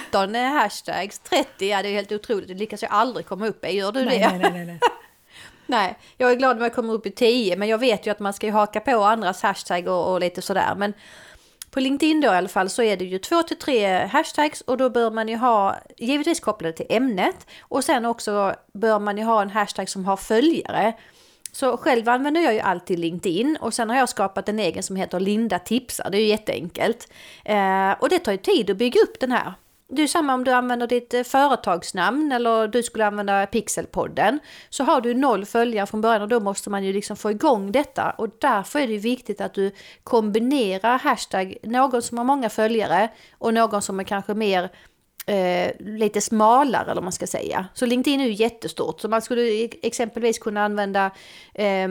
15 0.00 0.34
hashtags. 0.34 1.18
30, 1.18 1.68
ja 1.68 1.82
det 1.82 1.88
är 1.88 1.92
helt 1.92 2.12
otroligt, 2.12 2.48
det 2.48 2.54
lyckas 2.54 2.82
jag 2.82 2.92
aldrig 2.92 3.26
komma 3.26 3.46
upp 3.46 3.64
i. 3.64 3.68
Gör 3.68 3.92
du 3.92 4.04
nej, 4.04 4.18
det? 4.18 4.28
Nej, 4.28 4.38
nej, 4.38 4.52
nej. 4.52 4.64
Nej, 4.66 4.80
Nej, 5.66 5.98
jag 6.16 6.30
är 6.30 6.34
glad 6.34 6.56
om 6.56 6.62
jag 6.62 6.74
kommer 6.74 6.92
upp 6.94 7.06
i 7.06 7.10
10 7.10 7.56
men 7.56 7.68
jag 7.68 7.78
vet 7.78 8.06
ju 8.06 8.10
att 8.10 8.20
man 8.20 8.32
ska 8.32 8.46
ju 8.46 8.52
haka 8.52 8.80
på 8.80 9.04
andras 9.04 9.42
hashtag 9.42 9.88
och, 9.88 10.12
och 10.12 10.20
lite 10.20 10.42
sådär. 10.42 10.74
Men 10.76 10.92
på 11.70 11.80
LinkedIn 11.80 12.20
då 12.20 12.28
i 12.28 12.30
alla 12.30 12.48
fall 12.48 12.70
så 12.70 12.82
är 12.82 12.96
det 12.96 13.04
ju 13.04 13.18
två 13.18 13.42
till 13.42 13.58
tre 13.58 14.06
hashtags 14.06 14.60
och 14.60 14.76
då 14.76 14.90
bör 14.90 15.10
man 15.10 15.28
ju 15.28 15.36
ha, 15.36 15.76
givetvis 15.96 16.40
kopplade 16.40 16.72
till 16.72 16.86
ämnet 16.88 17.46
och 17.60 17.84
sen 17.84 18.04
också 18.04 18.54
bör 18.72 18.98
man 18.98 19.18
ju 19.18 19.24
ha 19.24 19.42
en 19.42 19.50
hashtag 19.50 19.88
som 19.88 20.04
har 20.04 20.16
följare. 20.16 20.92
Så 21.52 21.76
själv 21.76 22.08
använder 22.08 22.40
jag 22.40 22.54
ju 22.54 22.60
alltid 22.60 22.98
LinkedIn 22.98 23.58
och 23.60 23.74
sen 23.74 23.90
har 23.90 23.96
jag 23.96 24.08
skapat 24.08 24.48
en 24.48 24.58
egen 24.58 24.82
som 24.82 24.96
heter 24.96 25.20
Linda 25.20 25.58
tipsar, 25.58 26.10
det 26.10 26.18
är 26.18 26.20
ju 26.20 26.26
jätteenkelt. 26.26 27.08
Eh, 27.44 27.90
och 28.00 28.08
det 28.08 28.18
tar 28.18 28.32
ju 28.32 28.38
tid 28.38 28.70
att 28.70 28.76
bygga 28.76 29.00
upp 29.00 29.20
den 29.20 29.32
här. 29.32 29.54
Det 29.88 30.02
är 30.02 30.06
samma 30.06 30.34
om 30.34 30.44
du 30.44 30.50
använder 30.50 30.86
ditt 30.86 31.14
eh, 31.14 31.22
företagsnamn 31.22 32.32
eller 32.32 32.68
du 32.68 32.82
skulle 32.82 33.06
använda 33.06 33.46
Pixelpodden. 33.46 34.38
Så 34.70 34.84
har 34.84 35.00
du 35.00 35.14
noll 35.14 35.44
följare 35.44 35.86
från 35.86 36.00
början 36.00 36.22
och 36.22 36.28
då 36.28 36.40
måste 36.40 36.70
man 36.70 36.84
ju 36.84 36.92
liksom 36.92 37.16
få 37.16 37.30
igång 37.30 37.72
detta. 37.72 38.10
Och 38.10 38.28
därför 38.40 38.78
är 38.78 38.86
det 38.86 38.98
viktigt 38.98 39.40
att 39.40 39.54
du 39.54 39.70
kombinerar 40.04 40.98
hashtag 40.98 41.56
någon 41.62 42.02
som 42.02 42.18
har 42.18 42.24
många 42.24 42.50
följare 42.50 43.08
och 43.38 43.54
någon 43.54 43.82
som 43.82 44.00
är 44.00 44.04
kanske 44.04 44.34
mer 44.34 44.70
eh, 45.26 45.72
lite 45.78 46.20
smalare 46.20 46.90
eller 46.90 47.02
man 47.02 47.12
ska 47.12 47.26
säga. 47.26 47.66
Så 47.74 47.86
LinkedIn 47.86 48.20
är 48.20 48.24
ju 48.24 48.32
jättestort. 48.32 49.00
Så 49.00 49.08
man 49.08 49.22
skulle 49.22 49.68
exempelvis 49.82 50.38
kunna 50.38 50.64
använda 50.64 51.10
eh, 51.54 51.88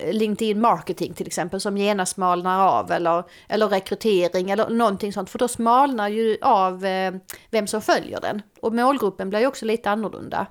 LinkedIn 0.00 0.60
marketing 0.60 1.14
till 1.14 1.26
exempel 1.26 1.60
som 1.60 1.76
genast 1.76 2.14
smalnar 2.14 2.68
av 2.68 2.92
eller, 2.92 3.24
eller 3.48 3.68
rekrytering 3.68 4.50
eller 4.50 4.70
någonting 4.70 5.12
sånt. 5.12 5.30
För 5.30 5.38
då 5.38 5.48
smalnar 5.48 6.08
ju 6.08 6.38
av 6.40 6.84
eh, 6.84 7.14
vem 7.50 7.66
som 7.66 7.82
följer 7.82 8.20
den. 8.20 8.42
Och 8.60 8.74
målgruppen 8.74 9.30
blir 9.30 9.40
ju 9.40 9.46
också 9.46 9.64
lite 9.64 9.90
annorlunda. 9.90 10.46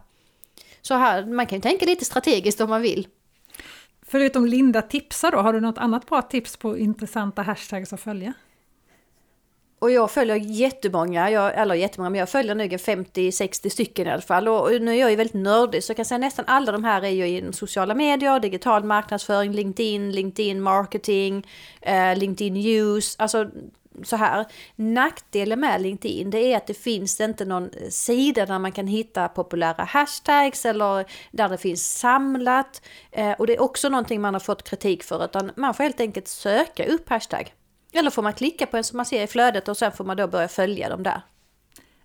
Så 0.81 0.93
här, 0.93 1.25
man 1.25 1.45
kan 1.45 1.57
ju 1.57 1.61
tänka 1.61 1.85
lite 1.85 2.05
strategiskt 2.05 2.61
om 2.61 2.69
man 2.69 2.81
vill. 2.81 3.07
Förutom 4.05 4.45
Linda 4.45 4.81
tipsar 4.81 5.31
då, 5.31 5.37
har 5.37 5.53
du 5.53 5.59
något 5.61 5.77
annat 5.77 6.05
bra 6.05 6.21
tips 6.21 6.57
på 6.57 6.77
intressanta 6.77 7.41
hashtags 7.41 7.93
att 7.93 8.01
följa? 8.01 8.33
Och 9.81 9.91
jag 9.91 10.11
följer 10.11 10.35
jättemånga, 10.35 11.31
jag, 11.31 11.57
eller 11.57 11.75
jättemånga, 11.75 12.09
men 12.09 12.19
jag 12.19 12.29
följer 12.29 12.55
nog 12.55 12.73
50-60 12.73 13.69
stycken 13.69 14.07
i 14.07 14.11
alla 14.11 14.21
fall. 14.21 14.47
Och 14.47 14.81
nu 14.81 14.91
är 14.91 14.95
jag 14.95 15.09
ju 15.09 15.15
väldigt 15.15 15.43
nördig 15.43 15.83
så 15.83 15.89
jag 15.89 15.95
kan 15.95 16.05
säga 16.05 16.17
nästan 16.17 16.45
alla 16.47 16.71
de 16.71 16.83
här 16.83 17.01
är 17.01 17.09
ju 17.09 17.27
i 17.27 17.53
sociala 17.53 17.95
medier, 17.95 18.39
digital 18.39 18.83
marknadsföring, 18.83 19.51
LinkedIn, 19.51 20.11
LinkedIn 20.11 20.61
marketing, 20.61 21.47
eh, 21.81 22.15
LinkedIn 22.15 22.53
news, 22.53 23.15
alltså 23.19 23.49
så 24.03 24.15
här. 24.15 24.45
Nackdelen 24.75 25.59
med 25.59 25.81
LinkedIn 25.81 26.29
det 26.29 26.53
är 26.53 26.57
att 26.57 26.67
det 26.67 26.73
finns 26.73 27.21
inte 27.21 27.45
någon 27.45 27.69
sida 27.89 28.45
där 28.45 28.59
man 28.59 28.71
kan 28.71 28.87
hitta 28.87 29.27
populära 29.27 29.83
hashtags 29.83 30.65
eller 30.65 31.05
där 31.31 31.49
det 31.49 31.57
finns 31.57 31.99
samlat. 31.99 32.81
Eh, 33.11 33.31
och 33.31 33.47
det 33.47 33.55
är 33.55 33.61
också 33.61 33.89
någonting 33.89 34.21
man 34.21 34.33
har 34.33 34.41
fått 34.41 34.69
kritik 34.69 35.03
för 35.03 35.25
utan 35.25 35.51
man 35.55 35.73
får 35.73 35.83
helt 35.83 35.99
enkelt 35.99 36.27
söka 36.27 36.85
upp 36.85 37.09
hashtag. 37.09 37.53
Eller 37.91 38.09
får 38.09 38.21
man 38.21 38.33
klicka 38.33 38.65
på 38.65 38.77
en 38.77 38.83
som 38.83 38.97
man 38.97 39.05
ser 39.05 39.23
i 39.23 39.27
flödet 39.27 39.67
och 39.67 39.77
sen 39.77 39.91
får 39.91 40.03
man 40.03 40.17
då 40.17 40.27
börja 40.27 40.47
följa 40.47 40.89
dem 40.89 41.03
där. 41.03 41.21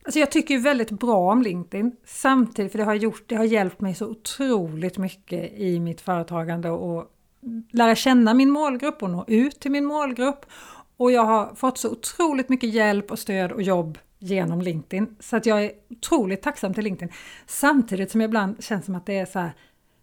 Alltså 0.07 0.20
jag 0.20 0.31
tycker 0.31 0.59
väldigt 0.59 0.90
bra 0.90 1.33
om 1.33 1.42
LinkedIn 1.42 1.96
samtidigt 2.05 2.72
för 2.72 2.79
det 2.79 2.85
har, 2.85 2.94
gjort, 2.94 3.25
det 3.27 3.35
har 3.35 3.44
hjälpt 3.44 3.81
mig 3.81 3.94
så 3.94 4.07
otroligt 4.07 4.99
mycket 4.99 5.53
i 5.53 5.81
mitt 5.81 6.01
företagande 6.01 6.70
och 6.70 7.11
lära 7.72 7.94
känna 7.94 8.35
min 8.35 8.51
målgrupp 8.51 9.03
och 9.03 9.11
nå 9.11 9.25
ut 9.29 9.61
till 9.61 9.70
min 9.70 9.85
målgrupp. 9.85 10.46
Och 10.96 11.12
jag 11.12 11.25
har 11.25 11.55
fått 11.55 11.79
så 11.79 11.90
otroligt 11.90 12.49
mycket 12.49 12.70
hjälp 12.70 13.11
och 13.11 13.18
stöd 13.18 13.53
och 13.53 13.62
jobb 13.62 13.99
genom 14.18 14.61
LinkedIn. 14.61 15.16
Så 15.20 15.37
att 15.37 15.46
jag 15.46 15.64
är 15.64 15.72
otroligt 15.90 16.42
tacksam 16.42 16.75
till 16.75 16.85
LinkedIn. 16.85 17.14
Samtidigt 17.46 18.11
som 18.11 18.20
jag 18.20 18.29
ibland 18.29 18.64
känns 18.64 18.85
som 18.85 18.94
att 18.94 19.07
det 19.07 19.18
är 19.18 19.27
så 19.27 19.38
här, 19.38 19.53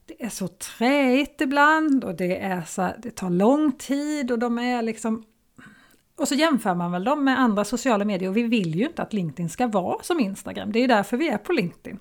det 0.06 0.24
är 0.24 0.30
så 0.30 0.48
träigt 0.48 1.42
ibland 1.42 2.04
och 2.04 2.16
det, 2.16 2.40
är 2.40 2.62
så 2.62 2.90
det 2.98 3.16
tar 3.16 3.30
lång 3.30 3.72
tid 3.72 4.32
och 4.32 4.40
de 4.40 4.60
är 4.60 4.82
liksom 4.82 5.24
och 6.16 6.28
så 6.28 6.36
jämför 6.36 6.76
man 6.76 6.92
väl 6.92 7.04
dem 7.04 7.24
med 7.24 7.40
andra 7.40 7.66
sociala 7.66 8.06
medier 8.06 8.30
och 8.30 8.38
vi 8.38 8.44
vill 8.44 8.76
ju 8.76 8.86
inte 8.86 9.02
att 9.02 9.14
LinkedIn 9.14 9.50
ska 9.50 9.68
vara 9.68 10.04
som 10.04 10.20
Instagram. 10.20 10.72
Det 10.72 10.80
är 10.80 10.82
ju 10.82 10.88
därför 10.88 11.18
vi 11.18 11.30
är 11.30 11.38
på 11.38 11.54
LinkedIn 11.54 12.00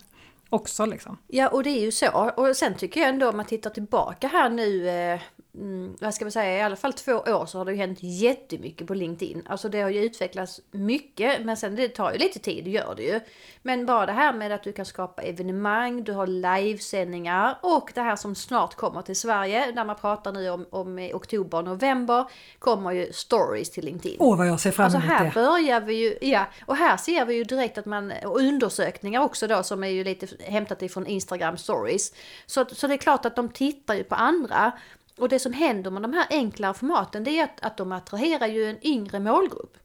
också. 0.48 0.86
Liksom. 0.86 1.18
Ja, 1.26 1.48
och 1.48 1.62
det 1.62 1.70
är 1.70 1.80
ju 1.80 1.92
så. 1.92 2.30
Och 2.36 2.56
sen 2.56 2.74
tycker 2.74 3.00
jag 3.00 3.08
ändå 3.08 3.28
om 3.28 3.36
man 3.36 3.46
tittar 3.46 3.70
tillbaka 3.70 4.28
här 4.28 4.50
nu, 4.50 4.88
eh, 4.88 5.20
mm, 5.54 5.96
vad 6.00 6.14
ska 6.14 6.24
man 6.24 6.32
säga, 6.32 6.58
i 6.58 6.62
alla 6.62 6.76
fall 6.76 6.92
två 6.92 7.12
år 7.12 7.46
så 7.46 7.58
har 7.58 7.64
det 7.64 7.72
ju 7.72 7.78
hänt 7.78 7.98
jättemycket 8.00 8.86
på 8.86 8.94
LinkedIn. 8.94 9.42
Alltså 9.46 9.68
det 9.68 9.80
har 9.80 9.90
ju 9.90 10.04
utvecklats 10.04 10.60
mycket, 10.70 11.44
men 11.44 11.56
sen 11.56 11.76
det 11.76 11.88
tar 11.88 12.12
ju 12.12 12.18
lite 12.18 12.38
tid, 12.38 12.64
det 12.64 12.70
gör 12.70 12.94
det 12.96 13.02
ju. 13.02 13.20
Men 13.62 13.86
bara 13.86 14.06
det 14.06 14.12
här 14.12 14.32
med 14.32 14.52
att 14.52 14.62
du 14.62 14.72
kan 14.72 14.84
skapa 14.84 15.22
evenemang, 15.22 16.04
du 16.04 16.12
har 16.12 16.26
livesändningar 16.26 17.58
och 17.62 17.92
det 17.94 18.00
här 18.00 18.16
som 18.16 18.34
snart 18.34 18.74
kommer 18.74 19.02
till 19.02 19.16
Sverige, 19.16 19.72
där 19.72 19.84
man 19.84 19.96
pratar 19.96 20.32
nu 20.32 20.50
om, 20.50 20.66
om 20.70 21.10
oktober 21.14 21.58
och 21.58 21.64
november, 21.64 22.24
kommer 22.58 22.92
ju 22.92 23.12
stories 23.12 23.70
till 23.70 23.84
LinkedIn. 23.84 24.16
Åh 24.20 24.38
vad 24.38 24.48
jag 24.48 24.60
ser 24.60 24.70
fram 24.70 24.86
emot 24.86 24.94
alltså 24.94 25.08
här 25.08 25.24
det! 25.24 25.30
börjar 25.34 25.80
vi 25.80 25.94
ju, 25.94 26.30
ja, 26.30 26.46
och 26.66 26.76
här 26.76 26.96
ser 26.96 27.26
vi 27.26 27.34
ju 27.34 27.44
direkt 27.44 27.78
att 27.78 27.86
man, 27.86 28.12
och 28.24 28.36
undersökningar 28.36 29.20
också 29.20 29.46
då 29.46 29.62
som 29.62 29.84
är 29.84 29.88
ju 29.88 30.04
lite 30.04 30.26
hämtat 30.44 30.82
ifrån 30.82 31.06
Instagram 31.06 31.56
stories. 31.56 32.12
Så, 32.46 32.64
så 32.64 32.86
det 32.86 32.94
är 32.94 32.98
klart 32.98 33.24
att 33.24 33.36
de 33.36 33.48
tittar 33.48 33.94
ju 33.94 34.04
på 34.04 34.14
andra. 34.14 34.72
Och 35.18 35.28
det 35.28 35.38
som 35.38 35.52
händer 35.52 35.90
med 35.90 36.02
de 36.02 36.12
här 36.12 36.26
enklare 36.30 36.74
formaten 36.74 37.24
det 37.24 37.38
är 37.38 37.44
att, 37.44 37.60
att 37.60 37.76
de 37.76 37.92
attraherar 37.92 38.46
ju 38.46 38.70
en 38.70 38.86
yngre 38.86 39.20
målgrupp. 39.20 39.76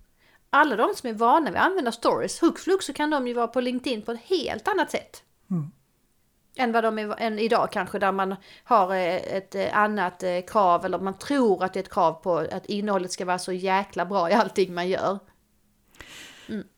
Alla 0.50 0.76
de 0.76 0.94
som 0.96 1.10
är 1.10 1.14
vana 1.14 1.52
vid 1.52 1.60
att 1.60 1.66
använda 1.66 1.92
stories, 1.92 2.44
hux 2.44 2.64
flux 2.64 2.86
så 2.86 2.94
kan 2.94 3.10
de 3.10 3.28
ju 3.28 3.34
vara 3.34 3.48
på 3.48 3.62
LinkedIn 3.62 4.02
på 4.02 4.12
ett 4.12 4.22
helt 4.24 4.68
annat 4.68 4.92
sätt. 4.92 5.24
Mm. 5.52 5.72
Än 6.56 6.72
vad 6.72 6.84
de 6.84 7.00
är 7.00 7.22
än 7.22 7.40
idag 7.40 7.72
kanske 7.72 8.00
där 8.00 8.12
man 8.12 8.36
har 8.64 8.96
eh, 8.96 9.16
ett 9.16 9.56
eh, 9.56 9.78
annat 9.78 10.24
eh, 10.24 10.42
krav 10.48 10.86
eller 10.86 11.00
man 11.00 11.18
tror 11.18 11.64
att 11.64 11.74
det 11.74 11.80
är 11.80 11.84
ett 11.84 11.94
krav 11.94 12.14
på 12.14 12.38
att 12.38 12.66
innehållet 12.66 13.12
ska 13.12 13.26
vara 13.26 13.40
så 13.40 13.52
jäkla 13.52 14.06
bra 14.06 14.30
i 14.30 14.34
allting 14.34 14.74
man 14.74 14.90
gör. 14.90 15.20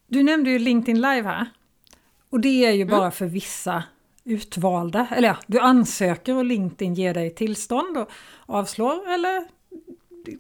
Du 0.08 0.24
nämnde 0.24 0.50
ju 0.50 0.60
LinkedIn 0.60 1.02
Live 1.02 1.30
här. 1.30 1.46
Och 2.30 2.40
det 2.40 2.66
är 2.66 2.72
ju 2.72 2.86
bara 2.86 3.12
för 3.12 3.26
vissa 3.26 3.84
utvalda. 4.30 5.08
Eller 5.12 5.28
ja, 5.28 5.38
du 5.48 5.60
ansöker 5.60 6.36
och 6.36 6.46
LinkedIn 6.46 6.94
ger 6.94 7.14
dig 7.14 7.30
tillstånd 7.30 7.98
och 7.98 8.10
avslår 8.46 9.10
eller 9.14 9.44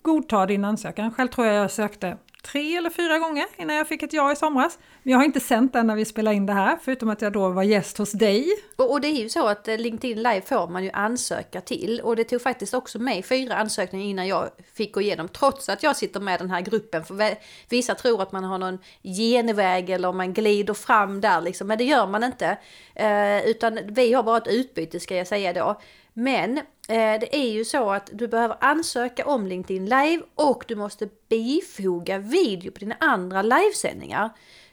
godtar 0.01 0.47
din 0.47 0.65
ansökan. 0.65 1.11
Själv 1.13 1.27
tror 1.27 1.47
jag 1.47 1.55
jag 1.55 1.71
sökte 1.71 2.17
tre 2.41 2.77
eller 2.77 2.89
fyra 2.89 3.19
gånger 3.19 3.45
innan 3.57 3.75
jag 3.75 3.87
fick 3.87 4.03
ett 4.03 4.13
ja 4.13 4.31
i 4.31 4.35
somras. 4.35 4.79
Men 5.03 5.11
jag 5.11 5.19
har 5.19 5.25
inte 5.25 5.39
sänt 5.39 5.73
den 5.73 5.87
när 5.87 5.95
vi 5.95 6.05
spelar 6.05 6.31
in 6.31 6.45
det 6.45 6.53
här, 6.53 6.77
förutom 6.81 7.09
att 7.09 7.21
jag 7.21 7.33
då 7.33 7.49
var 7.49 7.63
gäst 7.63 7.97
hos 7.97 8.11
dig. 8.11 8.47
Och, 8.75 8.91
och 8.91 9.01
det 9.01 9.07
är 9.07 9.15
ju 9.23 9.29
så 9.29 9.47
att 9.47 9.67
eh, 9.67 9.77
LinkedIn 9.77 10.17
Live 10.17 10.41
får 10.41 10.67
man 10.67 10.83
ju 10.83 10.91
ansöka 10.91 11.61
till. 11.61 12.01
Och 12.01 12.15
det 12.15 12.23
tog 12.23 12.41
faktiskt 12.41 12.73
också 12.73 12.99
mig 12.99 13.23
fyra 13.23 13.55
ansökningar 13.55 14.05
innan 14.05 14.27
jag 14.27 14.49
fick 14.73 14.93
gå 14.93 15.01
igenom, 15.01 15.27
trots 15.27 15.69
att 15.69 15.83
jag 15.83 15.95
sitter 15.95 16.19
med 16.19 16.39
den 16.39 16.49
här 16.49 16.61
gruppen. 16.61 17.05
För 17.05 17.35
vissa 17.69 17.95
tror 17.95 18.21
att 18.21 18.31
man 18.31 18.43
har 18.43 18.57
någon 18.57 18.79
genväg 19.03 19.89
eller 19.89 20.11
man 20.11 20.33
glider 20.33 20.73
fram 20.73 21.21
där 21.21 21.41
liksom, 21.41 21.67
men 21.67 21.77
det 21.77 21.83
gör 21.83 22.07
man 22.07 22.23
inte. 22.23 22.57
Eh, 22.95 23.45
utan 23.45 23.79
vi 23.87 24.13
har 24.13 24.23
bara 24.23 24.37
ett 24.37 24.47
utbyte 24.47 24.99
ska 24.99 25.15
jag 25.15 25.27
säga 25.27 25.53
då. 25.53 25.81
Men 26.19 26.57
eh, 26.57 26.63
det 27.19 27.35
är 27.35 27.49
ju 27.49 27.65
så 27.65 27.91
att 27.91 28.09
du 28.13 28.27
behöver 28.27 28.57
ansöka 28.61 29.25
om 29.25 29.47
LinkedIn 29.47 29.85
Live 29.85 30.21
och 30.35 30.63
du 30.67 30.75
måste 30.75 31.09
bifoga 31.29 32.17
video 32.17 32.71
på 32.71 32.79
dina 32.79 32.95
andra 32.99 33.41
livesändningar. 33.41 34.29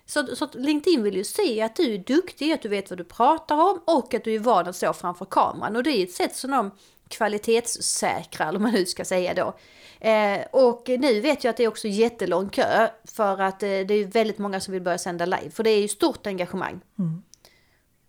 Så, 0.06 0.36
så 0.36 0.48
LinkedIn 0.54 1.02
vill 1.02 1.16
ju 1.16 1.24
se 1.24 1.62
att 1.62 1.76
du 1.76 1.94
är 1.94 1.98
duktig, 1.98 2.52
att 2.52 2.62
du 2.62 2.68
vet 2.68 2.90
vad 2.90 2.98
du 2.98 3.04
pratar 3.04 3.56
om 3.56 3.80
och 3.84 4.14
att 4.14 4.24
du 4.24 4.34
är 4.34 4.38
van 4.38 4.68
att 4.68 4.76
stå 4.76 4.92
framför 4.92 5.24
kameran. 5.24 5.76
Och 5.76 5.82
det 5.82 5.90
är 5.90 6.02
ett 6.02 6.12
sätt 6.12 6.36
som 6.36 6.50
de 6.50 6.70
kvalitetssäkrar, 7.08 8.48
eller 8.48 8.58
man 8.58 8.72
nu 8.72 8.86
ska 8.86 9.04
säga 9.04 9.34
då. 9.34 9.56
Eh, 10.00 10.40
och 10.52 10.84
nu 10.88 11.20
vet 11.20 11.44
jag 11.44 11.50
att 11.50 11.56
det 11.56 11.64
är 11.64 11.68
också 11.68 11.88
jättelång 11.88 12.48
kö 12.48 12.88
för 13.04 13.40
att 13.40 13.62
eh, 13.62 13.68
det 13.68 13.94
är 13.94 14.06
väldigt 14.06 14.38
många 14.38 14.60
som 14.60 14.72
vill 14.72 14.82
börja 14.82 14.98
sända 14.98 15.26
live. 15.26 15.50
För 15.50 15.64
det 15.64 15.70
är 15.70 15.80
ju 15.80 15.88
stort 15.88 16.26
engagemang. 16.26 16.80
Mm. 16.98 17.22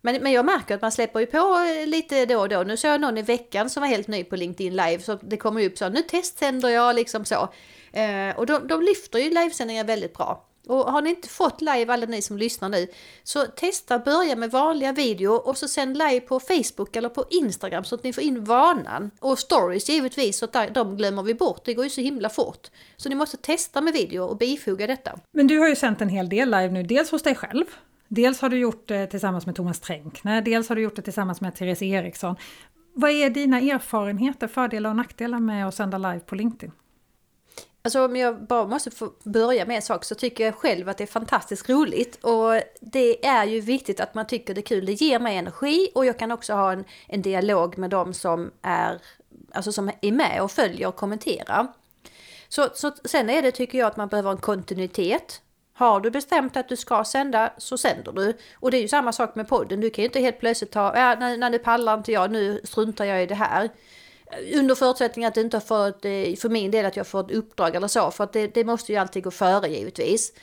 Men, 0.01 0.23
men 0.23 0.31
jag 0.31 0.45
märker 0.45 0.75
att 0.75 0.81
man 0.81 0.91
släpper 0.91 1.19
ju 1.19 1.25
på 1.25 1.37
eh, 1.37 1.87
lite 1.87 2.25
då 2.25 2.39
och 2.39 2.49
då. 2.49 2.63
Nu 2.63 2.77
såg 2.77 2.91
jag 2.91 3.01
någon 3.01 3.17
i 3.17 3.21
veckan 3.21 3.69
som 3.69 3.81
var 3.81 3.87
helt 3.87 4.07
ny 4.07 4.23
på 4.23 4.35
LinkedIn 4.35 4.75
live. 4.75 4.99
Så 4.99 5.15
det 5.21 5.37
kommer 5.37 5.65
upp 5.65 5.77
så, 5.77 5.89
nu 5.89 6.01
testsänder 6.01 6.69
jag 6.69 6.95
liksom 6.95 7.25
så. 7.25 7.49
Eh, 7.91 8.37
och 8.37 8.45
de, 8.45 8.67
de 8.67 8.81
lyfter 8.81 9.19
ju 9.19 9.29
livesändningar 9.29 9.83
väldigt 9.83 10.13
bra. 10.13 10.43
Och 10.67 10.91
har 10.91 11.01
ni 11.01 11.09
inte 11.09 11.29
fått 11.29 11.61
live, 11.61 11.93
alla 11.93 12.05
ni 12.05 12.21
som 12.21 12.37
lyssnar 12.37 12.69
nu, 12.69 12.87
så 13.23 13.45
testa 13.45 13.99
börja 13.99 14.35
med 14.35 14.51
vanliga 14.51 14.91
video 14.91 15.31
och 15.31 15.57
så 15.57 15.67
sänd 15.67 15.97
live 15.97 16.19
på 16.19 16.39
Facebook 16.39 16.95
eller 16.95 17.09
på 17.09 17.25
Instagram 17.29 17.83
så 17.83 17.95
att 17.95 18.03
ni 18.03 18.13
får 18.13 18.23
in 18.23 18.43
vanan. 18.43 19.11
Och 19.19 19.39
stories 19.39 19.89
givetvis, 19.89 20.37
så 20.37 20.45
att 20.45 20.73
de 20.73 20.97
glömmer 20.97 21.23
vi 21.23 21.33
bort, 21.33 21.65
det 21.65 21.73
går 21.73 21.83
ju 21.83 21.89
så 21.89 22.01
himla 22.01 22.29
fort. 22.29 22.67
Så 22.97 23.09
ni 23.09 23.15
måste 23.15 23.37
testa 23.37 23.81
med 23.81 23.93
video 23.93 24.23
och 24.23 24.37
bifoga 24.37 24.87
detta. 24.87 25.19
Men 25.33 25.47
du 25.47 25.59
har 25.59 25.67
ju 25.67 25.75
sänt 25.75 26.01
en 26.01 26.09
hel 26.09 26.29
del 26.29 26.51
live 26.51 26.69
nu, 26.69 26.83
dels 26.83 27.11
hos 27.11 27.23
dig 27.23 27.35
själv, 27.35 27.65
Dels 28.07 28.41
har 28.41 28.49
du 28.49 28.57
gjort 28.57 28.87
det 28.87 29.07
tillsammans 29.07 29.45
med 29.45 29.55
Thomas 29.55 29.79
Tränkner, 29.79 30.41
dels 30.41 30.69
har 30.69 30.75
du 30.75 30.81
gjort 30.81 30.95
det 30.95 31.01
tillsammans 31.01 31.41
med 31.41 31.55
Therese 31.55 31.81
Eriksson. 31.81 32.35
Vad 32.93 33.11
är 33.11 33.29
dina 33.29 33.59
erfarenheter, 33.59 34.47
fördelar 34.47 34.89
och 34.89 34.95
nackdelar 34.95 35.39
med 35.39 35.67
att 35.67 35.75
sända 35.75 35.97
live 35.97 36.19
på 36.19 36.35
LinkedIn? 36.35 36.71
Alltså 37.81 38.05
om 38.05 38.15
jag 38.15 38.47
bara 38.47 38.67
måste 38.67 38.91
få 38.91 39.11
börja 39.23 39.65
med 39.65 39.75
en 39.75 39.81
sak 39.81 40.05
så 40.05 40.15
tycker 40.15 40.45
jag 40.45 40.55
själv 40.55 40.89
att 40.89 40.97
det 40.97 41.03
är 41.03 41.07
fantastiskt 41.07 41.69
roligt. 41.69 42.23
Och 42.23 42.61
det 42.81 43.25
är 43.25 43.45
ju 43.45 43.61
viktigt 43.61 43.99
att 43.99 44.13
man 44.13 44.27
tycker 44.27 44.53
det 44.53 44.61
är 44.61 44.63
kul. 44.63 44.85
Det 44.85 44.93
ger 44.93 45.19
mig 45.19 45.37
energi 45.37 45.89
och 45.95 46.05
jag 46.05 46.19
kan 46.19 46.31
också 46.31 46.53
ha 46.53 46.71
en, 46.71 46.85
en 47.07 47.21
dialog 47.21 47.77
med 47.77 47.89
dem 47.89 48.13
som 48.13 48.51
är, 48.61 49.01
alltså 49.51 49.71
som 49.71 49.91
är 50.01 50.11
med 50.11 50.41
och 50.41 50.51
följer 50.51 50.87
och 50.87 50.95
kommenterar. 50.95 51.67
Så, 52.47 52.67
så 52.73 52.91
sen 53.05 53.29
är 53.29 53.41
det 53.41 53.51
tycker 53.51 53.77
jag 53.77 53.87
att 53.87 53.97
man 53.97 54.07
behöver 54.07 54.31
en 54.31 54.37
kontinuitet. 54.37 55.41
Har 55.77 55.99
du 55.99 56.11
bestämt 56.11 56.57
att 56.57 56.69
du 56.69 56.75
ska 56.75 57.03
sända 57.03 57.53
så 57.57 57.77
sänder 57.77 58.11
du. 58.11 58.37
Och 58.55 58.71
det 58.71 58.77
är 58.77 58.81
ju 58.81 58.87
samma 58.87 59.11
sak 59.11 59.35
med 59.35 59.47
podden. 59.47 59.81
Du 59.81 59.89
kan 59.89 60.01
ju 60.01 60.07
inte 60.07 60.19
helt 60.19 60.39
plötsligt 60.39 60.71
ta, 60.71 60.93
ja, 60.95 61.15
när, 61.19 61.37
när 61.37 61.49
det 61.49 61.59
pallar 61.59 61.93
inte 61.93 62.11
jag, 62.11 62.31
nu 62.31 62.61
struntar 62.63 63.05
jag 63.05 63.23
i 63.23 63.25
det 63.25 63.35
här. 63.35 63.69
Under 64.53 64.75
förutsättning 64.75 65.25
att 65.25 65.35
det 65.35 65.41
inte 65.41 65.57
har 65.57 65.61
fått, 65.61 66.05
eh, 66.05 66.35
för 66.41 66.49
min 66.49 66.71
del 66.71 66.85
att 66.85 66.95
jag 66.95 67.07
får 67.07 67.19
ett 67.19 67.31
uppdrag 67.31 67.75
eller 67.75 67.87
så, 67.87 68.11
för 68.11 68.23
att 68.23 68.33
det, 68.33 68.47
det 68.47 68.63
måste 68.63 68.91
ju 68.91 68.97
alltid 68.97 69.23
gå 69.23 69.31
före 69.31 69.67
givetvis. 69.67 70.33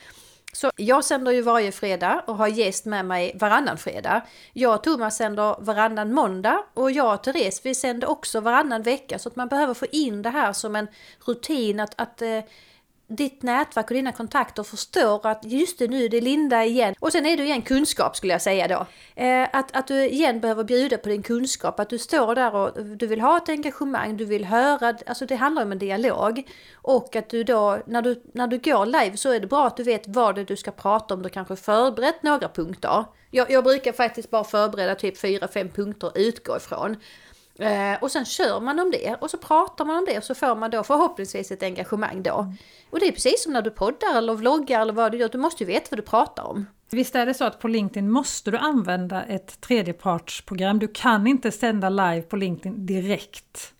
Så 0.52 0.70
jag 0.76 1.04
sänder 1.04 1.32
ju 1.32 1.42
varje 1.42 1.72
fredag 1.72 2.24
och 2.26 2.36
har 2.36 2.48
gäst 2.48 2.84
med 2.84 3.06
mig 3.06 3.36
varannan 3.40 3.78
fredag. 3.78 4.22
Jag 4.52 4.74
och 4.74 4.82
Thomas 4.82 5.16
sänder 5.16 5.56
varannan 5.60 6.14
måndag 6.14 6.64
och 6.74 6.90
jag 6.90 7.14
och 7.14 7.22
Therese 7.22 7.60
vi 7.64 7.74
sänder 7.74 8.10
också 8.10 8.40
varannan 8.40 8.82
vecka 8.82 9.18
så 9.18 9.28
att 9.28 9.36
man 9.36 9.48
behöver 9.48 9.74
få 9.74 9.86
in 9.92 10.22
det 10.22 10.30
här 10.30 10.52
som 10.52 10.76
en 10.76 10.88
rutin 11.26 11.80
att, 11.80 12.00
att 12.00 12.22
eh, 12.22 12.40
ditt 13.06 13.42
nätverk 13.42 13.90
och 13.90 13.94
dina 13.94 14.12
kontakter 14.12 14.62
förstår 14.62 15.26
att 15.26 15.44
just 15.44 15.78
det 15.78 15.88
nu 15.88 16.04
är 16.04 16.08
det 16.08 16.20
Linda 16.20 16.64
igen. 16.64 16.94
Och 17.00 17.12
sen 17.12 17.26
är 17.26 17.36
det 17.36 17.44
igen 17.44 17.62
kunskap 17.62 18.16
skulle 18.16 18.32
jag 18.32 18.42
säga 18.42 18.68
då. 18.68 18.86
Eh, 19.22 19.48
att, 19.52 19.76
att 19.76 19.86
du 19.86 20.08
igen 20.08 20.40
behöver 20.40 20.64
bjuda 20.64 20.98
på 20.98 21.08
din 21.08 21.22
kunskap, 21.22 21.80
att 21.80 21.90
du 21.90 21.98
står 21.98 22.34
där 22.34 22.54
och 22.54 22.84
du 22.84 23.06
vill 23.06 23.20
ha 23.20 23.36
ett 23.36 23.48
engagemang, 23.48 24.16
du 24.16 24.24
vill 24.24 24.44
höra, 24.44 24.94
alltså 25.06 25.26
det 25.26 25.36
handlar 25.36 25.62
om 25.62 25.72
en 25.72 25.78
dialog. 25.78 26.48
Och 26.74 27.16
att 27.16 27.28
du 27.28 27.44
då, 27.44 27.78
när 27.86 28.02
du, 28.02 28.22
när 28.32 28.46
du 28.46 28.58
går 28.58 28.86
live 28.86 29.16
så 29.16 29.30
är 29.30 29.40
det 29.40 29.46
bra 29.46 29.66
att 29.66 29.76
du 29.76 29.82
vet 29.82 30.02
vad 30.06 30.34
det 30.34 30.40
är 30.40 30.44
du 30.44 30.56
ska 30.56 30.70
prata 30.70 31.14
om, 31.14 31.22
du 31.22 31.28
kanske 31.28 31.56
förberett 31.56 32.22
några 32.22 32.48
punkter. 32.48 33.04
Jag, 33.30 33.50
jag 33.50 33.64
brukar 33.64 33.92
faktiskt 33.92 34.30
bara 34.30 34.44
förbereda 34.44 34.94
typ 34.94 35.16
4-5 35.22 35.72
punkter 35.72 36.06
att 36.06 36.16
utgå 36.16 36.56
ifrån. 36.56 36.96
Eh, 37.58 38.02
och 38.02 38.10
sen 38.10 38.24
kör 38.24 38.60
man 38.60 38.80
om 38.80 38.90
det 38.90 39.16
och 39.20 39.30
så 39.30 39.38
pratar 39.38 39.84
man 39.84 39.96
om 39.96 40.04
det 40.04 40.18
och 40.18 40.24
så 40.24 40.34
får 40.34 40.56
man 40.56 40.70
då 40.70 40.82
förhoppningsvis 40.82 41.50
ett 41.50 41.62
engagemang 41.62 42.22
då. 42.22 42.38
Mm. 42.38 42.54
Och 42.90 43.00
det 43.00 43.08
är 43.08 43.12
precis 43.12 43.42
som 43.42 43.52
när 43.52 43.62
du 43.62 43.70
poddar 43.70 44.18
eller 44.18 44.34
vloggar 44.34 44.80
eller 44.80 44.92
vad 44.92 45.12
du 45.12 45.18
gör, 45.18 45.28
du 45.28 45.38
måste 45.38 45.62
ju 45.62 45.66
veta 45.66 45.86
vad 45.90 45.98
du 45.98 46.02
pratar 46.02 46.42
om. 46.42 46.66
Visst 46.90 47.14
är 47.14 47.26
det 47.26 47.34
så 47.34 47.44
att 47.44 47.58
på 47.58 47.68
LinkedIn 47.68 48.10
måste 48.10 48.50
du 48.50 48.56
använda 48.56 49.22
ett 49.22 49.60
tredjepartsprogram. 49.60 50.78
Du 50.78 50.88
kan 50.88 51.26
inte 51.26 51.50
sända 51.50 51.88
live 51.88 52.22
på 52.22 52.36
LinkedIn 52.36 52.86
direkt 52.86 53.72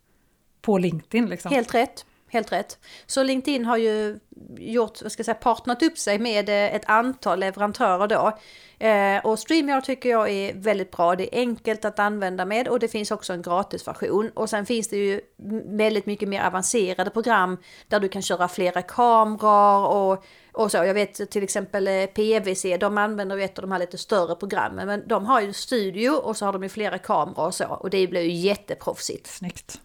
på 0.63 0.79
LinkedIn. 0.79 1.27
Liksom. 1.27 1.51
Helt 1.51 1.75
rätt. 1.75 2.07
Helt 2.35 2.53
rätt. 2.53 2.79
Så 3.07 3.23
LinkedIn 3.23 3.65
har 3.65 3.77
ju 3.77 4.19
gjort, 4.59 5.03
vad 5.03 5.13
ska 5.13 5.21
jag 5.21 5.25
säga, 5.25 5.35
partnat 5.35 5.83
upp 5.83 5.99
sig 5.99 6.19
med 6.19 6.49
eh, 6.49 6.75
ett 6.75 6.85
antal 6.87 7.41
leverantörer 7.41 8.09
då. 8.09 8.39
Eh, 8.87 9.27
och 9.27 9.39
StreamYard 9.39 9.85
tycker 9.85 10.09
jag 10.09 10.31
är 10.31 10.55
väldigt 10.55 10.91
bra. 10.91 11.17
Det 11.17 11.37
är 11.37 11.41
enkelt 11.41 11.85
att 11.85 11.99
använda 11.99 12.45
med 12.45 12.69
och 12.69 12.79
det 12.79 12.89
finns 12.89 13.11
också 13.11 13.33
en 13.33 13.43
gratisversion. 13.43 14.31
Och 14.35 14.51
sen 14.51 14.67
finns 14.67 14.89
det 14.89 14.97
ju 14.97 15.21
väldigt 15.65 16.07
mycket 16.07 16.29
mer 16.29 16.43
avancerade 16.43 17.11
program 17.11 17.59
där 17.89 18.01
du 18.01 18.09
kan 18.09 18.23
köra 18.23 18.49
flera 18.49 18.83
kameror 18.83 19.87
och, 19.87 20.25
och 20.53 20.71
så. 20.71 20.77
Jag 20.77 20.95
vet 20.95 21.31
till 21.31 21.43
exempel 21.43 21.89
eh, 21.89 22.07
PVC, 22.07 22.67
de 22.81 22.99
använder 22.99 23.37
ju 23.37 23.43
ett 23.43 23.59
av 23.59 23.63
de 23.63 23.73
här 23.73 23.79
lite 23.79 23.99
större 23.99 24.35
programmen. 24.35 24.87
Men 24.87 25.09
de 25.09 25.27
har 25.27 25.41
ju 25.41 25.53
studio 25.53 26.11
och 26.11 26.37
så 26.37 26.45
har 26.45 26.53
de 26.53 26.63
ju 26.63 26.69
flera 26.69 26.99
kameror 26.99 27.47
och 27.47 27.55
så. 27.55 27.67
Och 27.67 27.91
det 27.91 28.07
blir 28.07 28.23
ju 28.23 28.33
jätteproffsigt. 28.33 29.27
Snyggt. 29.27 29.81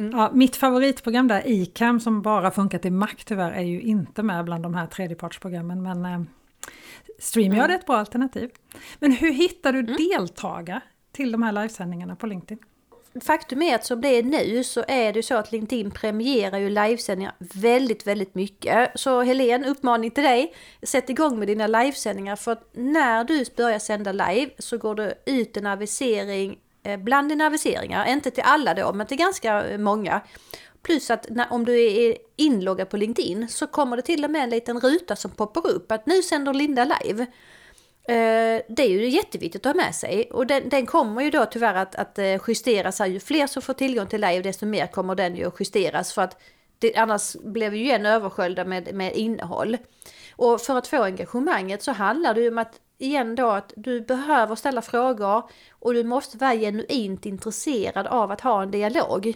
Mm. 0.00 0.18
Ja, 0.18 0.30
mitt 0.32 0.56
favoritprogram 0.56 1.28
där, 1.28 1.42
ICAM, 1.46 2.00
som 2.00 2.22
bara 2.22 2.50
funkar 2.50 2.78
till 2.78 2.92
Mac 2.92 3.08
tyvärr, 3.24 3.52
är 3.52 3.62
ju 3.62 3.80
inte 3.80 4.22
med 4.22 4.44
bland 4.44 4.62
de 4.62 4.74
här 4.74 4.86
tredjepartsprogrammen. 4.86 5.82
Men 5.82 6.04
eh, 6.04 6.20
StreamYard 7.18 7.64
mm. 7.64 7.70
är 7.70 7.74
ett 7.74 7.86
bra 7.86 7.96
alternativ. 7.96 8.50
Men 8.98 9.12
hur 9.12 9.32
hittar 9.32 9.72
du 9.72 9.78
mm. 9.78 9.96
deltagare 9.96 10.80
till 11.12 11.32
de 11.32 11.42
här 11.42 11.52
livesändningarna 11.52 12.16
på 12.16 12.26
LinkedIn? 12.26 12.58
Faktum 13.20 13.62
är 13.62 13.74
att 13.74 13.84
som 13.84 14.00
det 14.00 14.08
är 14.08 14.22
nu 14.22 14.64
så 14.64 14.84
är 14.88 15.12
det 15.12 15.22
så 15.22 15.34
att 15.34 15.52
LinkedIn 15.52 15.90
premierar 15.90 16.58
ju 16.58 16.70
livesändningar 16.70 17.34
väldigt, 17.38 18.06
väldigt 18.06 18.34
mycket. 18.34 19.00
Så 19.00 19.22
Helene, 19.22 19.68
uppmaning 19.68 20.10
till 20.10 20.24
dig, 20.24 20.54
sätt 20.82 21.10
igång 21.10 21.38
med 21.38 21.48
dina 21.48 21.66
livesändningar 21.66 22.36
för 22.36 22.52
att 22.52 22.70
när 22.72 23.24
du 23.24 23.44
börjar 23.56 23.78
sända 23.78 24.12
live 24.12 24.50
så 24.58 24.78
går 24.78 24.94
det 24.94 25.14
ut 25.26 25.56
en 25.56 25.66
avisering 25.66 26.58
Eh, 26.82 26.96
bland 26.96 27.28
dina 27.28 27.46
aviseringar, 27.46 28.06
inte 28.06 28.30
till 28.30 28.44
alla 28.46 28.74
då, 28.74 28.92
men 28.92 29.06
till 29.06 29.16
ganska 29.16 29.68
eh, 29.68 29.78
många. 29.78 30.20
Plus 30.82 31.10
att 31.10 31.26
när, 31.28 31.52
om 31.52 31.64
du 31.64 31.80
är 31.82 32.16
inloggad 32.36 32.90
på 32.90 32.96
LinkedIn 32.96 33.48
så 33.48 33.66
kommer 33.66 33.96
det 33.96 34.02
till 34.02 34.24
och 34.24 34.30
med 34.30 34.42
en 34.42 34.50
liten 34.50 34.80
ruta 34.80 35.16
som 35.16 35.30
poppar 35.30 35.66
upp 35.66 35.92
att 35.92 36.06
nu 36.06 36.22
sänder 36.22 36.54
Linda 36.54 36.84
live. 36.84 37.26
Eh, 38.08 38.62
det 38.68 38.82
är 38.82 38.88
ju 38.88 39.08
jätteviktigt 39.08 39.66
att 39.66 39.76
ha 39.76 39.82
med 39.82 39.94
sig 39.94 40.30
och 40.30 40.46
den, 40.46 40.68
den 40.68 40.86
kommer 40.86 41.22
ju 41.22 41.30
då 41.30 41.46
tyvärr 41.46 41.74
att, 41.74 41.94
att 41.94 42.18
eh, 42.18 42.40
justeras 42.48 42.98
här. 42.98 43.06
Ju 43.06 43.20
fler 43.20 43.46
som 43.46 43.62
får 43.62 43.74
tillgång 43.74 44.06
till 44.06 44.20
live 44.20 44.42
desto 44.42 44.66
mer 44.66 44.86
kommer 44.86 45.14
den 45.14 45.36
ju 45.36 45.46
att 45.46 45.60
justeras 45.60 46.12
för 46.12 46.22
att 46.22 46.42
det, 46.78 46.96
annars 46.96 47.36
blev 47.36 47.72
vi 47.72 47.78
ju 47.78 47.84
igen 47.84 48.06
översköljda 48.06 48.64
med, 48.64 48.94
med 48.94 49.16
innehåll. 49.16 49.76
Och 50.36 50.60
för 50.60 50.76
att 50.78 50.86
få 50.86 51.02
engagemanget 51.02 51.82
så 51.82 51.92
handlar 51.92 52.34
det 52.34 52.40
ju 52.40 52.48
om 52.48 52.58
att 52.58 52.80
igen 53.00 53.34
då 53.34 53.50
att 53.50 53.72
du 53.76 54.00
behöver 54.00 54.54
ställa 54.54 54.82
frågor 54.82 55.42
och 55.70 55.94
du 55.94 56.04
måste 56.04 56.38
vara 56.38 56.54
genuint 56.54 57.26
intresserad 57.26 58.06
av 58.06 58.30
att 58.30 58.40
ha 58.40 58.62
en 58.62 58.70
dialog. 58.70 59.34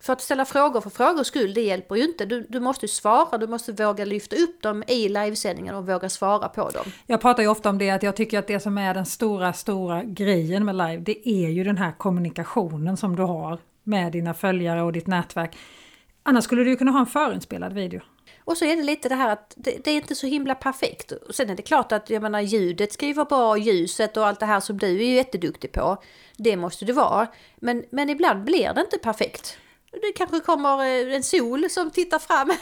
För 0.00 0.12
att 0.12 0.20
ställa 0.20 0.44
frågor 0.44 0.80
för 0.80 0.90
frågors 0.90 1.26
skull, 1.26 1.54
det 1.54 1.60
hjälper 1.60 1.94
ju 1.96 2.04
inte. 2.04 2.26
Du, 2.26 2.46
du 2.48 2.60
måste 2.60 2.88
svara, 2.88 3.38
du 3.38 3.46
måste 3.46 3.72
våga 3.72 4.04
lyfta 4.04 4.36
upp 4.36 4.62
dem 4.62 4.84
i 4.86 5.08
livesändningen 5.08 5.74
och 5.74 5.86
våga 5.86 6.08
svara 6.08 6.48
på 6.48 6.70
dem. 6.70 6.84
Jag 7.06 7.20
pratar 7.20 7.42
ju 7.42 7.48
ofta 7.48 7.70
om 7.70 7.78
det, 7.78 7.90
att 7.90 8.02
jag 8.02 8.16
tycker 8.16 8.38
att 8.38 8.46
det 8.46 8.60
som 8.60 8.78
är 8.78 8.94
den 8.94 9.06
stora, 9.06 9.52
stora 9.52 10.02
grejen 10.04 10.64
med 10.64 10.74
live, 10.76 10.96
det 10.96 11.28
är 11.28 11.48
ju 11.48 11.64
den 11.64 11.78
här 11.78 11.92
kommunikationen 11.92 12.96
som 12.96 13.16
du 13.16 13.22
har 13.22 13.58
med 13.82 14.12
dina 14.12 14.34
följare 14.34 14.82
och 14.82 14.92
ditt 14.92 15.06
nätverk. 15.06 15.56
Annars 16.28 16.44
skulle 16.44 16.64
du 16.64 16.70
ju 16.70 16.76
kunna 16.76 16.90
ha 16.90 17.00
en 17.00 17.06
förinspelad 17.06 17.72
video. 17.72 18.00
Och 18.44 18.56
så 18.56 18.64
är 18.64 18.76
det 18.76 18.82
lite 18.82 19.08
det 19.08 19.14
här 19.14 19.32
att 19.32 19.54
det, 19.56 19.84
det, 19.84 19.90
är 19.90 19.96
inte 19.96 20.14
så 20.14 20.26
himla 20.26 20.54
perfekt. 20.54 21.12
Och 21.12 21.34
sen 21.34 21.50
är 21.50 21.54
det 21.54 21.62
klart 21.62 21.92
att 21.92 22.10
jag 22.10 22.22
menar 22.22 22.40
ljudet 22.40 22.92
ska 22.92 23.06
ju 23.06 23.12
vara 23.12 23.26
bra, 23.26 23.58
ljuset 23.58 24.16
och 24.16 24.26
allt 24.26 24.40
det 24.40 24.46
här 24.46 24.60
som 24.60 24.78
du 24.78 24.86
är 24.86 25.14
jätteduktig 25.14 25.72
på. 25.72 25.96
Det 26.36 26.56
måste 26.56 26.84
det 26.84 26.92
vara. 26.92 27.26
Men, 27.56 27.84
men 27.90 28.10
ibland 28.10 28.44
blir 28.44 28.72
det 28.74 28.80
inte 28.80 28.98
perfekt. 28.98 29.58
det 29.90 30.12
kanske 30.16 30.40
kommer 30.40 30.78
eh, 30.78 31.14
en 31.14 31.22
sol 31.22 31.70
som 31.70 31.90
tittar 31.90 32.18
fram. 32.18 32.52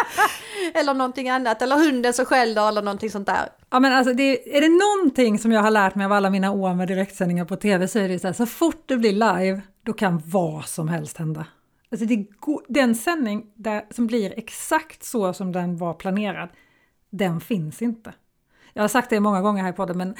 eller 0.74 0.94
någonting 0.94 1.28
annat, 1.28 1.62
eller 1.62 1.76
hunden 1.76 2.12
som 2.12 2.24
skäller 2.24 2.68
eller 2.68 2.82
någonting 2.82 3.10
sånt 3.10 3.26
där. 3.26 3.48
Ja 3.70 3.80
men 3.80 3.92
alltså, 3.92 4.12
det, 4.14 4.56
är 4.56 4.60
det 4.60 4.68
någonting 4.68 5.38
som 5.38 5.52
jag 5.52 5.62
har 5.62 5.70
lärt 5.70 5.94
mig 5.94 6.04
av 6.04 6.12
alla 6.12 6.30
mina 6.30 6.52
år 6.52 6.74
med 6.74 6.88
direktsändningar 6.88 7.44
på 7.44 7.56
TV 7.56 7.88
så 7.88 7.98
är 7.98 8.08
det 8.08 8.18
så 8.18 8.26
här, 8.26 8.34
så 8.34 8.46
fort 8.46 8.82
det 8.86 8.96
blir 8.96 9.12
live, 9.12 9.60
då 9.82 9.92
kan 9.92 10.22
vad 10.24 10.64
som 10.64 10.88
helst 10.88 11.16
hända. 11.16 11.46
Alltså 11.90 12.06
det, 12.06 12.26
den 12.68 12.94
sändning 12.94 13.46
där, 13.54 13.86
som 13.90 14.06
blir 14.06 14.34
exakt 14.36 15.04
så 15.04 15.32
som 15.32 15.52
den 15.52 15.76
var 15.76 15.94
planerad, 15.94 16.48
den 17.10 17.40
finns 17.40 17.82
inte. 17.82 18.14
Jag 18.72 18.82
har 18.82 18.88
sagt 18.88 19.10
det 19.10 19.20
många 19.20 19.40
gånger 19.40 19.62
här 19.62 19.70
i 19.70 19.76
podden, 19.76 19.98
men 19.98 20.14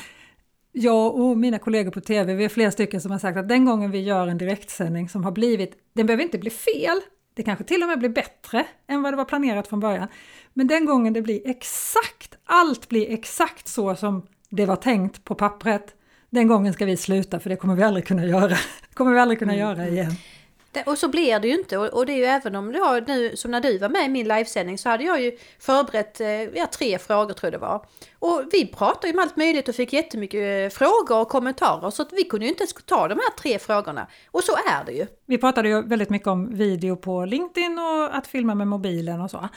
jag 0.72 1.14
och 1.14 1.38
mina 1.38 1.59
kollegor 1.59 1.90
på 1.90 2.00
TV, 2.00 2.35
vi 2.35 2.44
är 2.44 2.48
flera 2.48 2.70
stycken 2.70 3.00
som 3.00 3.11
har 3.11 3.18
sagt 3.18 3.38
att 3.38 3.48
den 3.48 3.64
gången 3.64 3.90
vi 3.90 3.98
gör 3.98 4.26
en 4.26 4.38
direktsändning 4.38 5.09
som 5.09 5.24
har 5.24 5.33
blivit, 5.33 5.74
den 5.92 6.07
behöver 6.07 6.24
inte 6.24 6.38
bli 6.38 6.50
fel, 6.50 7.00
det 7.35 7.42
kanske 7.42 7.64
till 7.64 7.83
och 7.83 7.88
med 7.88 7.98
blir 7.98 8.09
bättre 8.09 8.66
än 8.87 9.02
vad 9.02 9.12
det 9.12 9.16
var 9.16 9.24
planerat 9.24 9.68
från 9.68 9.81
början. 9.81 10.09
Men 10.54 10.66
den 10.66 10.85
gången 10.85 11.12
det 11.12 11.22
blir 11.22 11.40
exakt, 11.44 12.38
allt 12.44 12.88
blir 12.88 13.11
exakt 13.11 13.68
så 13.68 13.96
som 13.96 14.26
det 14.50 14.66
var 14.66 14.76
tänkt 14.76 15.24
på 15.24 15.35
pappret, 15.35 15.94
den 16.31 16.48
gången 16.48 16.72
ska 16.72 16.85
vi 16.85 16.96
sluta 16.96 17.40
för 17.40 17.50
det 17.50 17.57
kommer 17.57 17.74
vi 17.74 17.83
aldrig 17.83 18.07
kunna 18.07 18.26
göra. 18.26 18.57
Kommer 18.94 19.12
vi 19.12 19.20
aldrig 19.20 19.38
kunna 19.38 19.54
mm. 19.54 19.68
göra 19.68 19.88
igen. 19.88 20.12
Eh, 20.79 20.88
och 20.88 20.99
så 20.99 21.09
blir 21.09 21.41
det 21.41 21.49
ju 21.49 21.55
inte. 21.55 21.79
Och 21.79 22.07
det 22.07 22.12
är 22.12 22.17
ju 22.17 22.25
även 22.25 22.57
om 22.57 22.73
du 22.73 22.81
har 22.81 23.01
nu, 23.01 23.37
som 23.37 23.51
när 23.51 23.61
du 23.61 23.79
var 23.79 23.88
med 23.88 24.05
i 24.05 24.09
min 24.09 24.29
livesändning 24.29 24.79
så 24.79 24.88
hade 24.88 25.05
jag 25.05 25.21
ju 25.21 25.38
förberett 25.59 26.21
eh, 26.21 26.43
ja, 26.43 26.67
tre 26.67 26.99
frågor 26.99 27.35
tror 27.35 27.53
jag 27.53 27.61
det 27.61 27.67
var. 27.67 27.85
Och 28.19 28.43
vi 28.53 28.67
pratade 28.67 29.09
ju 29.09 29.12
om 29.12 29.19
allt 29.19 29.37
möjligt 29.37 29.69
och 29.69 29.75
fick 29.75 29.93
jättemycket 29.93 30.73
eh, 30.73 30.79
frågor 30.79 31.21
och 31.21 31.29
kommentarer 31.29 31.91
så 31.91 32.03
att 32.03 32.12
vi 32.12 32.25
kunde 32.25 32.47
ju 32.47 32.51
inte 32.51 32.62
ens 32.62 32.75
ta 32.75 33.09
de 33.09 33.14
här 33.14 33.37
tre 33.43 33.59
frågorna. 33.59 34.07
Och 34.31 34.45
så 34.45 34.53
är 34.53 34.85
det 34.87 34.93
ju. 34.93 35.07
Vi 35.27 35.38
pratade 35.38 35.69
ju 35.69 35.83
väldigt 35.83 36.11
mycket 36.11 36.29
om 36.29 36.57
video 36.57 36.97
på 36.97 37.25
LinkedIn 37.25 37.79
och 37.79 38.17
att 38.17 38.27
filma 38.27 38.55
med 38.55 38.69
mobilen 38.69 39.21
och 39.21 39.31
så. 39.31 39.49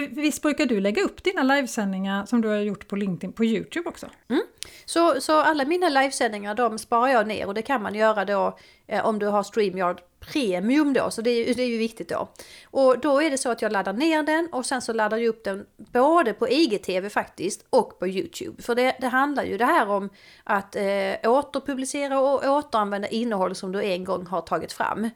Visst 0.00 0.42
brukar 0.42 0.66
du 0.66 0.80
lägga 0.80 1.02
upp 1.02 1.24
dina 1.24 1.42
livesändningar 1.42 2.26
som 2.26 2.40
du 2.40 2.48
har 2.48 2.56
gjort 2.56 2.88
på 2.88 2.96
LinkedIn 2.96 3.32
på 3.32 3.44
Youtube 3.44 3.88
också? 3.88 4.06
Mm. 4.28 4.42
Så, 4.84 5.20
så 5.20 5.40
alla 5.40 5.64
mina 5.64 5.88
livesändningar 5.88 6.54
de 6.54 6.78
sparar 6.78 7.08
jag 7.08 7.26
ner 7.26 7.46
och 7.46 7.54
det 7.54 7.62
kan 7.62 7.82
man 7.82 7.94
göra 7.94 8.24
då 8.24 8.58
eh, 8.86 9.06
om 9.06 9.18
du 9.18 9.26
har 9.26 9.42
StreamYard 9.42 10.00
Premium 10.32 10.92
då, 10.92 11.10
så 11.10 11.22
det 11.22 11.30
är, 11.30 11.54
det 11.54 11.62
är 11.62 11.68
ju 11.68 11.78
viktigt 11.78 12.08
då. 12.08 12.28
Och 12.64 12.98
då 12.98 13.22
är 13.22 13.30
det 13.30 13.38
så 13.38 13.50
att 13.50 13.62
jag 13.62 13.72
laddar 13.72 13.92
ner 13.92 14.22
den 14.22 14.48
och 14.52 14.66
sen 14.66 14.82
så 14.82 14.92
laddar 14.92 15.16
jag 15.16 15.28
upp 15.28 15.44
den 15.44 15.66
både 15.76 16.32
på 16.32 16.48
IGTV 16.48 17.08
faktiskt 17.08 17.66
och 17.70 17.98
på 17.98 18.08
Youtube. 18.08 18.62
För 18.62 18.74
det, 18.74 18.96
det 19.00 19.08
handlar 19.08 19.44
ju 19.44 19.58
det 19.58 19.64
här 19.64 19.88
om 19.88 20.10
att 20.44 20.76
eh, 20.76 21.30
återpublicera 21.30 22.20
och 22.20 22.44
återanvända 22.44 23.08
innehåll 23.08 23.54
som 23.54 23.72
du 23.72 23.84
en 23.84 24.04
gång 24.04 24.26
har 24.26 24.40
tagit 24.40 24.72
fram. 24.72 25.10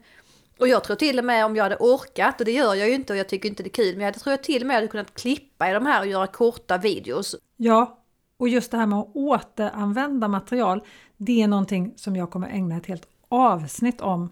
Och 0.59 0.67
jag 0.67 0.83
tror 0.83 0.95
till 0.95 1.19
och 1.19 1.25
med 1.25 1.45
om 1.45 1.55
jag 1.55 1.63
hade 1.63 1.77
orkat, 1.79 2.39
och 2.39 2.45
det 2.45 2.51
gör 2.51 2.75
jag 2.75 2.87
ju 2.87 2.95
inte 2.95 3.13
och 3.13 3.19
jag 3.19 3.29
tycker 3.29 3.49
inte 3.49 3.63
det 3.63 3.67
är 3.67 3.83
kul, 3.83 3.95
men 3.95 4.05
jag 4.05 4.19
tror 4.19 4.31
jag 4.31 4.43
till 4.43 4.61
och 4.61 4.67
med 4.67 4.75
hade 4.75 4.87
kunnat 4.87 5.13
klippa 5.13 5.69
i 5.69 5.73
de 5.73 5.85
här 5.85 6.01
och 6.01 6.07
göra 6.07 6.27
korta 6.27 6.77
videos. 6.77 7.35
Ja, 7.57 7.99
och 8.37 8.49
just 8.49 8.71
det 8.71 8.77
här 8.77 8.85
med 8.85 8.99
att 8.99 9.15
återanvända 9.15 10.27
material, 10.27 10.83
det 11.17 11.41
är 11.41 11.47
någonting 11.47 11.93
som 11.95 12.15
jag 12.15 12.31
kommer 12.31 12.47
ägna 12.47 12.77
ett 12.77 12.85
helt 12.85 13.07
avsnitt 13.29 14.01
om 14.01 14.29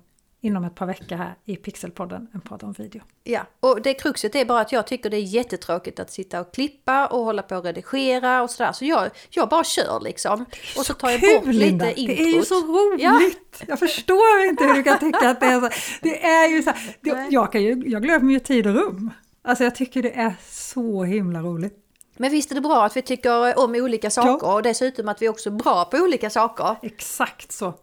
inom 0.47 0.63
ett 0.63 0.75
par 0.75 0.85
veckor 0.85 1.15
här 1.15 1.35
i 1.45 1.55
Pixelpodden, 1.55 2.27
en 2.33 2.41
podd 2.41 2.63
om 2.63 2.73
video. 2.73 3.01
Ja, 3.23 3.41
och 3.59 3.81
det 3.81 3.93
kruxet 3.93 4.35
är 4.35 4.45
bara 4.45 4.61
att 4.61 4.71
jag 4.71 4.87
tycker 4.87 5.09
det 5.09 5.17
är 5.17 5.21
jättetråkigt 5.21 5.99
att 5.99 6.11
sitta 6.11 6.41
och 6.41 6.53
klippa 6.53 7.07
och 7.07 7.25
hålla 7.25 7.41
på 7.41 7.55
och 7.55 7.63
redigera 7.63 8.43
och 8.43 8.49
sådär. 8.49 8.71
Så 8.71 8.85
jag, 8.85 9.09
jag 9.29 9.49
bara 9.49 9.63
kör 9.63 9.99
liksom. 10.03 10.45
Och 10.77 10.85
så 10.85 10.93
tar 10.93 11.09
jag 11.09 11.19
kul, 11.19 11.39
bort 11.39 11.45
lite 11.47 11.93
introt. 11.95 12.17
Det 12.17 12.21
är 12.21 12.35
ju 12.35 12.45
så 12.45 12.55
roligt! 12.55 13.03
Ja. 13.03 13.65
Jag 13.67 13.79
förstår 13.79 14.45
inte 14.49 14.63
hur 14.63 14.73
du 14.73 14.83
kan 14.83 14.99
tycka 14.99 15.29
att 15.29 15.39
det 15.39 15.45
är 15.45 15.61
så. 15.61 15.69
Det 16.01 16.25
är 16.25 16.47
ju 16.47 16.63
så 16.63 16.71
det, 17.01 17.27
jag, 17.29 17.51
kan 17.51 17.63
ju, 17.63 17.83
jag 17.85 18.03
glömmer 18.03 18.33
ju 18.33 18.39
tid 18.39 18.67
och 18.67 18.73
rum. 18.73 19.11
Alltså 19.41 19.63
jag 19.63 19.75
tycker 19.75 20.03
det 20.03 20.15
är 20.15 20.35
så 20.49 21.03
himla 21.03 21.39
roligt. 21.39 21.83
Men 22.17 22.31
visst 22.31 22.51
är 22.51 22.55
det 22.55 22.61
bra 22.61 22.85
att 22.85 22.97
vi 22.97 23.01
tycker 23.01 23.59
om 23.59 23.75
olika 23.75 24.09
saker 24.09 24.47
ja. 24.47 24.53
och 24.53 24.63
dessutom 24.63 25.07
att 25.07 25.21
vi 25.21 25.29
också 25.29 25.49
är 25.49 25.53
bra 25.53 25.85
på 25.85 25.97
olika 25.97 26.29
saker. 26.29 26.75
Exakt 26.81 27.51
så. 27.51 27.73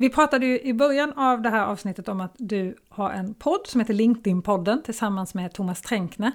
Vi 0.00 0.10
pratade 0.10 0.46
ju 0.46 0.60
i 0.60 0.74
början 0.74 1.12
av 1.12 1.42
det 1.42 1.50
här 1.50 1.64
avsnittet 1.66 2.08
om 2.08 2.20
att 2.20 2.34
du 2.38 2.76
har 2.88 3.10
en 3.10 3.34
podd 3.34 3.66
som 3.66 3.80
heter 3.80 3.94
LinkedIn-podden 3.94 4.82
tillsammans 4.82 5.34
med 5.34 5.52
Thomas 5.52 5.82
Tränkne. 5.82 6.32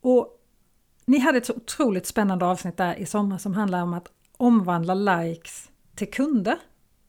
Och 0.00 0.28
ni 1.06 1.18
hade 1.18 1.38
ett 1.38 1.46
så 1.46 1.52
otroligt 1.52 2.06
spännande 2.06 2.46
avsnitt 2.46 2.76
där 2.76 2.94
i 2.94 3.06
sommar 3.06 3.38
som 3.38 3.54
handlar 3.54 3.82
om 3.82 3.94
att 3.94 4.08
omvandla 4.36 4.94
likes 4.94 5.70
till 5.94 6.10
kunder. 6.10 6.58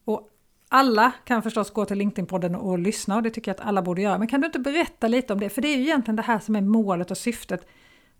Och 0.05 0.29
alla 0.69 1.11
kan 1.25 1.43
förstås 1.43 1.71
gå 1.71 1.85
till 1.85 1.97
LinkedIn-podden 1.97 2.55
och 2.55 2.79
lyssna 2.79 3.15
och 3.15 3.23
det 3.23 3.29
tycker 3.29 3.51
jag 3.51 3.59
att 3.59 3.67
alla 3.67 3.81
borde 3.81 4.01
göra. 4.01 4.17
Men 4.17 4.27
kan 4.27 4.41
du 4.41 4.45
inte 4.45 4.59
berätta 4.59 5.07
lite 5.07 5.33
om 5.33 5.39
det? 5.39 5.49
För 5.49 5.61
det 5.61 5.67
är 5.67 5.77
ju 5.77 5.83
egentligen 5.83 6.15
det 6.15 6.21
här 6.21 6.39
som 6.39 6.55
är 6.55 6.61
målet 6.61 7.11
och 7.11 7.17
syftet 7.17 7.67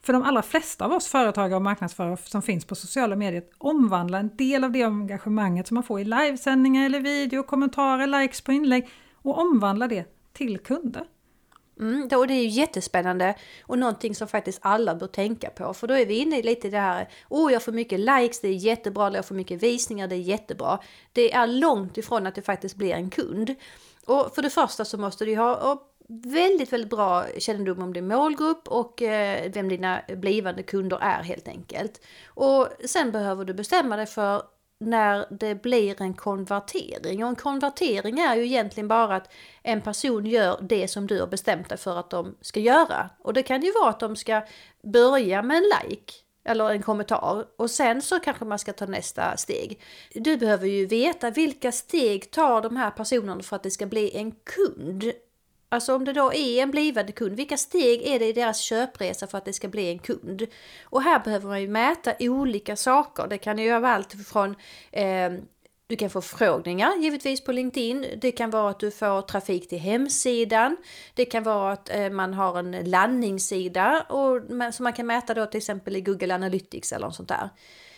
för 0.06 0.14
de 0.14 0.24
allra 0.24 0.42
flesta 0.42 0.86
av 0.86 0.92
oss 0.92 1.08
företagare 1.08 1.56
och 1.56 1.62
marknadsförare 1.62 2.18
som 2.18 2.42
finns 2.42 2.66
på 2.66 2.76
sociala 2.76 3.16
medier 3.16 3.44
omvandla 3.58 4.18
en 4.18 4.36
del 4.36 4.64
av 4.64 4.72
det 4.72 4.84
engagemanget 4.84 5.68
som 5.68 5.76
man 5.76 5.84
får 5.84 6.00
i 6.00 6.04
livesändningar 6.04 6.86
eller 6.86 7.00
video, 7.00 7.44
kommentarer, 7.44 8.08
likes 8.08 8.42
på 8.42 8.52
inlägg 8.52 8.90
och 9.22 9.40
omvandla 9.40 9.88
det 9.88 10.06
till 10.34 10.60
kunder. 10.60 11.04
Mm, 11.80 12.10
och 12.14 12.28
det 12.28 12.34
är 12.34 12.42
ju 12.42 12.48
jättespännande 12.48 13.36
och 13.64 13.80
någonting 13.80 14.16
som 14.16 14.28
faktiskt 14.28 14.60
alla 14.62 14.96
bör 14.96 15.08
tänka 15.08 15.50
på. 15.50 15.74
För 15.74 15.88
då 15.88 15.94
är 15.94 16.06
vi 16.06 16.18
inne 16.18 16.40
i 16.40 16.44
lite 16.44 16.70
det 16.70 16.80
här, 16.80 17.10
oh 17.30 17.54
jag 17.54 17.64
får 17.64 17.72
mycket 17.72 18.00
likes, 18.00 18.42
det 18.42 18.48
är 18.48 18.54
jättebra, 18.54 19.08
eller 19.08 19.18
jag 19.18 19.26
får 19.26 19.36
mycket 19.36 19.64
visningar, 19.64 20.08
det 20.08 20.16
är 20.16 20.20
jättebra. 20.20 20.80
Det 21.14 21.34
är 21.34 21.48
långt 21.48 21.98
ifrån 21.98 22.28
att 22.28 22.36
det 22.36 22.42
faktiskt 22.42 22.76
blir 22.76 22.94
en 22.94 23.10
kund. 23.10 23.56
Och 24.06 24.36
för 24.36 24.42
det 24.42 24.50
första 24.50 24.86
så 24.86 24.98
måste 24.98 25.26
du 25.26 25.36
ha 25.36 25.56
väldigt, 26.08 26.74
väldigt 26.74 26.90
bra 26.90 27.26
kännedom 27.38 27.82
om 27.82 27.94
din 27.94 28.08
målgrupp 28.08 28.68
och 28.68 29.02
eh, 29.02 29.52
vem 29.52 29.70
dina 29.70 30.02
blivande 30.08 30.64
kunder 30.64 30.98
är 31.02 31.24
helt 31.24 31.48
enkelt. 31.48 32.02
Och 32.28 32.68
sen 32.86 33.12
behöver 33.12 33.46
du 33.46 33.54
bestämma 33.54 33.98
dig 33.98 34.06
för 34.06 34.42
när 34.80 35.26
det 35.30 35.56
blir 35.62 36.02
en 36.02 36.14
konvertering. 36.14 37.24
Och 37.24 37.30
en 37.30 37.36
konvertering 37.36 38.20
är 38.20 38.36
ju 38.36 38.46
egentligen 38.46 38.88
bara 38.88 39.16
att 39.16 39.34
en 39.64 39.82
person 39.82 40.26
gör 40.26 40.60
det 40.62 40.88
som 40.88 41.08
du 41.08 41.20
har 41.20 41.28
bestämt 41.28 41.70
dig 41.70 41.78
för 41.78 42.00
att 42.00 42.10
de 42.10 42.36
ska 42.42 42.60
göra. 42.60 43.10
Och 43.20 43.34
det 43.34 43.44
kan 43.44 43.62
ju 43.62 43.72
vara 43.72 43.90
att 43.90 44.00
de 44.00 44.16
ska 44.16 44.42
börja 44.84 45.42
med 45.42 45.58
en 45.58 45.64
like 45.64 46.14
eller 46.48 46.70
en 46.70 46.82
kommentar 46.82 47.46
och 47.58 47.72
sen 47.72 48.02
så 48.02 48.20
kanske 48.20 48.46
man 48.46 48.60
ska 48.60 48.74
ta 48.74 48.86
nästa 48.86 49.38
steg. 49.38 49.82
Du 50.14 50.38
behöver 50.38 50.68
ju 50.68 50.86
veta 50.86 51.32
vilka 51.32 51.72
steg 51.72 52.32
tar 52.32 52.62
de 52.62 52.76
här 52.76 52.92
personerna 52.92 53.44
för 53.44 53.56
att 53.56 53.64
det 53.64 53.72
ska 53.72 53.86
bli 53.86 54.18
en 54.18 54.32
kund. 54.32 55.12
Alltså 55.76 55.96
om 55.96 56.06
det 56.06 56.14
då 56.14 56.34
är 56.34 56.64
en 56.64 56.72
blivande 56.72 57.12
kund, 57.12 57.36
vilka 57.36 57.58
steg 57.58 58.02
är 58.02 58.20
det 58.20 58.26
i 58.26 58.34
deras 58.34 58.60
köpresa 58.60 59.28
för 59.28 59.38
att 59.38 59.46
det 59.46 59.54
ska 59.54 59.68
bli 59.68 59.90
en 59.90 60.00
kund? 60.00 60.48
Och 60.84 61.02
här 61.02 61.20
behöver 61.20 61.48
man 61.48 61.62
ju 61.62 61.68
mäta 61.68 62.14
olika 62.20 62.76
saker. 62.76 63.28
Det 63.28 63.38
kan 63.38 63.58
ju 63.58 63.80
vara 63.80 63.94
allt 63.94 64.28
från 64.28 64.56
eh, 64.92 65.32
du 65.88 65.96
kan 65.96 66.10
få 66.10 66.22
förfrågningar 66.22 66.96
givetvis 66.98 67.44
på 67.44 67.52
LinkedIn. 67.52 68.06
Det 68.18 68.32
kan 68.32 68.50
vara 68.50 68.70
att 68.70 68.80
du 68.80 68.92
får 68.92 69.22
trafik 69.22 69.70
till 69.70 69.80
hemsidan. 69.80 70.78
Det 71.14 71.26
kan 71.26 71.44
vara 71.44 71.72
att 71.72 71.90
eh, 71.90 72.10
man 72.10 72.34
har 72.34 72.60
en 72.60 72.72
landningssida 72.72 74.02
och, 74.02 74.42
som 74.74 74.84
man 74.84 74.94
kan 74.94 75.08
mäta 75.08 75.34
då 75.34 75.46
till 75.46 75.58
exempel 75.58 75.96
i 75.96 76.02
Google 76.02 76.36
Analytics 76.36 76.92
eller 76.92 77.06
något 77.06 77.16
sånt 77.16 77.30
där. 77.30 77.50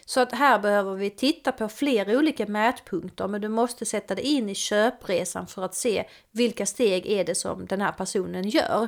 Så 0.09 0.19
att 0.19 0.31
här 0.31 0.59
behöver 0.59 0.95
vi 0.95 1.09
titta 1.09 1.51
på 1.51 1.69
flera 1.69 2.17
olika 2.17 2.45
mätpunkter 2.45 3.27
men 3.27 3.41
du 3.41 3.47
måste 3.49 3.85
sätta 3.85 4.15
dig 4.15 4.23
in 4.23 4.49
i 4.49 4.55
köpresan 4.55 5.47
för 5.47 5.63
att 5.63 5.75
se 5.75 6.05
vilka 6.31 6.65
steg 6.65 7.05
är 7.05 7.23
det 7.23 7.35
som 7.35 7.65
den 7.65 7.81
här 7.81 7.91
personen 7.91 8.49
gör. 8.49 8.87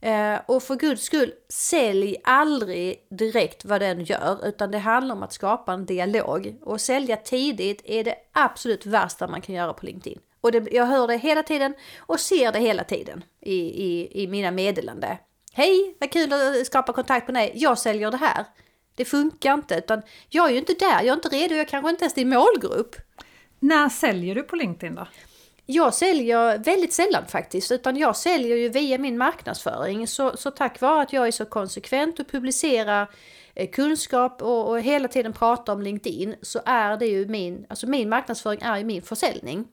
Eh, 0.00 0.38
och 0.46 0.62
för 0.62 0.76
guds 0.76 1.02
skull, 1.02 1.32
sälj 1.48 2.16
aldrig 2.24 3.06
direkt 3.10 3.64
vad 3.64 3.80
den 3.80 4.04
gör 4.04 4.46
utan 4.48 4.70
det 4.70 4.78
handlar 4.78 5.14
om 5.14 5.22
att 5.22 5.32
skapa 5.32 5.72
en 5.72 5.86
dialog. 5.86 6.56
Och 6.62 6.80
sälja 6.80 7.16
tidigt 7.16 7.82
är 7.84 8.04
det 8.04 8.14
absolut 8.32 8.86
värsta 8.86 9.26
man 9.26 9.40
kan 9.40 9.54
göra 9.54 9.72
på 9.72 9.86
LinkedIn. 9.86 10.18
Och 10.40 10.52
det, 10.52 10.72
jag 10.72 10.86
hör 10.86 11.06
det 11.06 11.16
hela 11.16 11.42
tiden 11.42 11.74
och 11.98 12.20
ser 12.20 12.52
det 12.52 12.58
hela 12.58 12.84
tiden 12.84 13.24
i, 13.40 13.56
i, 13.84 14.22
i 14.22 14.28
mina 14.28 14.50
meddelanden. 14.50 15.16
Hej, 15.52 15.96
vad 16.00 16.12
kul 16.12 16.32
att 16.32 16.66
skapa 16.66 16.92
kontakt 16.92 17.28
med 17.28 17.34
dig. 17.34 17.52
Jag 17.54 17.78
säljer 17.78 18.10
det 18.10 18.16
här. 18.16 18.44
Det 18.98 19.04
funkar 19.04 19.54
inte, 19.54 19.74
utan 19.74 20.02
jag 20.28 20.46
är 20.46 20.52
ju 20.52 20.58
inte 20.58 20.74
där, 20.74 21.02
jag 21.02 21.06
är 21.06 21.12
inte 21.12 21.28
redo, 21.28 21.54
jag 21.54 21.68
kanske 21.68 21.90
inte 21.90 22.04
ens 22.04 22.14
din 22.14 22.28
målgrupp. 22.28 22.96
När 23.60 23.88
säljer 23.88 24.34
du 24.34 24.42
på 24.42 24.56
LinkedIn 24.56 24.94
då? 24.94 25.08
Jag 25.66 25.94
säljer 25.94 26.58
väldigt 26.58 26.92
sällan 26.92 27.26
faktiskt, 27.28 27.72
utan 27.72 27.96
jag 27.96 28.16
säljer 28.16 28.56
ju 28.56 28.68
via 28.68 28.98
min 28.98 29.18
marknadsföring. 29.18 30.06
Så, 30.06 30.36
så 30.36 30.50
tack 30.50 30.80
vare 30.80 31.02
att 31.02 31.12
jag 31.12 31.26
är 31.26 31.30
så 31.30 31.44
konsekvent 31.44 32.20
och 32.20 32.28
publicerar 32.28 33.10
eh, 33.54 33.70
kunskap 33.70 34.42
och, 34.42 34.68
och, 34.68 34.80
hela 34.80 35.08
tiden 35.08 35.32
pratar 35.32 35.72
om 35.72 35.82
LinkedIn 35.82 36.34
så 36.42 36.60
är 36.66 36.96
det 36.96 37.06
ju 37.06 37.26
min, 37.26 37.66
alltså 37.68 37.86
min 37.86 38.08
marknadsföring 38.08 38.60
är 38.62 38.78
ju 38.78 38.84
min 38.84 39.02
försäljning. 39.02 39.68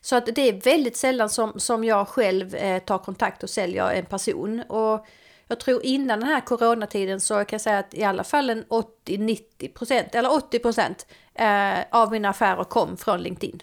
Så 0.00 0.16
att 0.16 0.26
det 0.26 0.48
är 0.48 0.60
väldigt 0.60 0.96
sällan 0.96 1.30
som, 1.30 1.60
som 1.60 1.84
jag 1.84 2.08
själv 2.08 2.54
eh, 2.54 2.78
tar 2.82 2.98
kontakt 2.98 3.42
och 3.42 3.50
säljer 3.50 3.90
en 3.90 4.06
person. 4.06 4.60
Och 4.60 5.06
jag 5.50 5.60
tror 5.60 5.84
innan 5.84 6.20
den 6.20 6.28
här 6.28 6.40
coronatiden 6.40 7.20
så 7.20 7.34
kan 7.34 7.46
jag 7.50 7.60
säga 7.60 7.78
att 7.78 7.94
i 7.94 8.04
alla 8.04 8.24
fall 8.24 8.50
en 8.50 8.64
80-90 8.64 9.72
procent 9.74 10.14
eller 10.14 10.32
80 10.32 10.58
procent 10.58 11.06
eh, 11.34 11.78
av 11.90 12.10
mina 12.10 12.28
affärer 12.28 12.64
kom 12.64 12.96
från 12.96 13.22
LinkedIn. 13.22 13.62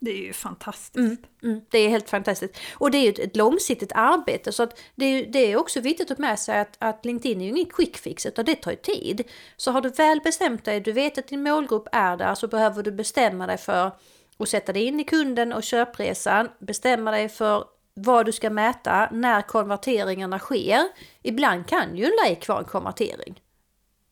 Det 0.00 0.10
är 0.10 0.16
ju 0.16 0.32
fantastiskt. 0.32 0.96
Mm, 0.96 1.16
mm, 1.42 1.60
det 1.70 1.78
är 1.78 1.88
helt 1.88 2.10
fantastiskt. 2.10 2.58
Och 2.74 2.90
det 2.90 2.98
är 2.98 3.02
ju 3.02 3.08
ett, 3.08 3.18
ett 3.18 3.36
långsiktigt 3.36 3.92
arbete 3.94 4.52
så 4.52 4.62
att 4.62 4.80
det 4.94 5.04
är, 5.04 5.26
det 5.26 5.38
är 5.38 5.56
också 5.56 5.80
viktigt 5.80 6.10
att 6.10 6.18
med 6.18 6.38
sig 6.38 6.60
att, 6.60 6.76
att 6.78 7.04
LinkedIn 7.04 7.40
är 7.40 7.44
ju 7.44 7.50
ingen 7.50 7.66
quick 7.66 7.96
fix 7.96 8.26
utan 8.26 8.44
det 8.44 8.54
tar 8.54 8.70
ju 8.70 8.76
tid. 8.76 9.22
Så 9.56 9.70
har 9.70 9.80
du 9.80 9.88
väl 9.88 10.20
bestämt 10.20 10.64
dig, 10.64 10.80
du 10.80 10.92
vet 10.92 11.18
att 11.18 11.28
din 11.28 11.42
målgrupp 11.42 11.88
är 11.92 12.16
där 12.16 12.34
så 12.34 12.48
behöver 12.48 12.82
du 12.82 12.92
bestämma 12.92 13.46
dig 13.46 13.58
för 13.58 13.92
att 14.38 14.48
sätta 14.48 14.72
dig 14.72 14.84
in 14.84 15.00
i 15.00 15.04
kunden 15.04 15.52
och 15.52 15.62
köpresan, 15.62 16.48
bestämma 16.58 17.10
dig 17.10 17.28
för 17.28 17.64
vad 18.02 18.26
du 18.26 18.32
ska 18.32 18.50
mäta, 18.50 19.08
när 19.12 19.42
konverteringarna 19.42 20.38
sker. 20.38 20.88
Ibland 21.22 21.66
kan 21.66 21.96
ju 21.96 22.04
en 22.04 22.12
like 22.28 22.52
vara 22.52 22.58
en 22.58 22.64
konvertering. 22.64 23.40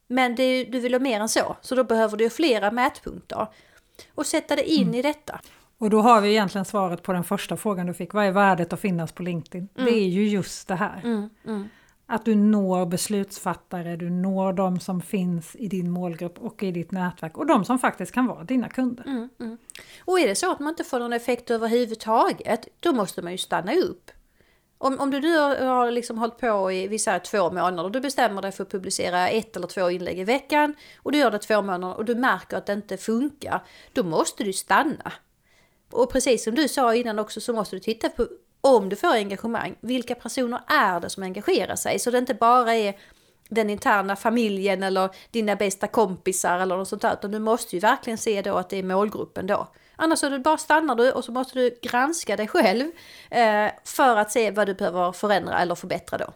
Men 0.06 0.34
det, 0.34 0.64
du 0.64 0.80
vill 0.80 0.94
ha 0.94 1.00
mer 1.00 1.20
än 1.20 1.28
så, 1.28 1.56
så 1.60 1.74
då 1.74 1.84
behöver 1.84 2.16
du 2.16 2.30
flera 2.30 2.70
mätpunkter. 2.70 3.46
Och 4.14 4.26
sätta 4.26 4.56
dig 4.56 4.64
in 4.64 4.82
mm. 4.82 4.94
i 4.94 5.02
detta. 5.02 5.40
Och 5.78 5.90
då 5.90 6.00
har 6.00 6.20
vi 6.20 6.28
egentligen 6.28 6.64
svaret 6.64 7.02
på 7.02 7.12
den 7.12 7.24
första 7.24 7.56
frågan 7.56 7.86
du 7.86 7.94
fick. 7.94 8.14
Vad 8.14 8.24
är 8.24 8.30
värdet 8.30 8.72
att 8.72 8.80
finnas 8.80 9.12
på 9.12 9.22
LinkedIn? 9.22 9.68
Mm. 9.74 9.92
Det 9.92 9.98
är 9.98 10.08
ju 10.08 10.28
just 10.28 10.68
det 10.68 10.74
här. 10.74 11.00
Mm, 11.04 11.30
mm. 11.46 11.68
Att 12.10 12.24
du 12.24 12.34
når 12.34 12.86
beslutsfattare, 12.86 13.96
du 13.96 14.10
når 14.10 14.52
de 14.52 14.80
som 14.80 15.00
finns 15.00 15.56
i 15.56 15.68
din 15.68 15.90
målgrupp 15.90 16.38
och 16.38 16.62
i 16.62 16.70
ditt 16.72 16.92
nätverk 16.92 17.38
och 17.38 17.46
de 17.46 17.64
som 17.64 17.78
faktiskt 17.78 18.12
kan 18.12 18.26
vara 18.26 18.44
dina 18.44 18.68
kunder. 18.68 19.04
Mm, 19.06 19.28
mm. 19.40 19.58
och 20.04 20.20
är 20.20 20.28
det 20.28 20.34
så 20.34 20.52
att 20.52 20.60
man 20.60 20.68
inte 20.68 20.84
får 20.84 20.98
någon 20.98 21.12
effekt 21.12 21.50
överhuvudtaget, 21.50 22.68
då 22.80 22.92
måste 22.92 23.22
man 23.22 23.32
ju 23.32 23.38
stanna 23.38 23.74
upp. 23.74 24.10
Om, 24.78 25.00
om 25.00 25.10
du 25.10 25.20
nu 25.20 25.36
har 25.66 25.90
liksom 25.90 26.18
hållit 26.18 26.38
på 26.38 26.72
i 26.72 26.88
vissa 26.88 27.18
två 27.18 27.50
månader 27.50 27.84
och 27.84 27.92
du 27.92 28.00
bestämmer 28.00 28.42
dig 28.42 28.52
för 28.52 28.62
att 28.62 28.70
publicera 28.70 29.28
ett 29.28 29.56
eller 29.56 29.66
två 29.66 29.90
inlägg 29.90 30.18
i 30.18 30.24
veckan 30.24 30.74
och 30.96 31.12
du 31.12 31.18
gör 31.18 31.30
det 31.30 31.38
två 31.38 31.62
månader 31.62 31.96
och 31.96 32.04
du 32.04 32.14
märker 32.14 32.56
att 32.56 32.66
det 32.66 32.72
inte 32.72 32.96
funkar, 32.96 33.62
då 33.92 34.02
måste 34.02 34.44
du 34.44 34.52
stanna. 34.52 35.12
Och 35.90 36.12
precis 36.12 36.44
som 36.44 36.54
du 36.54 36.68
sa 36.68 36.94
innan 36.94 37.18
också 37.18 37.40
så 37.40 37.52
måste 37.52 37.76
du 37.76 37.80
titta 37.80 38.08
på 38.08 38.28
om 38.60 38.88
du 38.88 38.96
får 38.96 39.12
engagemang, 39.12 39.76
vilka 39.80 40.14
personer 40.14 40.60
är 40.66 41.00
det 41.00 41.10
som 41.10 41.22
engagerar 41.22 41.76
sig? 41.76 41.98
Så 41.98 42.10
det 42.10 42.18
inte 42.18 42.34
bara 42.34 42.74
är 42.74 42.94
den 43.48 43.70
interna 43.70 44.16
familjen 44.16 44.82
eller 44.82 45.10
dina 45.30 45.56
bästa 45.56 45.86
kompisar 45.86 46.58
eller 46.58 46.76
något 46.76 46.88
sånt 46.88 47.02
där, 47.02 47.12
utan 47.12 47.30
du 47.30 47.38
måste 47.38 47.76
ju 47.76 47.80
verkligen 47.80 48.18
se 48.18 48.42
då 48.42 48.54
att 48.54 48.70
det 48.70 48.76
är 48.76 48.82
målgruppen 48.82 49.46
då. 49.46 49.68
Annars 49.96 50.18
så 50.18 50.28
du 50.28 50.38
bara 50.38 50.58
stannar 50.58 50.94
du 50.94 51.12
och 51.12 51.24
så 51.24 51.32
måste 51.32 51.58
du 51.58 51.78
granska 51.82 52.36
dig 52.36 52.48
själv 52.48 52.90
eh, 53.30 53.70
för 53.84 54.16
att 54.16 54.32
se 54.32 54.50
vad 54.50 54.66
du 54.66 54.74
behöver 54.74 55.12
förändra 55.12 55.58
eller 55.58 55.74
förbättra 55.74 56.18
då. 56.18 56.32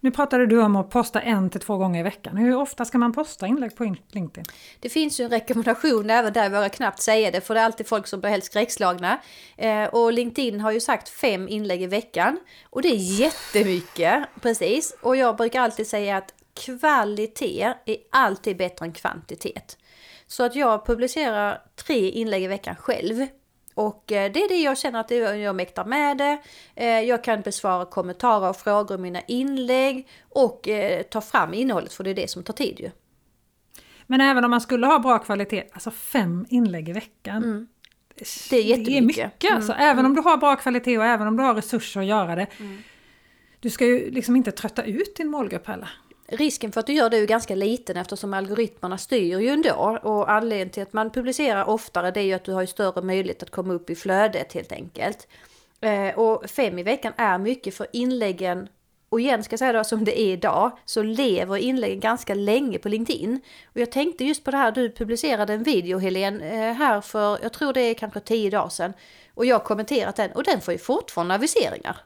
Nu 0.00 0.10
pratade 0.10 0.46
du 0.46 0.62
om 0.62 0.76
att 0.76 0.90
posta 0.90 1.20
en 1.20 1.50
till 1.50 1.60
två 1.60 1.76
gånger 1.76 2.00
i 2.00 2.02
veckan. 2.02 2.36
Hur 2.36 2.56
ofta 2.56 2.84
ska 2.84 2.98
man 2.98 3.12
posta 3.12 3.46
inlägg 3.46 3.76
på 3.76 3.94
LinkedIn? 4.10 4.44
Det 4.80 4.88
finns 4.88 5.20
ju 5.20 5.24
en 5.24 5.30
rekommendation 5.30 6.10
även 6.10 6.32
där, 6.32 6.50
vågar 6.50 6.68
knappt 6.68 7.02
säga 7.02 7.30
det, 7.30 7.40
för 7.40 7.54
det 7.54 7.60
är 7.60 7.64
alltid 7.64 7.86
folk 7.86 8.06
som 8.06 8.20
blir 8.20 8.30
helt 8.30 8.44
skräckslagna. 8.44 9.18
Eh, 9.56 9.84
och 9.84 10.12
LinkedIn 10.12 10.60
har 10.60 10.72
ju 10.72 10.80
sagt 10.80 11.08
fem 11.08 11.48
inlägg 11.48 11.82
i 11.82 11.86
veckan. 11.86 12.40
Och 12.70 12.82
det 12.82 12.88
är 12.88 13.20
jättemycket, 13.20 14.24
precis. 14.40 14.96
Och 15.00 15.16
jag 15.16 15.36
brukar 15.36 15.60
alltid 15.60 15.86
säga 15.86 16.16
att 16.16 16.34
kvalitet 16.54 17.74
är 17.86 17.96
alltid 18.12 18.56
bättre 18.56 18.86
än 18.86 18.92
kvantitet. 18.92 19.78
Så 20.26 20.44
att 20.44 20.56
jag 20.56 20.86
publicerar 20.86 21.62
tre 21.86 22.10
inlägg 22.10 22.42
i 22.42 22.46
veckan 22.46 22.76
själv. 22.76 23.26
Och 23.78 24.12
eh, 24.12 24.32
det 24.32 24.44
är 24.44 24.48
det 24.48 24.56
jag 24.56 24.78
känner 24.78 25.00
att 25.00 25.10
jag 25.40 25.56
mäktar 25.56 25.84
med 25.84 26.18
det. 26.18 26.38
Eh, 26.74 27.00
jag 27.00 27.24
kan 27.24 27.40
besvara 27.40 27.84
kommentarer 27.84 28.50
och 28.50 28.56
frågor 28.56 28.98
i 28.98 29.00
mina 29.00 29.20
inlägg 29.20 30.08
och 30.28 30.68
eh, 30.68 31.02
ta 31.02 31.20
fram 31.20 31.54
innehållet 31.54 31.92
för 31.92 32.04
det 32.04 32.10
är 32.10 32.14
det 32.14 32.30
som 32.30 32.42
tar 32.42 32.54
tid 32.54 32.80
ju. 32.80 32.90
Men 34.06 34.20
även 34.20 34.44
om 34.44 34.50
man 34.50 34.60
skulle 34.60 34.86
ha 34.86 34.98
bra 34.98 35.18
kvalitet, 35.18 35.64
alltså 35.72 35.90
fem 35.90 36.46
inlägg 36.48 36.88
i 36.88 36.92
veckan. 36.92 37.44
Mm. 37.44 37.66
Det 38.50 38.56
är 38.56 38.62
jättemycket. 38.62 38.86
Det 38.86 38.98
är 38.98 39.26
mycket 39.26 39.52
alltså. 39.52 39.72
Mm. 39.72 39.90
Även 39.90 40.06
om 40.06 40.14
du 40.14 40.20
har 40.20 40.36
bra 40.36 40.56
kvalitet 40.56 40.98
och 40.98 41.04
även 41.04 41.28
om 41.28 41.36
du 41.36 41.42
har 41.42 41.54
resurser 41.54 42.00
att 42.00 42.06
göra 42.06 42.34
det. 42.34 42.46
Mm. 42.60 42.78
Du 43.60 43.70
ska 43.70 43.86
ju 43.86 44.10
liksom 44.10 44.36
inte 44.36 44.52
trötta 44.52 44.84
ut 44.84 45.16
din 45.16 45.28
målgrupp 45.28 45.66
heller 45.66 45.90
risken 46.28 46.72
för 46.72 46.80
att 46.80 46.86
du 46.86 46.92
gör 46.92 47.10
det 47.10 47.16
är 47.16 47.20
ju 47.20 47.26
ganska 47.26 47.54
liten 47.54 47.96
eftersom 47.96 48.34
algoritmerna 48.34 48.98
styr 48.98 49.38
ju 49.38 49.48
ändå. 49.48 49.98
Och 50.02 50.30
anledningen 50.30 50.70
till 50.70 50.82
att 50.82 50.92
man 50.92 51.10
publicerar 51.10 51.68
oftare 51.68 52.10
det 52.10 52.20
är 52.20 52.24
ju 52.24 52.32
att 52.32 52.44
du 52.44 52.52
har 52.52 52.66
större 52.66 53.02
möjlighet 53.02 53.42
att 53.42 53.50
komma 53.50 53.74
upp 53.74 53.90
i 53.90 53.94
flödet 53.94 54.52
helt 54.52 54.72
enkelt. 54.72 55.28
Eh, 55.80 56.18
och 56.18 56.50
fem 56.50 56.78
i 56.78 56.82
veckan 56.82 57.12
är 57.16 57.38
mycket 57.38 57.74
för 57.74 57.86
inläggen 57.92 58.68
och 59.08 59.20
igen 59.20 59.44
ska 59.44 59.52
jag 59.52 59.58
säga 59.58 59.72
då 59.72 59.84
som 59.84 60.04
det 60.04 60.20
är 60.20 60.32
idag 60.32 60.78
så 60.84 61.02
lever 61.02 61.56
inläggen 61.56 62.00
ganska 62.00 62.34
länge 62.34 62.78
på 62.78 62.88
LinkedIn. 62.88 63.40
Och 63.66 63.80
jag 63.80 63.92
tänkte 63.92 64.24
just 64.24 64.44
på 64.44 64.50
det 64.50 64.56
här, 64.56 64.72
du 64.72 64.90
publicerade 64.90 65.52
en 65.52 65.62
video 65.62 65.98
Helene 65.98 66.68
eh, 66.68 66.74
här 66.74 67.00
för, 67.00 67.38
jag 67.42 67.52
tror 67.52 67.72
det 67.72 67.80
är 67.80 67.94
kanske 67.94 68.20
tio 68.20 68.50
dagar 68.50 68.68
sedan. 68.68 68.92
Och 69.34 69.46
jag 69.46 69.58
har 69.58 69.64
kommenterat 69.64 70.16
den 70.16 70.32
och 70.32 70.44
den 70.44 70.60
får 70.60 70.72
ju 70.72 70.78
fortfarande 70.78 71.34
aviseringar. 71.34 71.96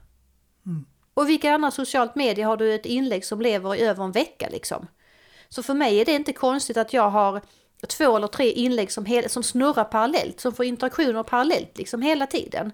Och 1.14 1.28
vilka 1.28 1.52
andra 1.52 1.70
socialt 1.70 2.14
medier 2.14 2.46
har 2.46 2.56
du 2.56 2.74
ett 2.74 2.86
inlägg 2.86 3.24
som 3.24 3.40
lever 3.40 3.74
i 3.74 3.80
över 3.80 4.04
en 4.04 4.12
vecka 4.12 4.48
liksom? 4.52 4.86
Så 5.48 5.62
för 5.62 5.74
mig 5.74 6.00
är 6.00 6.04
det 6.04 6.12
inte 6.12 6.32
konstigt 6.32 6.76
att 6.76 6.92
jag 6.92 7.10
har 7.10 7.40
två 7.86 8.16
eller 8.16 8.26
tre 8.26 8.50
inlägg 8.50 8.92
som, 8.92 9.22
som 9.26 9.42
snurrar 9.42 9.84
parallellt, 9.84 10.40
som 10.40 10.52
får 10.52 10.64
interaktioner 10.64 11.22
parallellt 11.22 11.78
liksom 11.78 12.02
hela 12.02 12.26
tiden. 12.26 12.72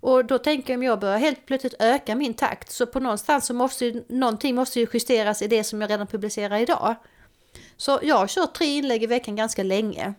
Och 0.00 0.24
då 0.24 0.38
tänker 0.38 0.72
jag 0.72 0.78
om 0.78 0.82
jag 0.82 1.00
börjar 1.00 1.18
helt 1.18 1.46
plötsligt 1.46 1.74
öka 1.78 2.14
min 2.14 2.34
takt 2.34 2.70
så 2.70 2.86
på 2.86 3.00
någonstans 3.00 3.46
så 3.46 3.54
måste 3.54 3.86
ju, 3.86 4.04
någonting 4.08 4.54
måste 4.54 4.80
ju 4.80 4.86
justeras 4.92 5.42
i 5.42 5.46
det 5.46 5.64
som 5.64 5.80
jag 5.80 5.90
redan 5.90 6.06
publicerar 6.06 6.58
idag. 6.58 6.94
Så 7.76 7.98
jag 8.02 8.16
har 8.16 8.26
kört 8.26 8.54
tre 8.54 8.66
inlägg 8.66 9.02
i 9.02 9.06
veckan 9.06 9.36
ganska 9.36 9.62
länge. 9.62 10.14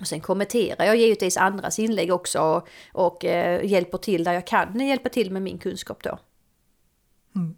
Och 0.00 0.06
sen 0.06 0.20
kommenterar 0.20 0.84
jag 0.84 0.96
givetvis 0.96 1.36
andras 1.36 1.78
inlägg 1.78 2.12
också 2.12 2.40
och, 2.40 2.68
och 2.92 3.24
eh, 3.24 3.64
hjälper 3.64 3.98
till 3.98 4.24
där 4.24 4.32
jag 4.32 4.46
kan 4.46 4.80
hjälpa 4.80 5.08
till 5.08 5.30
med 5.30 5.42
min 5.42 5.58
kunskap 5.58 6.02
då. 6.02 6.18
Mm. 7.36 7.56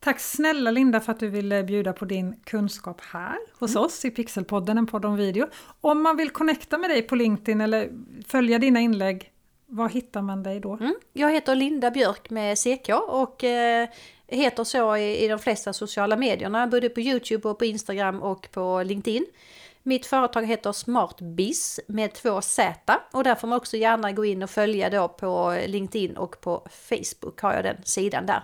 Tack 0.00 0.20
snälla 0.20 0.70
Linda 0.70 1.00
för 1.00 1.12
att 1.12 1.20
du 1.20 1.28
ville 1.28 1.64
bjuda 1.64 1.92
på 1.92 2.04
din 2.04 2.40
kunskap 2.44 3.00
här 3.00 3.36
hos 3.58 3.70
mm. 3.70 3.84
oss 3.84 4.04
i 4.04 4.10
Pixelpodden, 4.10 4.78
en 4.78 4.86
podd 4.86 5.04
om 5.04 5.16
video. 5.16 5.46
Om 5.80 6.02
man 6.02 6.16
vill 6.16 6.30
connecta 6.30 6.78
med 6.78 6.90
dig 6.90 7.02
på 7.02 7.14
LinkedIn 7.14 7.60
eller 7.60 7.90
följa 8.26 8.58
dina 8.58 8.80
inlägg, 8.80 9.32
var 9.66 9.88
hittar 9.88 10.22
man 10.22 10.42
dig 10.42 10.60
då? 10.60 10.72
Mm. 10.72 10.94
Jag 11.12 11.32
heter 11.32 11.54
Linda 11.54 11.90
Björk 11.90 12.30
med 12.30 12.58
CK 12.58 12.88
och 13.08 13.44
eh, 13.44 13.88
heter 14.26 14.64
så 14.64 14.96
i, 14.96 15.24
i 15.24 15.28
de 15.28 15.38
flesta 15.38 15.72
sociala 15.72 16.16
medierna, 16.16 16.66
både 16.66 16.88
på 16.88 17.00
Youtube 17.00 17.48
och 17.48 17.58
på 17.58 17.64
Instagram 17.64 18.22
och 18.22 18.48
på 18.52 18.82
LinkedIn. 18.82 19.26
Mitt 19.82 20.06
företag 20.06 20.46
heter 20.46 20.72
SmartBiz 20.72 21.80
med 21.86 22.12
två 22.12 22.40
Z 22.40 23.00
och 23.12 23.24
där 23.24 23.34
får 23.34 23.48
man 23.48 23.56
också 23.56 23.76
gärna 23.76 24.12
gå 24.12 24.24
in 24.24 24.42
och 24.42 24.50
följa 24.50 24.90
då 24.90 25.08
på 25.08 25.58
LinkedIn 25.66 26.16
och 26.16 26.40
på 26.40 26.66
Facebook 26.70 27.40
har 27.40 27.54
jag 27.54 27.64
den 27.64 27.76
sidan 27.84 28.26
där. 28.26 28.42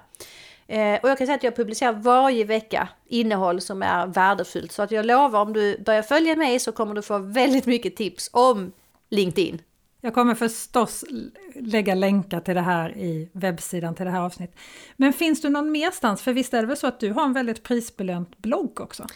Eh, 0.66 1.00
och 1.02 1.08
jag 1.08 1.18
kan 1.18 1.26
säga 1.26 1.36
att 1.36 1.42
jag 1.42 1.56
publicerar 1.56 1.92
varje 1.92 2.44
vecka 2.44 2.88
innehåll 3.06 3.60
som 3.60 3.82
är 3.82 4.06
värdefullt 4.06 4.72
så 4.72 4.82
att 4.82 4.90
jag 4.90 5.06
lovar 5.06 5.40
om 5.40 5.52
du 5.52 5.78
börjar 5.78 6.02
följa 6.02 6.36
mig 6.36 6.58
så 6.58 6.72
kommer 6.72 6.94
du 6.94 7.02
få 7.02 7.18
väldigt 7.18 7.66
mycket 7.66 7.96
tips 7.96 8.30
om 8.32 8.72
LinkedIn. 9.10 9.62
Jag 10.00 10.14
kommer 10.14 10.34
förstås 10.34 11.04
lägga 11.54 11.94
länkar 11.94 12.40
till 12.40 12.54
det 12.54 12.60
här 12.60 12.96
i 12.96 13.30
webbsidan 13.32 13.94
till 13.94 14.04
det 14.04 14.10
här 14.10 14.20
avsnittet. 14.20 14.56
Men 14.96 15.12
finns 15.12 15.42
du 15.42 15.48
någon 15.48 15.72
merstans? 15.72 16.22
För 16.22 16.32
visst 16.32 16.54
är 16.54 16.60
det 16.60 16.66
väl 16.66 16.76
så 16.76 16.86
att 16.86 17.00
du 17.00 17.12
har 17.12 17.24
en 17.24 17.32
väldigt 17.32 17.62
prisbelönt 17.62 18.38
blogg 18.38 18.80
också? 18.80 19.06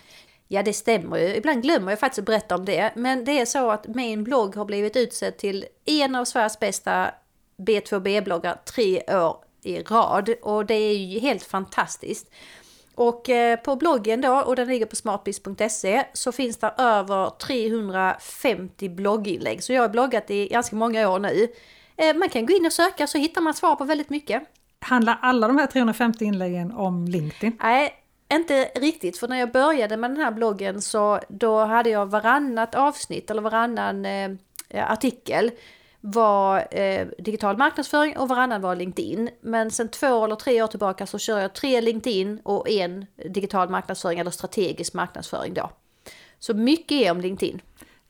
Ja, 0.49 0.63
det 0.63 0.73
stämmer 0.73 1.17
ju. 1.17 1.35
Ibland 1.35 1.63
glömmer 1.63 1.93
jag 1.93 2.01
faktiskt 2.01 2.19
att 2.19 2.25
berätta 2.25 2.55
om 2.55 2.65
det. 2.65 2.93
Men 2.97 3.25
det 3.25 3.41
är 3.41 3.45
så 3.45 3.71
att 3.71 3.87
min 3.87 4.25
blogg 4.25 4.57
har 4.57 4.65
blivit 4.65 4.97
utsedd 4.97 5.37
till 5.37 5.65
en 5.85 6.15
av 6.15 6.25
Sveriges 6.25 6.61
bästa 6.61 7.11
B2B-bloggar 7.57 8.57
tre 8.65 9.03
år 9.17 9.37
i 9.63 9.83
rad. 9.83 10.29
Och 10.43 10.67
det 10.67 10.75
är 10.75 10.97
ju 10.97 11.19
helt 11.19 11.43
fantastiskt. 11.43 12.31
Och 12.95 13.29
eh, 13.29 13.57
på 13.57 13.77
bloggen 13.77 14.21
då, 14.21 14.41
och 14.41 14.57
den 14.57 14.69
ligger 14.69 14.87
på 14.87 14.97
smartbiz.se, 14.97 16.05
så 16.13 16.33
finns 16.33 16.57
det 16.57 16.75
över 16.79 17.31
350 17.31 18.89
blogginlägg. 18.89 19.63
Så 19.63 19.73
jag 19.73 19.83
har 19.83 19.89
bloggat 19.89 20.31
i 20.31 20.49
ganska 20.49 20.77
många 20.77 21.09
år 21.09 21.19
nu. 21.19 21.49
Eh, 21.97 22.17
man 22.17 22.29
kan 22.29 22.47
gå 22.47 22.53
in 22.53 22.67
och 22.67 22.73
söka 22.73 23.07
så 23.07 23.19
hittar 23.19 23.41
man 23.41 23.55
svar 23.55 23.77
på 23.77 23.85
väldigt 23.85 24.11
mycket. 24.11 24.43
Handlar 24.81 25.19
alla 25.23 25.49
de 25.49 25.59
här 25.59 25.67
350 25.67 26.25
inläggen 26.25 26.73
om 26.73 27.09
LinkedIn? 27.09 27.59
Nej, 27.63 28.02
inte 28.37 28.65
riktigt, 28.75 29.19
för 29.19 29.29
när 29.29 29.39
jag 29.39 29.53
började 29.53 29.97
med 29.97 30.11
den 30.11 30.17
här 30.17 30.31
bloggen 30.31 30.83
så 30.83 31.21
då 31.29 31.65
hade 31.65 31.91
jag 31.91 32.07
varannat 32.07 32.75
avsnitt 32.75 33.31
eller 33.31 33.43
varannan 33.43 34.05
eh, 34.05 34.31
artikel 34.73 35.51
var 36.01 36.75
eh, 36.75 37.07
digital 37.19 37.57
marknadsföring 37.57 38.17
och 38.17 38.29
varannan 38.29 38.61
var 38.61 38.77
LinkedIn. 38.77 39.31
Men 39.41 39.71
sen 39.71 39.89
två 39.89 40.25
eller 40.25 40.37
tre 40.37 40.63
år 40.63 40.67
tillbaka 40.67 41.07
så 41.07 41.19
kör 41.19 41.39
jag 41.39 41.55
tre 41.55 41.81
LinkedIn 41.81 42.41
och 42.43 42.71
en 42.71 43.07
digital 43.29 43.69
marknadsföring 43.69 44.19
eller 44.19 44.31
strategisk 44.31 44.95
marknadsföring 44.95 45.55
då. 45.55 45.71
Så 46.39 46.55
mycket 46.55 46.93
är 46.93 47.11
om 47.11 47.21
LinkedIn. 47.21 47.61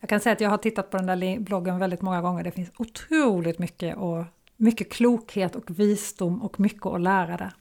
Jag 0.00 0.08
kan 0.08 0.20
säga 0.20 0.32
att 0.32 0.40
jag 0.40 0.50
har 0.50 0.58
tittat 0.58 0.90
på 0.90 0.96
den 0.96 1.06
där 1.06 1.40
bloggen 1.40 1.78
väldigt 1.78 2.02
många 2.02 2.22
gånger. 2.22 2.44
Det 2.44 2.50
finns 2.50 2.70
otroligt 2.78 3.58
mycket, 3.58 3.96
och, 3.96 4.24
mycket 4.56 4.92
klokhet 4.92 5.56
och 5.56 5.78
visdom 5.78 6.42
och 6.42 6.60
mycket 6.60 6.86
att 6.86 7.00
lära 7.00 7.36
där. 7.36 7.54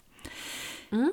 Mm. 0.91 1.11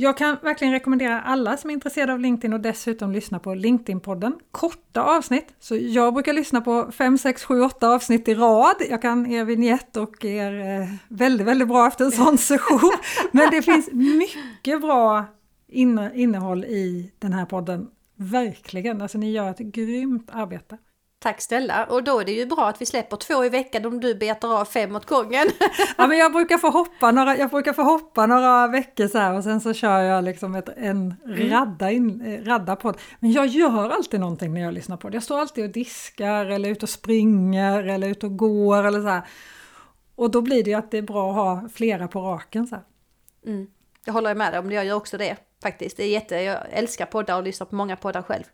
Jag 0.00 0.16
kan 0.16 0.36
verkligen 0.42 0.72
rekommendera 0.72 1.20
alla 1.20 1.56
som 1.56 1.70
är 1.70 1.74
intresserade 1.74 2.12
av 2.12 2.20
LinkedIn 2.20 2.52
och 2.52 2.60
dessutom 2.60 3.12
lyssna 3.12 3.38
på 3.38 3.54
LinkedIn-podden. 3.54 4.32
Korta 4.50 5.02
avsnitt, 5.02 5.54
så 5.60 5.76
jag 5.76 6.14
brukar 6.14 6.32
lyssna 6.32 6.60
på 6.60 6.92
5, 6.92 7.18
6, 7.18 7.44
7, 7.44 7.62
8 7.62 7.88
avsnitt 7.88 8.28
i 8.28 8.34
rad. 8.34 8.74
Jag 8.90 9.02
kan 9.02 9.26
er 9.26 9.44
vignett 9.44 9.96
och 9.96 10.24
er 10.24 10.80
eh, 10.80 10.88
väldigt, 11.08 11.46
väldigt 11.46 11.68
bra 11.68 11.86
efter 11.86 12.04
en 12.04 12.10
sån 12.10 12.38
session. 12.48 12.92
Men 13.32 13.50
det 13.50 13.62
finns 13.62 13.92
mycket 13.92 14.80
bra 14.80 15.24
inne, 15.68 16.10
innehåll 16.14 16.64
i 16.64 17.12
den 17.18 17.32
här 17.32 17.46
podden. 17.46 17.88
Verkligen, 18.16 19.02
alltså 19.02 19.18
ni 19.18 19.32
gör 19.32 19.50
ett 19.50 19.58
grymt 19.58 20.30
arbete. 20.32 20.78
Tack 21.20 21.40
snälla! 21.40 21.84
Och 21.84 22.04
då 22.04 22.20
är 22.20 22.24
det 22.24 22.32
ju 22.32 22.46
bra 22.46 22.68
att 22.68 22.80
vi 22.80 22.86
släpper 22.86 23.16
två 23.16 23.44
i 23.44 23.48
veckan 23.48 23.86
om 23.86 24.00
du 24.00 24.14
betar 24.14 24.60
av 24.60 24.64
fem 24.64 24.96
åt 24.96 25.06
gången. 25.06 25.46
ja 25.96 26.06
men 26.06 26.18
jag 26.18 26.32
brukar 26.32 26.58
få 26.58 26.70
hoppa 26.70 27.10
några, 27.10 27.36
jag 27.36 27.50
brukar 27.50 27.72
få 27.72 27.82
hoppa 27.82 28.26
några 28.26 28.66
veckor 28.66 29.08
så 29.08 29.18
här 29.18 29.34
och 29.34 29.44
sen 29.44 29.60
så 29.60 29.74
kör 29.74 30.00
jag 30.00 30.24
liksom 30.24 30.54
ett, 30.54 30.68
en 30.76 31.14
mm. 31.24 31.50
radda, 31.50 31.90
in, 31.90 32.20
eh, 32.20 32.44
radda 32.44 32.76
podd. 32.76 32.96
Men 33.20 33.32
jag 33.32 33.46
gör 33.46 33.90
alltid 33.90 34.20
någonting 34.20 34.54
när 34.54 34.60
jag 34.60 34.74
lyssnar 34.74 34.96
på 34.96 35.08
det. 35.08 35.16
Jag 35.16 35.22
står 35.22 35.40
alltid 35.40 35.64
och 35.64 35.70
diskar 35.70 36.46
eller 36.46 36.68
ute 36.68 36.84
och 36.84 36.90
springer 36.90 37.84
eller 37.84 38.08
ute 38.08 38.26
och 38.26 38.36
går 38.36 38.84
eller 38.84 39.00
så 39.00 39.08
här. 39.08 39.22
Och 40.14 40.30
då 40.30 40.40
blir 40.40 40.64
det 40.64 40.70
ju 40.70 40.76
att 40.76 40.90
det 40.90 40.98
är 40.98 41.02
bra 41.02 41.30
att 41.30 41.36
ha 41.36 41.68
flera 41.74 42.08
på 42.08 42.20
raken 42.20 42.66
så 42.66 42.76
mm. 43.46 43.66
Jag 44.04 44.12
håller 44.12 44.34
med 44.34 44.52
dig 44.52 44.60
om, 44.60 44.72
jag 44.72 44.84
gör 44.84 44.96
också 44.96 45.18
det 45.18 45.36
faktiskt. 45.62 45.96
Det 45.96 46.04
är 46.04 46.08
jätte, 46.08 46.36
jag 46.36 46.58
älskar 46.70 47.06
poddar 47.06 47.36
och 47.36 47.42
lyssnar 47.42 47.66
på 47.66 47.74
många 47.74 47.96
poddar 47.96 48.22
själv. 48.22 48.44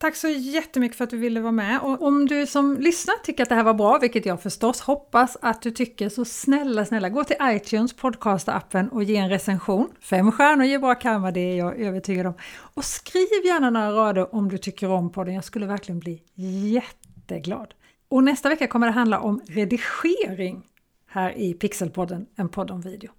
Tack 0.00 0.16
så 0.16 0.28
jättemycket 0.28 0.96
för 0.96 1.04
att 1.04 1.10
du 1.10 1.16
ville 1.16 1.40
vara 1.40 1.52
med. 1.52 1.80
Och 1.80 2.02
om 2.02 2.26
du 2.26 2.46
som 2.46 2.76
lyssnar 2.80 3.14
tycker 3.14 3.42
att 3.42 3.48
det 3.48 3.54
här 3.54 3.62
var 3.62 3.74
bra, 3.74 3.98
vilket 3.98 4.26
jag 4.26 4.42
förstås 4.42 4.80
hoppas 4.80 5.36
att 5.42 5.62
du 5.62 5.70
tycker, 5.70 6.08
så 6.08 6.24
snälla, 6.24 6.84
snälla 6.84 7.08
gå 7.08 7.24
till 7.24 7.36
iTunes 7.42 7.96
podcast-appen 7.96 8.88
och 8.88 9.02
ge 9.02 9.16
en 9.16 9.28
recension. 9.28 9.88
Fem 10.00 10.32
stjärnor 10.32 10.64
ger 10.64 10.78
bra 10.78 10.94
karma, 10.94 11.30
det 11.30 11.40
är 11.40 11.56
jag 11.56 11.80
övertygad 11.80 12.26
om. 12.26 12.34
Och 12.74 12.84
skriv 12.84 13.44
gärna 13.44 13.70
några 13.70 13.92
rader 13.92 14.34
om 14.34 14.48
du 14.48 14.58
tycker 14.58 14.90
om 14.90 15.12
podden, 15.12 15.34
jag 15.34 15.44
skulle 15.44 15.66
verkligen 15.66 15.98
bli 15.98 16.22
jätteglad. 16.34 17.74
Och 18.08 18.24
nästa 18.24 18.48
vecka 18.48 18.66
kommer 18.66 18.86
det 18.86 18.92
handla 18.92 19.20
om 19.20 19.40
redigering 19.48 20.62
här 21.06 21.38
i 21.38 21.54
Pixelpodden, 21.54 22.26
en 22.36 22.48
podd 22.48 22.70
om 22.70 22.80
video. 22.80 23.10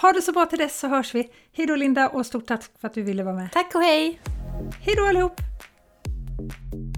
Ha 0.00 0.12
det 0.12 0.22
så 0.22 0.32
bra 0.32 0.46
till 0.46 0.58
dess 0.58 0.78
så 0.78 0.88
hörs 0.88 1.14
vi. 1.14 1.30
Hej 1.52 1.66
då 1.66 1.76
Linda 1.76 2.08
och 2.08 2.26
stort 2.26 2.46
tack 2.46 2.62
för 2.80 2.88
att 2.88 2.94
du 2.94 3.02
ville 3.02 3.22
vara 3.22 3.34
med. 3.34 3.52
Tack 3.52 3.74
och 3.74 3.82
hej! 3.82 4.20
Hej 4.80 4.94
då 4.96 5.06
allihop! 5.06 5.40
Thank 6.38 6.52
you. 6.72 6.95